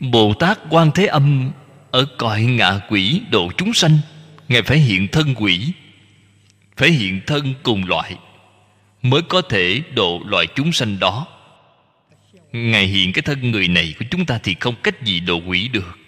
[0.00, 1.52] Bồ tát quan thế âm
[1.92, 3.98] ở cõi ngạ quỷ độ chúng sanh,
[4.48, 5.72] ngài phải hiện thân quỷ,
[6.76, 8.16] phải hiện thân cùng loại,
[9.02, 11.26] mới có thể độ loại chúng sanh đó.
[12.52, 15.68] Ngài hiện cái thân người này của chúng ta thì không cách gì độ quỷ
[15.68, 15.98] được.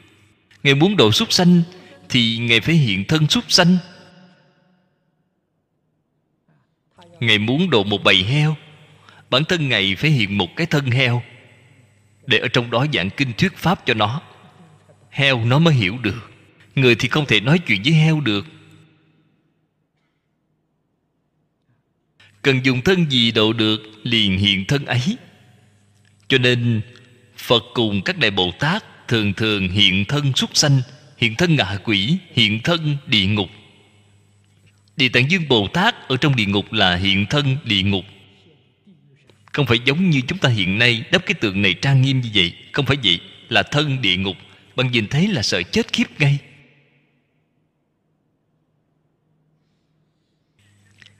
[0.62, 1.62] Ngài muốn độ súc sanh
[2.08, 3.76] thì ngài phải hiện thân súc sanh.
[7.20, 8.56] Ngài muốn độ một bầy heo,
[9.30, 11.22] bản thân ngài phải hiện một cái thân heo,
[12.26, 14.22] để ở trong đó giảng kinh thuyết pháp cho nó
[15.14, 16.30] heo nó mới hiểu được.
[16.74, 18.46] Người thì không thể nói chuyện với heo được.
[22.42, 25.16] Cần dùng thân gì độ được, liền hiện thân ấy.
[26.28, 26.80] Cho nên,
[27.36, 30.82] phật cùng các đại bồ tát thường thường hiện thân súc sanh,
[31.16, 33.48] hiện thân ngạ quỷ, hiện thân địa ngục.
[34.96, 38.04] Địa tạng dương bồ tát ở trong địa ngục là hiện thân địa ngục.
[39.52, 42.28] Không phải giống như chúng ta hiện nay đắp cái tượng này trang nghiêm như
[42.34, 42.52] vậy.
[42.72, 44.36] Không phải vậy, là thân địa ngục
[44.76, 46.38] bạn nhìn thấy là sợ chết khiếp ngay.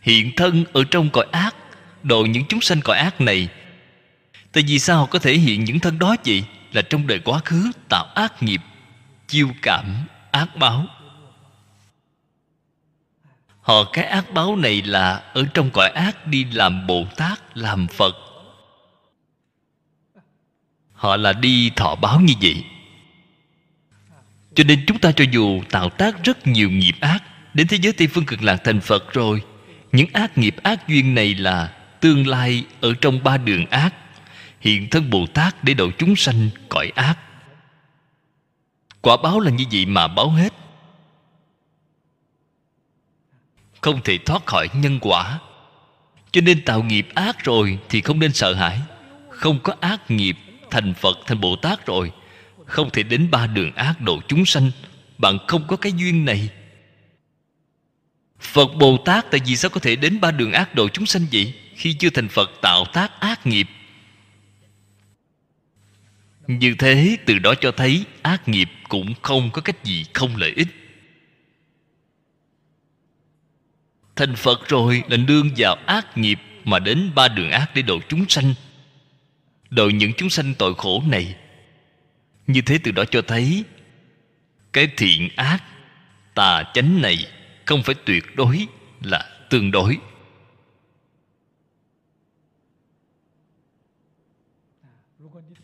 [0.01, 1.57] Hiện thân ở trong cõi ác,
[2.03, 3.49] độ những chúng sanh cõi ác này
[4.55, 6.45] tại vì sao họ có thể hiện những thân đó vậy?
[6.73, 8.61] Là trong đời quá khứ, tạo ác nghiệp,
[9.29, 10.87] chiêu cảm, ác báo.
[13.61, 17.87] Họ cái ác báo này là ở trong cõi ác đi làm bồ tát, làm
[17.87, 18.15] phật.
[20.93, 22.65] Họ là đi thọ báo như vậy
[24.55, 27.23] cho nên chúng ta cho dù tạo tác rất nhiều nghiệp ác,
[27.55, 29.43] đến thế giới tây phương cực lạc thành phật rồi,
[29.93, 33.95] những ác nghiệp ác duyên này là tương lai ở trong ba đường ác.
[34.61, 37.19] Hiện thân bồ tát để độ chúng sanh cõi ác.
[39.01, 40.53] Quả báo là như vậy mà báo hết.
[43.81, 45.39] Không thể thoát khỏi nhân quả.
[46.33, 48.81] Cho nên tạo nghiệp ác rồi thì không nên sợ hãi.
[49.31, 50.37] Không có ác nghiệp
[50.71, 52.13] thành phật, thành bồ tát rồi
[52.65, 54.71] không thể đến ba đường ác độ chúng sanh.
[55.19, 56.49] Bạn không có cái duyên này.
[58.41, 61.27] Phật bồ tát, tại vì sao có thể đến ba đường ác độ chúng sanh
[61.33, 61.55] vậy?
[61.75, 63.67] Khi chưa thành phật, tạo tác ác nghiệp.
[66.47, 70.53] Như thế, từ đó cho thấy ác nghiệp cũng không có cách gì không lợi
[70.57, 70.69] ích.
[74.17, 78.01] Thành phật rồi là nương vào ác nghiệp mà đến ba đường ác để độ
[78.09, 78.55] chúng sanh.
[79.71, 81.37] Độ những chúng sanh tội khổ này
[82.47, 83.65] như thế từ đó cho thấy,
[84.73, 85.63] cái thiện ác,
[86.35, 87.27] tà chánh này
[87.65, 88.67] không phải tuyệt đối
[89.03, 89.99] là tương đối.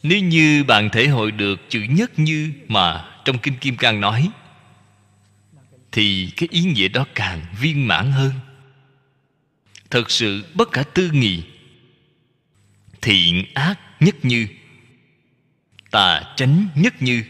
[0.03, 4.31] Nếu như bạn thể hội được chữ nhất như mà trong kinh kim cang nói,
[5.93, 8.33] thì cái ý nghĩa đó càng viên mãn hơn.
[9.91, 11.43] Thật sự, bất cả tư nghị,
[13.03, 14.47] thiện ác nhất như
[15.91, 17.25] tà chánh nhất như.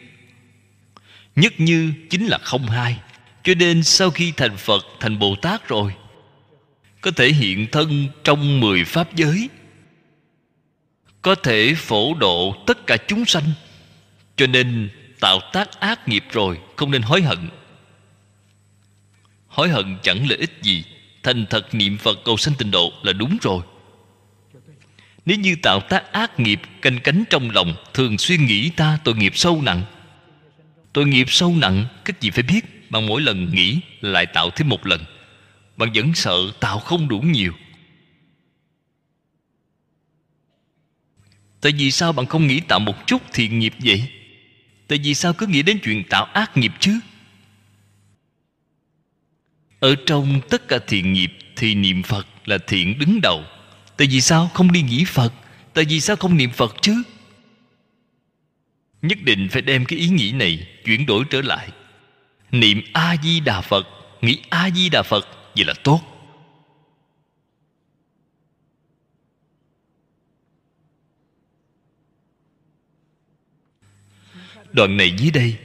[1.37, 2.97] Nhất như chính là không hai,
[3.43, 5.95] cho nên sau khi thành phật, thành bồ tát rồi,
[7.01, 9.49] có thể hiện thân trong mười pháp giới.
[11.23, 13.53] Có thể phổ độ tất cả chúng sanh,
[14.37, 17.49] cho nên tạo tác ác nghiệp rồi, không nên hối hận.
[19.47, 20.85] Hối hận chẳng lợi ích gì,
[21.23, 23.63] thành thật niệm phật cầu sanh tịnh độ là đúng rồi
[25.31, 29.15] nếu như tạo tác ác nghiệp, canh cánh trong lòng, thường xuyên nghĩ ta tội
[29.15, 29.83] nghiệp sâu nặng.
[30.93, 34.69] Tội nghiệp sâu nặng các gì phải biết bằng mỗi lần nghĩ lại tạo thêm
[34.69, 35.05] một lần.
[35.77, 37.53] Bạn vẫn sợ tạo không đủ nhiều.
[41.61, 44.11] Tại vì sao bạn không nghĩ tạo một chút thiện nghiệp vậy?
[44.89, 47.01] Tại vì sao cứ nghĩ đến chuyện tạo ác nghiệp chứ?
[49.81, 53.45] Ở trong tất cả thiện nghiệp thì niệm phật là thiện đứng đầu
[54.01, 55.33] tại vì sao không đi nghĩ phật?
[55.75, 57.03] Tại vì sao không niệm phật chứ?
[59.03, 61.69] Nhất định phải đem cái ý nghĩ này chuyển đổi trở lại.
[62.51, 63.87] Niệm a di đà phật,
[64.21, 66.01] nghĩ a di đà phật vậy là tốt.
[74.73, 75.57] Đoạn này dưới đây.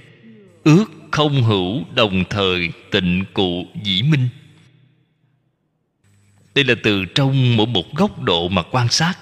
[0.64, 4.30] Ước không hữu đồng thời tịnh cụ dĩ minh
[6.56, 9.18] đây là từ trong mỗi một góc độ mà quan sát.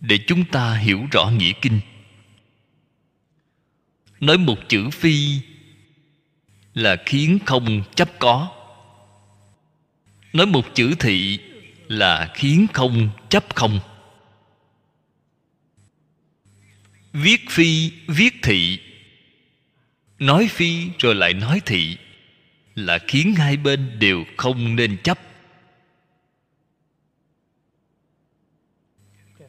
[0.00, 1.80] Để chúng ta hiểu rõ nghĩa kinh.
[4.20, 5.40] Nói một chữ phi
[6.74, 8.50] là khiến không chấp có.
[10.32, 11.38] Nói một chữ thị
[11.88, 13.80] là khiến không chấp không.
[17.12, 18.78] Viết phi, viết thị.
[20.18, 21.96] Nói phi rồi lại nói thị
[22.74, 25.18] là khiến hai bên đều không nên chấp.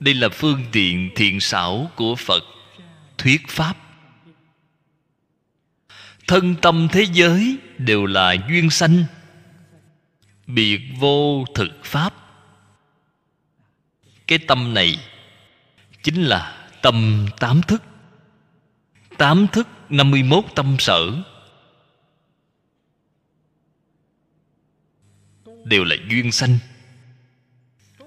[0.04, 2.44] Đây là phương tiện thiện xảo của phật.
[3.18, 3.78] Thuyết pháp.
[6.28, 9.06] Thân tâm thế giới đều là duyên sanh.
[10.48, 12.14] Biệt vô thực pháp.
[14.28, 15.00] Cái tâm này
[16.04, 17.84] chính là tâm tám thức.
[19.18, 21.12] Tám thức năm mươi mốt tâm sở.
[25.64, 26.58] Đều là duyên sanh.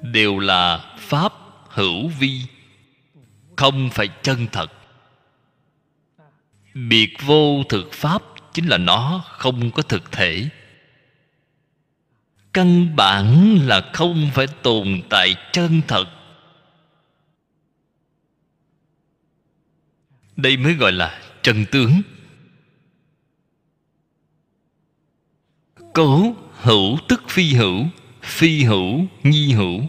[0.02, 1.45] Đều là pháp
[1.76, 2.42] hữu vi,
[3.56, 4.72] không phải chân thật.
[6.74, 8.22] Biệt vô thực pháp
[8.52, 10.48] chính là nó không có thực thể.
[12.52, 16.04] Căn bản là không phải tồn tại chân thật.
[20.36, 22.02] Đây mới gọi là trần tướng.
[25.94, 27.86] Cố hữu tức phi hữu
[28.22, 29.80] phi hữu, nhi hữu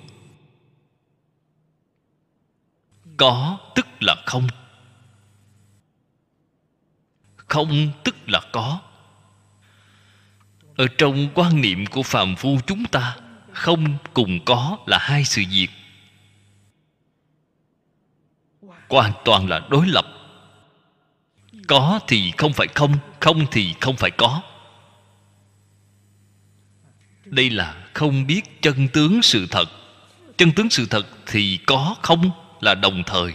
[3.17, 4.47] có tức là không?
[7.35, 8.79] Không tức là có.
[10.75, 13.17] Ở trong quan niệm của phàm phu chúng ta,
[13.53, 15.67] không cùng có là hai sự việc.
[18.89, 20.05] Hoàn toàn là đối lập.
[21.67, 24.41] Có thì không phải không không thì không phải có.
[27.25, 29.65] Đây là không biết chân tướng sự thật.
[30.37, 32.46] Chân tướng sự thật thì có không?
[32.61, 33.33] Là đồng thời.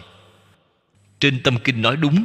[1.21, 2.25] Trên tâm kinh nói đúng.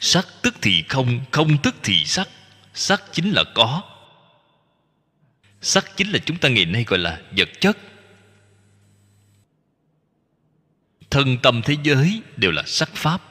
[0.00, 2.28] Sắc tức thì không không tức thì sắc.
[2.74, 3.82] Sắc chính là có.
[5.60, 7.78] Sắc chính là chúng ta ngày nay gọi là vật chất.
[11.10, 13.22] Thân tâm thế giới đều là sắc pháp.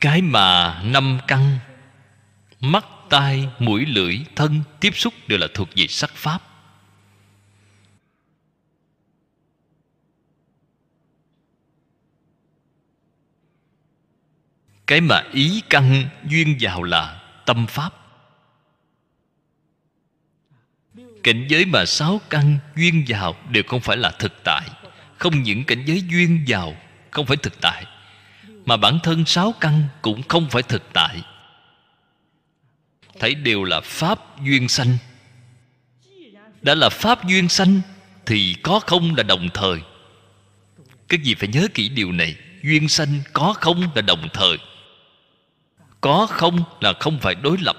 [0.00, 1.58] Cái mà năm căn,
[2.60, 6.42] mắt tai, mũi, lưỡi, thân tiếp xúc đều là thuộc về sắc pháp.
[14.86, 17.92] Cái mà ý căn duyên vào là tâm pháp.
[21.22, 24.68] Cảnh giới mà sáu căn duyên vào đều không phải là thực tại.
[25.18, 26.76] Không những cảnh giới duyên vào
[27.10, 27.86] không phải thực tại,
[28.66, 31.22] mà bản thân sáu căn cũng không phải thực tại
[33.18, 34.98] thấy đều là pháp duyên sanh.
[36.62, 37.80] Đã là pháp duyên sanh,
[38.26, 39.80] thì có không là đồng thời.
[41.08, 44.58] Cái gì phải nhớ kỹ điều này, duyên sanh có không là đồng thời.
[46.00, 47.76] Có không là không phải đối lập.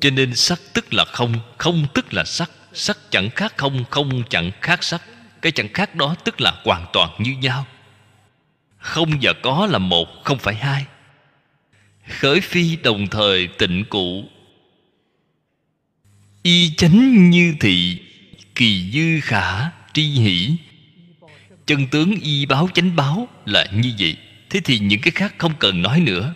[0.00, 2.50] Cho nên sắc tức là không không tức là sắc.
[2.72, 5.02] Sắc chẳng khác không không chẳng khác sắc.
[5.42, 7.66] Cái chẳng khác đó tức là hoàn toàn như nhau
[8.86, 10.86] không và có là một, không phải hai.
[12.08, 14.24] Khởi phi đồng thời tịnh cụ.
[16.42, 18.00] Y chánh như thị,
[18.54, 20.56] kỳ dư khả tri hỷ.
[21.66, 24.16] Chân tướng y báo chánh báo là như vậy.
[24.50, 26.34] Thế thì những cái khác không cần nói nữa.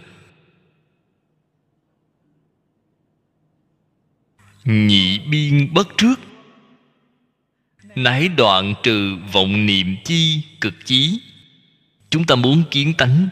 [4.64, 6.20] Nhị biên bất trước.
[7.94, 11.20] Nãi đoạn trừ vọng niệm chi cực chí
[12.11, 13.28] chúng ta muốn kiến tánh.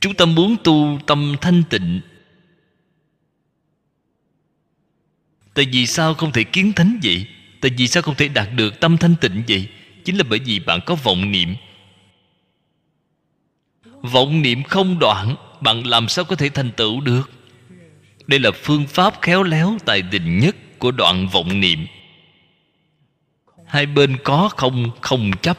[0.00, 2.00] Chúng ta muốn tu tâm thanh tịnh.
[5.54, 7.26] Tại vì sao không thể kiến thánh vậy?
[7.60, 9.68] Tại vì sao không thể đạt được tâm thanh tịnh vậy?
[10.04, 11.54] Chính là bởi vì bạn có vọng niệm.
[14.02, 17.30] Vọng niệm không đoạn, bạn làm sao có thể thành tựu được?
[18.26, 21.86] Đây là phương pháp khéo léo, tài tình nhất của đoạn vọng niệm
[23.66, 25.58] hai bên có không không chấp.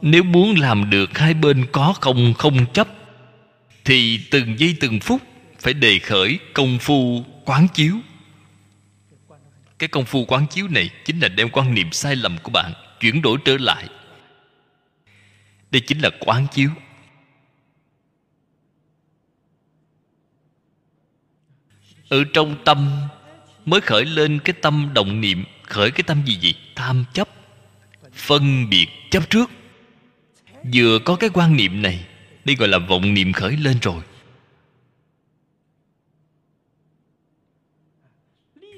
[0.00, 2.88] Nếu muốn làm được hai bên có không không chấp,
[3.84, 5.22] thì từng giây từng phút
[5.58, 7.96] phải đề khởi công phu quán chiếu.
[9.78, 12.72] Cái công phu quán chiếu này chính là đem quan niệm sai lầm của bạn
[13.00, 13.88] chuyển đổi trở lại.
[15.70, 16.70] Đây chính là quán chiếu.
[22.08, 23.00] Ở trong tâm
[23.64, 25.44] mới khởi lên cái tâm động niệm.
[25.62, 26.54] Khởi cái tâm gì gì?
[26.74, 27.28] Tham chấp.
[28.12, 29.50] Phân biệt chấp trước.
[30.74, 32.06] Vừa có cái quan niệm này,
[32.44, 34.02] đây gọi là vọng niệm khởi lên rồi.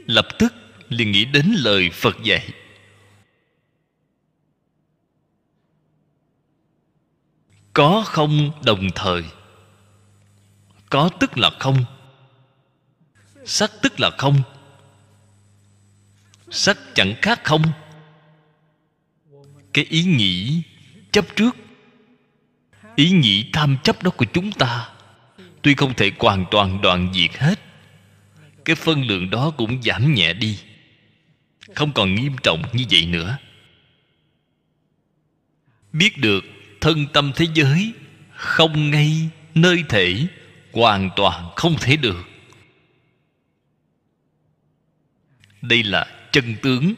[0.06, 0.54] Lập tức
[0.88, 2.48] liền nghĩ đến lời phật dạy.
[7.72, 9.24] Có không đồng thời?
[10.90, 11.84] Có tức là không.
[13.44, 14.42] Sắc tức là không
[16.52, 17.62] sắc chẳng khác không?
[19.72, 20.62] Cái ý nghĩ
[21.12, 21.56] chấp trước,
[22.96, 24.88] ý nghĩ tham chấp đó của chúng ta,
[25.62, 27.60] tuy không thể hoàn toàn đoạn diệt hết,
[28.64, 30.58] cái phân lượng đó cũng giảm nhẹ đi.
[31.74, 33.38] Không còn nghiêm trọng như vậy nữa.
[35.92, 36.44] Biết được
[36.80, 37.92] thân tâm thế giới
[38.34, 40.26] không ngay nơi thể,
[40.72, 42.24] hoàn toàn không thể được.
[45.62, 46.94] Đây là chân tướng.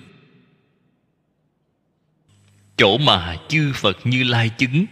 [2.77, 4.87] Chỗ mà chư phật như lai chứng.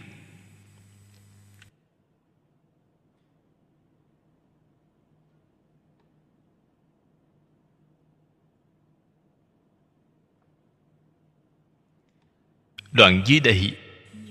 [12.91, 13.77] Đoạn dưới đây,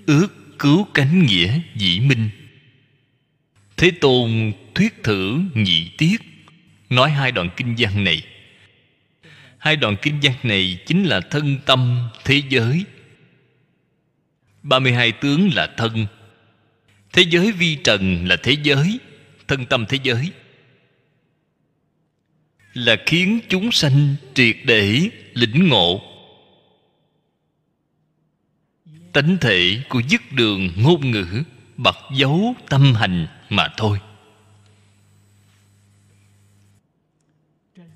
[0.05, 0.27] ước
[0.59, 2.29] cứu cánh nghĩa dĩ minh.
[3.77, 6.17] Thế tôn thuyết thử nhị tiết.
[6.89, 8.32] Nói hai đoạn kinh văn này
[9.63, 12.83] hai đoạn kinh văn này chính là thân tâm thế giới.
[14.63, 16.05] 32 tướng là thân.
[17.13, 18.99] Thế giới vi trần là thế giới,
[19.47, 20.31] Thân tâm thế giới.
[22.73, 26.01] Là khiến chúng sanh triệt để lĩnh ngộ.
[29.13, 31.43] Tánh thể của dứt đường ngôn ngữ
[31.77, 33.99] bật dấu tâm hành mà thôi.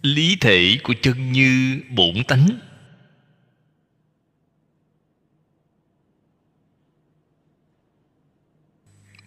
[0.01, 2.47] Lý thể của chân như bổn tánh.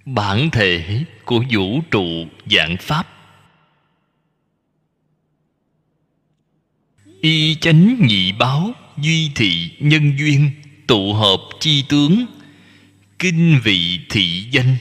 [0.05, 3.07] Bản thể của vũ trụ dạng pháp.
[7.21, 10.51] Y chánh nhị báo duy thị nhân duyên
[10.87, 12.27] tụ hợp chi tướng,
[13.19, 14.77] kinh vị thị danh.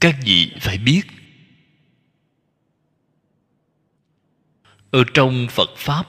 [0.00, 1.02] Các vị phải biết
[4.90, 6.06] ở trong phật pháp,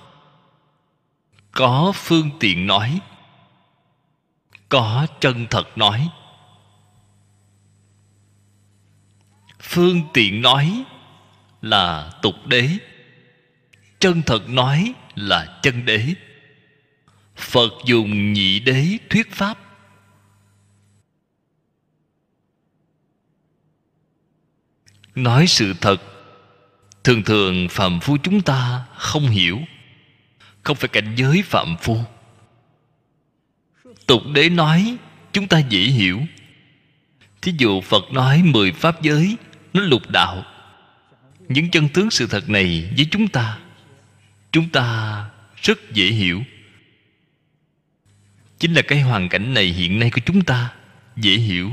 [1.52, 3.00] có phương tiện nói,
[4.70, 6.10] có chân thật nói.
[9.60, 10.84] Phương tiện nói
[11.62, 12.70] là tục đế,
[14.00, 16.14] chân thật nói là chân đế.
[17.36, 19.58] Phật dùng nhị đế thuyết pháp.
[25.16, 26.09] Nói sự thật
[27.04, 29.60] thường thường phạm phu chúng ta không hiểu,
[30.64, 32.04] không phải cảnh giới phạm phu.
[34.08, 34.98] Tục đế nói,
[35.34, 36.22] chúng ta dễ hiểu.
[37.42, 39.38] Thí dụ phật nói mười pháp giới,
[39.74, 40.46] nó lục đạo.
[41.50, 43.60] Những chân tướng sự thật này với chúng ta
[44.52, 45.26] chúng ta
[45.62, 46.44] rất dễ hiểu.
[48.60, 50.74] Chính là cái hoàn cảnh này hiện nay của chúng ta,
[51.16, 51.72] dễ hiểu.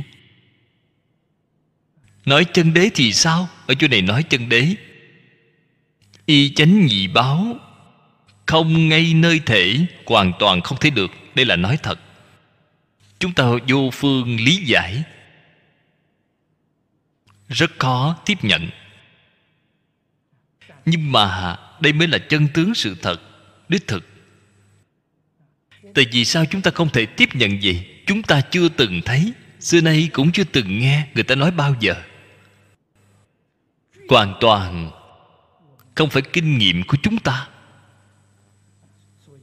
[2.25, 3.49] Nói chân đế thì sao?
[3.67, 4.75] Ở chỗ này nói chân đế
[6.27, 7.57] y chánh nhị báo.
[8.47, 11.99] Không ngay nơi thể, hoàn toàn không thấy được, đây là nói thật.
[13.19, 15.03] Chúng ta vô phương lý giải.
[17.49, 18.69] Rất khó tiếp nhận.
[20.85, 23.21] Nhưng mà, đây mới là chân tướng sự thật,
[23.69, 24.09] đích thực.
[25.95, 29.33] Tại vì sao chúng ta không thể tiếp nhận gì chúng ta chưa từng thấy,
[29.61, 31.95] xưa nay cũng chưa từng nghe người ta nói bao giờ.
[34.09, 34.91] Hoàn toàn
[35.97, 37.49] không phải kinh nghiệm của chúng ta.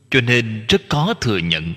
[0.09, 1.73] Cho nên rất khó thừa nhận.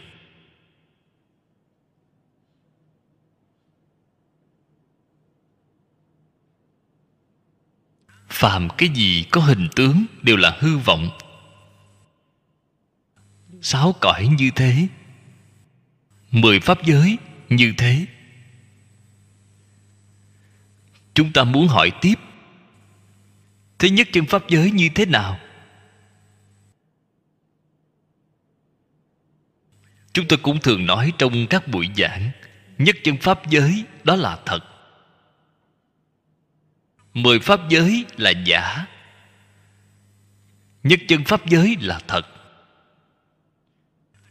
[8.28, 11.10] Phàm cái gì có hình tướng đều là hư vọng.
[13.62, 14.88] Sáu cõi như thế.
[16.30, 17.16] Mười pháp giới
[17.48, 18.06] như thế.
[21.14, 22.14] Chúng ta muốn hỏi tiếp
[23.78, 25.38] thế nhất chân pháp giới như thế nào?
[30.12, 32.30] Chúng tôi cũng thường nói trong các buổi giảng,
[32.78, 34.60] nhất chân pháp giới đó là thật.
[37.14, 38.86] Mười pháp giới là giả.
[40.82, 42.26] Nhất chân pháp giới là thật.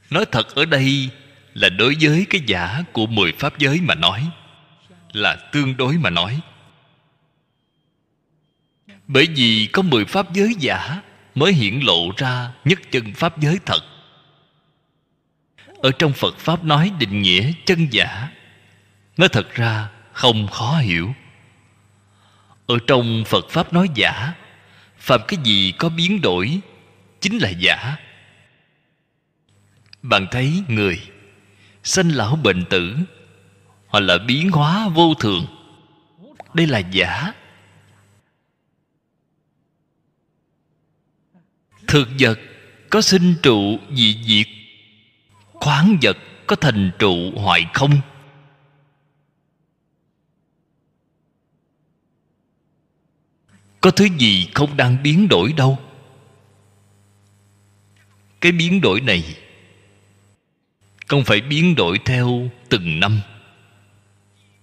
[0.10, 1.10] Nói thật ở đây
[1.54, 4.30] là đối với cái giả của mười pháp giới mà nói,
[5.14, 6.40] là tương đối mà nói
[9.08, 11.02] bởi vì có mười pháp giới giả
[11.36, 13.80] mới hiển lộ ra nhất chân pháp giới thật.
[15.78, 18.30] Ở trong phật pháp nói định nghĩa chân giả,
[19.18, 21.14] nó thật ra không khó hiểu.
[22.68, 24.34] Ở trong phật pháp nói giả
[24.98, 26.60] phạm cái gì có biến đổi,
[27.22, 27.96] chính là giả.
[30.02, 31.02] Bạn thấy người,
[31.84, 32.96] sanh lão bệnh tử
[33.88, 35.46] hoặc là biến hóa vô thường.
[36.54, 37.34] Đây là giả.
[41.88, 42.40] Thực vật
[42.90, 44.48] có sinh trụ dị diệt,
[45.54, 46.18] khoáng vật
[46.48, 48.02] có thành trụ hoại không?
[53.82, 55.80] Có thứ gì không đang biến đổi đâu?
[58.42, 59.36] Cái biến đổi này
[61.08, 63.22] không phải biến đổi theo từng năm.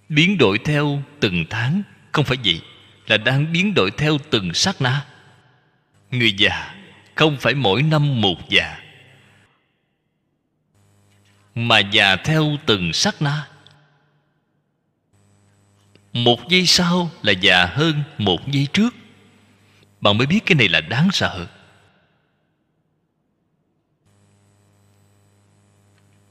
[0.09, 1.81] Biến đổi theo từng tháng,
[2.11, 2.61] không phải vậy,
[3.07, 5.05] là đang biến đổi theo từng sát na.
[6.11, 6.75] Người già
[7.15, 8.79] không phải mỗi năm một già.
[11.55, 13.47] Mà già theo từng sát na.
[16.13, 18.95] Một giây sau là già hơn một giây trước.
[20.01, 21.47] Bạn mới biết cái này là đáng sợ.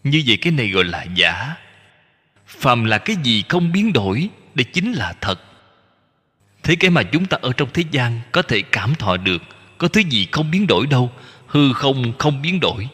[0.05, 1.57] Như vậy cái này gọi là giả.
[2.47, 5.41] Phàm là cái gì không biến đổi, đây chính là thật.
[6.63, 9.43] Thế cái mà chúng ta ở trong thế gian có thể cảm thọ được
[9.83, 11.11] có thứ gì không biến đổi đâu.
[11.47, 12.89] Hư không không biến đổi.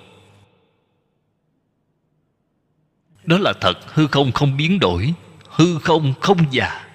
[3.25, 5.15] Đó là thật, hư không không biến đổi.
[5.49, 6.87] Hư không không già.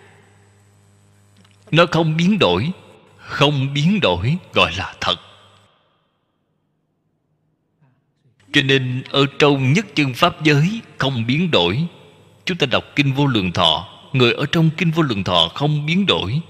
[1.71, 2.71] Nó không biến đổi,
[3.17, 5.15] không biến đổi, gọi là thật.
[8.53, 11.87] Cho nên ở trong nhất chân pháp giới, không biến đổi.
[12.45, 13.87] Chúng ta đọc kinh vô lượng thọ.
[14.13, 16.41] Người ở trong kinh vô lượng thọ không biến đổi.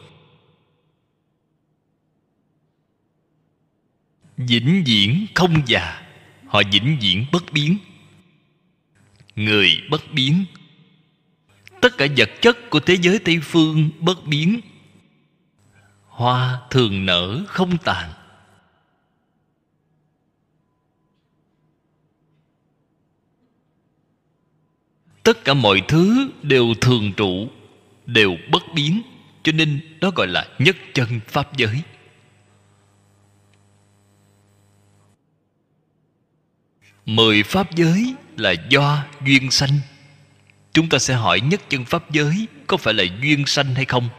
[4.38, 6.01] Vĩnh viễn không già.
[6.47, 7.77] Họ vĩnh viễn bất biến.
[9.35, 10.45] Người bất biến.
[11.81, 14.60] Tất cả vật chất của thế giới tây phương bất biến.
[16.07, 18.14] Hoa thường nở không tàn.
[25.23, 27.47] Tất cả mọi thứ đều thường trụ,
[28.05, 29.01] đều bất biến.
[29.43, 31.81] Cho nên đó gọi là nhất chân pháp giới.
[37.05, 39.80] Mười pháp giới là do duyên sanh.
[40.73, 44.09] Chúng ta sẽ hỏi nhất chân pháp giới có phải là duyên sanh hay không?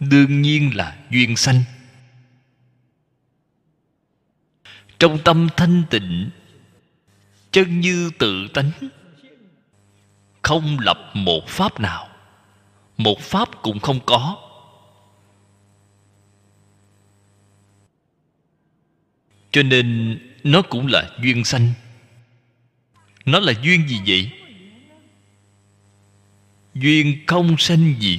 [0.00, 1.62] Đương nhiên là duyên sanh.
[4.98, 6.30] Trong tâm thanh tịnh,
[7.50, 8.70] chân như tự tánh,
[10.42, 12.08] không lập một pháp nào.
[12.96, 14.43] Một pháp cũng không có.
[19.54, 21.72] Cho nên nó cũng là duyên sanh.
[23.24, 24.30] Nó là duyên gì vậy?
[26.74, 28.18] Duyên không sanh diệt.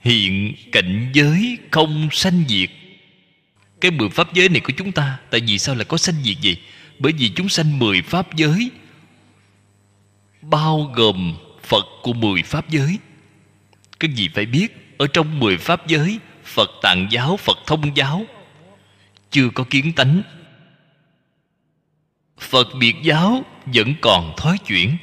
[0.00, 2.70] Hiện cảnh giới không sanh diệt.
[3.80, 6.36] Cái mười pháp giới này của chúng ta, tại vì sao lại có sanh diệt
[6.40, 6.56] gì
[6.98, 8.70] bởi vì chúng sanh mười pháp giới
[10.42, 12.98] bao gồm phật của mười pháp giới.
[14.00, 14.94] Cái gì phải biết?
[14.98, 18.26] Ở trong mười pháp giới, phật tạng giáo, phật thông giáo
[19.30, 20.22] chưa có kiến tánh.
[22.38, 24.96] Phật biệt giáo vẫn còn thói chuyển.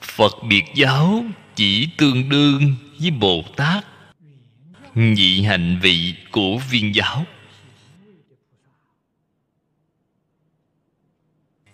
[0.00, 1.24] Phật biệt giáo
[1.54, 3.84] chỉ tương đương với bồ tát,
[4.94, 7.26] nhị hành vị của viên giáo.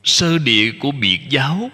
[0.05, 1.71] Sơ địa của biệt giáo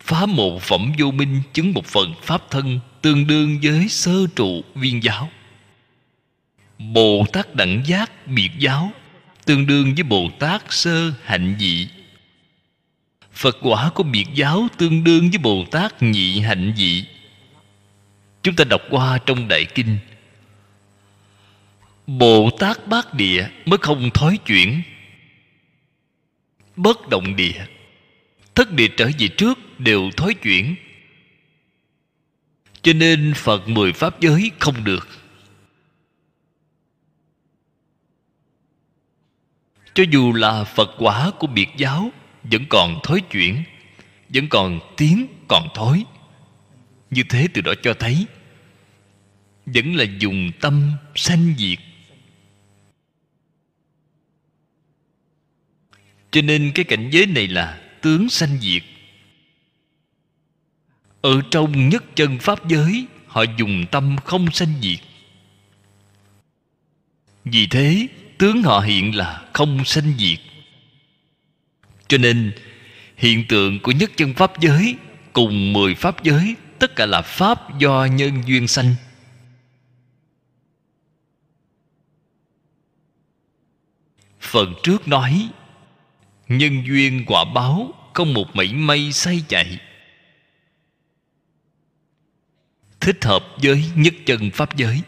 [0.00, 4.62] phá một phẩm vô minh, chứng một phần pháp thân tương đương với sơ trụ
[4.74, 5.28] viên giáo
[6.78, 8.92] bồ tát đẳng giác biệt giáo,
[9.44, 11.88] tương đương với bồ tát sơ hạnh dị
[13.32, 17.04] phật quả của biệt giáo tương đương với bồ tát nhị hạnh dị
[18.46, 19.98] chúng ta đọc qua trong đại kinh.
[22.06, 24.82] Bồ tát bát địa mới không thói chuyển,
[26.76, 27.66] bất động địa.
[28.54, 30.74] Thất địa trở về trước đều thói chuyển.
[32.82, 35.08] Cho nên phật mười pháp giới không được.
[39.96, 42.10] Cho dù là phật quả của biệt giáo,
[42.42, 43.62] vẫn còn thối chuyển,
[44.28, 46.04] vẫn còn tiếng còn thối
[47.10, 48.26] như thế từ đó cho thấy,
[49.66, 51.78] vẫn là dùng tâm sanh diệt.
[56.30, 58.82] Cho nên cái cảnh giới này là tướng sanh diệt.
[61.20, 64.98] Ở trong nhất chân pháp giới, họ dùng tâm không sanh diệt.
[67.44, 68.08] Vì thế
[68.38, 70.38] tướng họ hiện là không sanh diệt.
[72.08, 72.52] Cho nên,
[73.16, 74.96] hiện tượng của nhất chân pháp giới
[75.32, 78.94] cùng mười pháp giới, tất cả là pháp do nhân duyên sanh.
[84.40, 85.48] Phần trước nói,
[86.48, 89.78] nhân duyên quả báo không một mảy may say chạy.
[93.00, 95.00] Thích hợp với nhất chân pháp giới.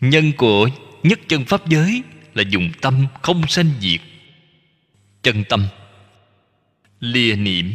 [0.00, 0.68] Nhân của
[1.08, 2.02] nhất chân pháp giới
[2.34, 4.00] là dùng tâm không sanh diệt.
[5.22, 5.66] Chân tâm.
[7.00, 7.72] Lìa niệm.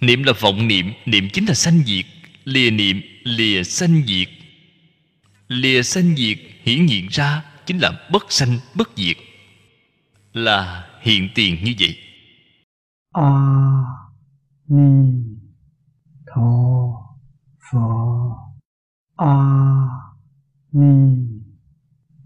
[0.00, 2.06] Niệm là vọng niệm niệm chính là sanh diệt.
[2.44, 4.28] Lìa niệm lìa sanh diệt.
[5.48, 9.16] Lìa sanh diệt hiển hiện ra chính là bất sanh, bất diệt.
[10.32, 11.98] Là hiện tiền như vậy.
[13.12, 13.30] A
[14.68, 15.12] ni
[16.34, 16.92] tho
[17.72, 17.78] phở
[19.16, 19.34] a
[20.72, 21.31] ni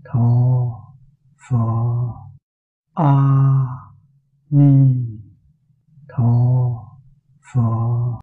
[0.09, 0.95] 陀
[1.37, 2.33] 佛
[2.95, 3.67] 阿
[4.49, 5.21] 弥
[6.07, 6.81] 陀
[7.41, 8.07] 佛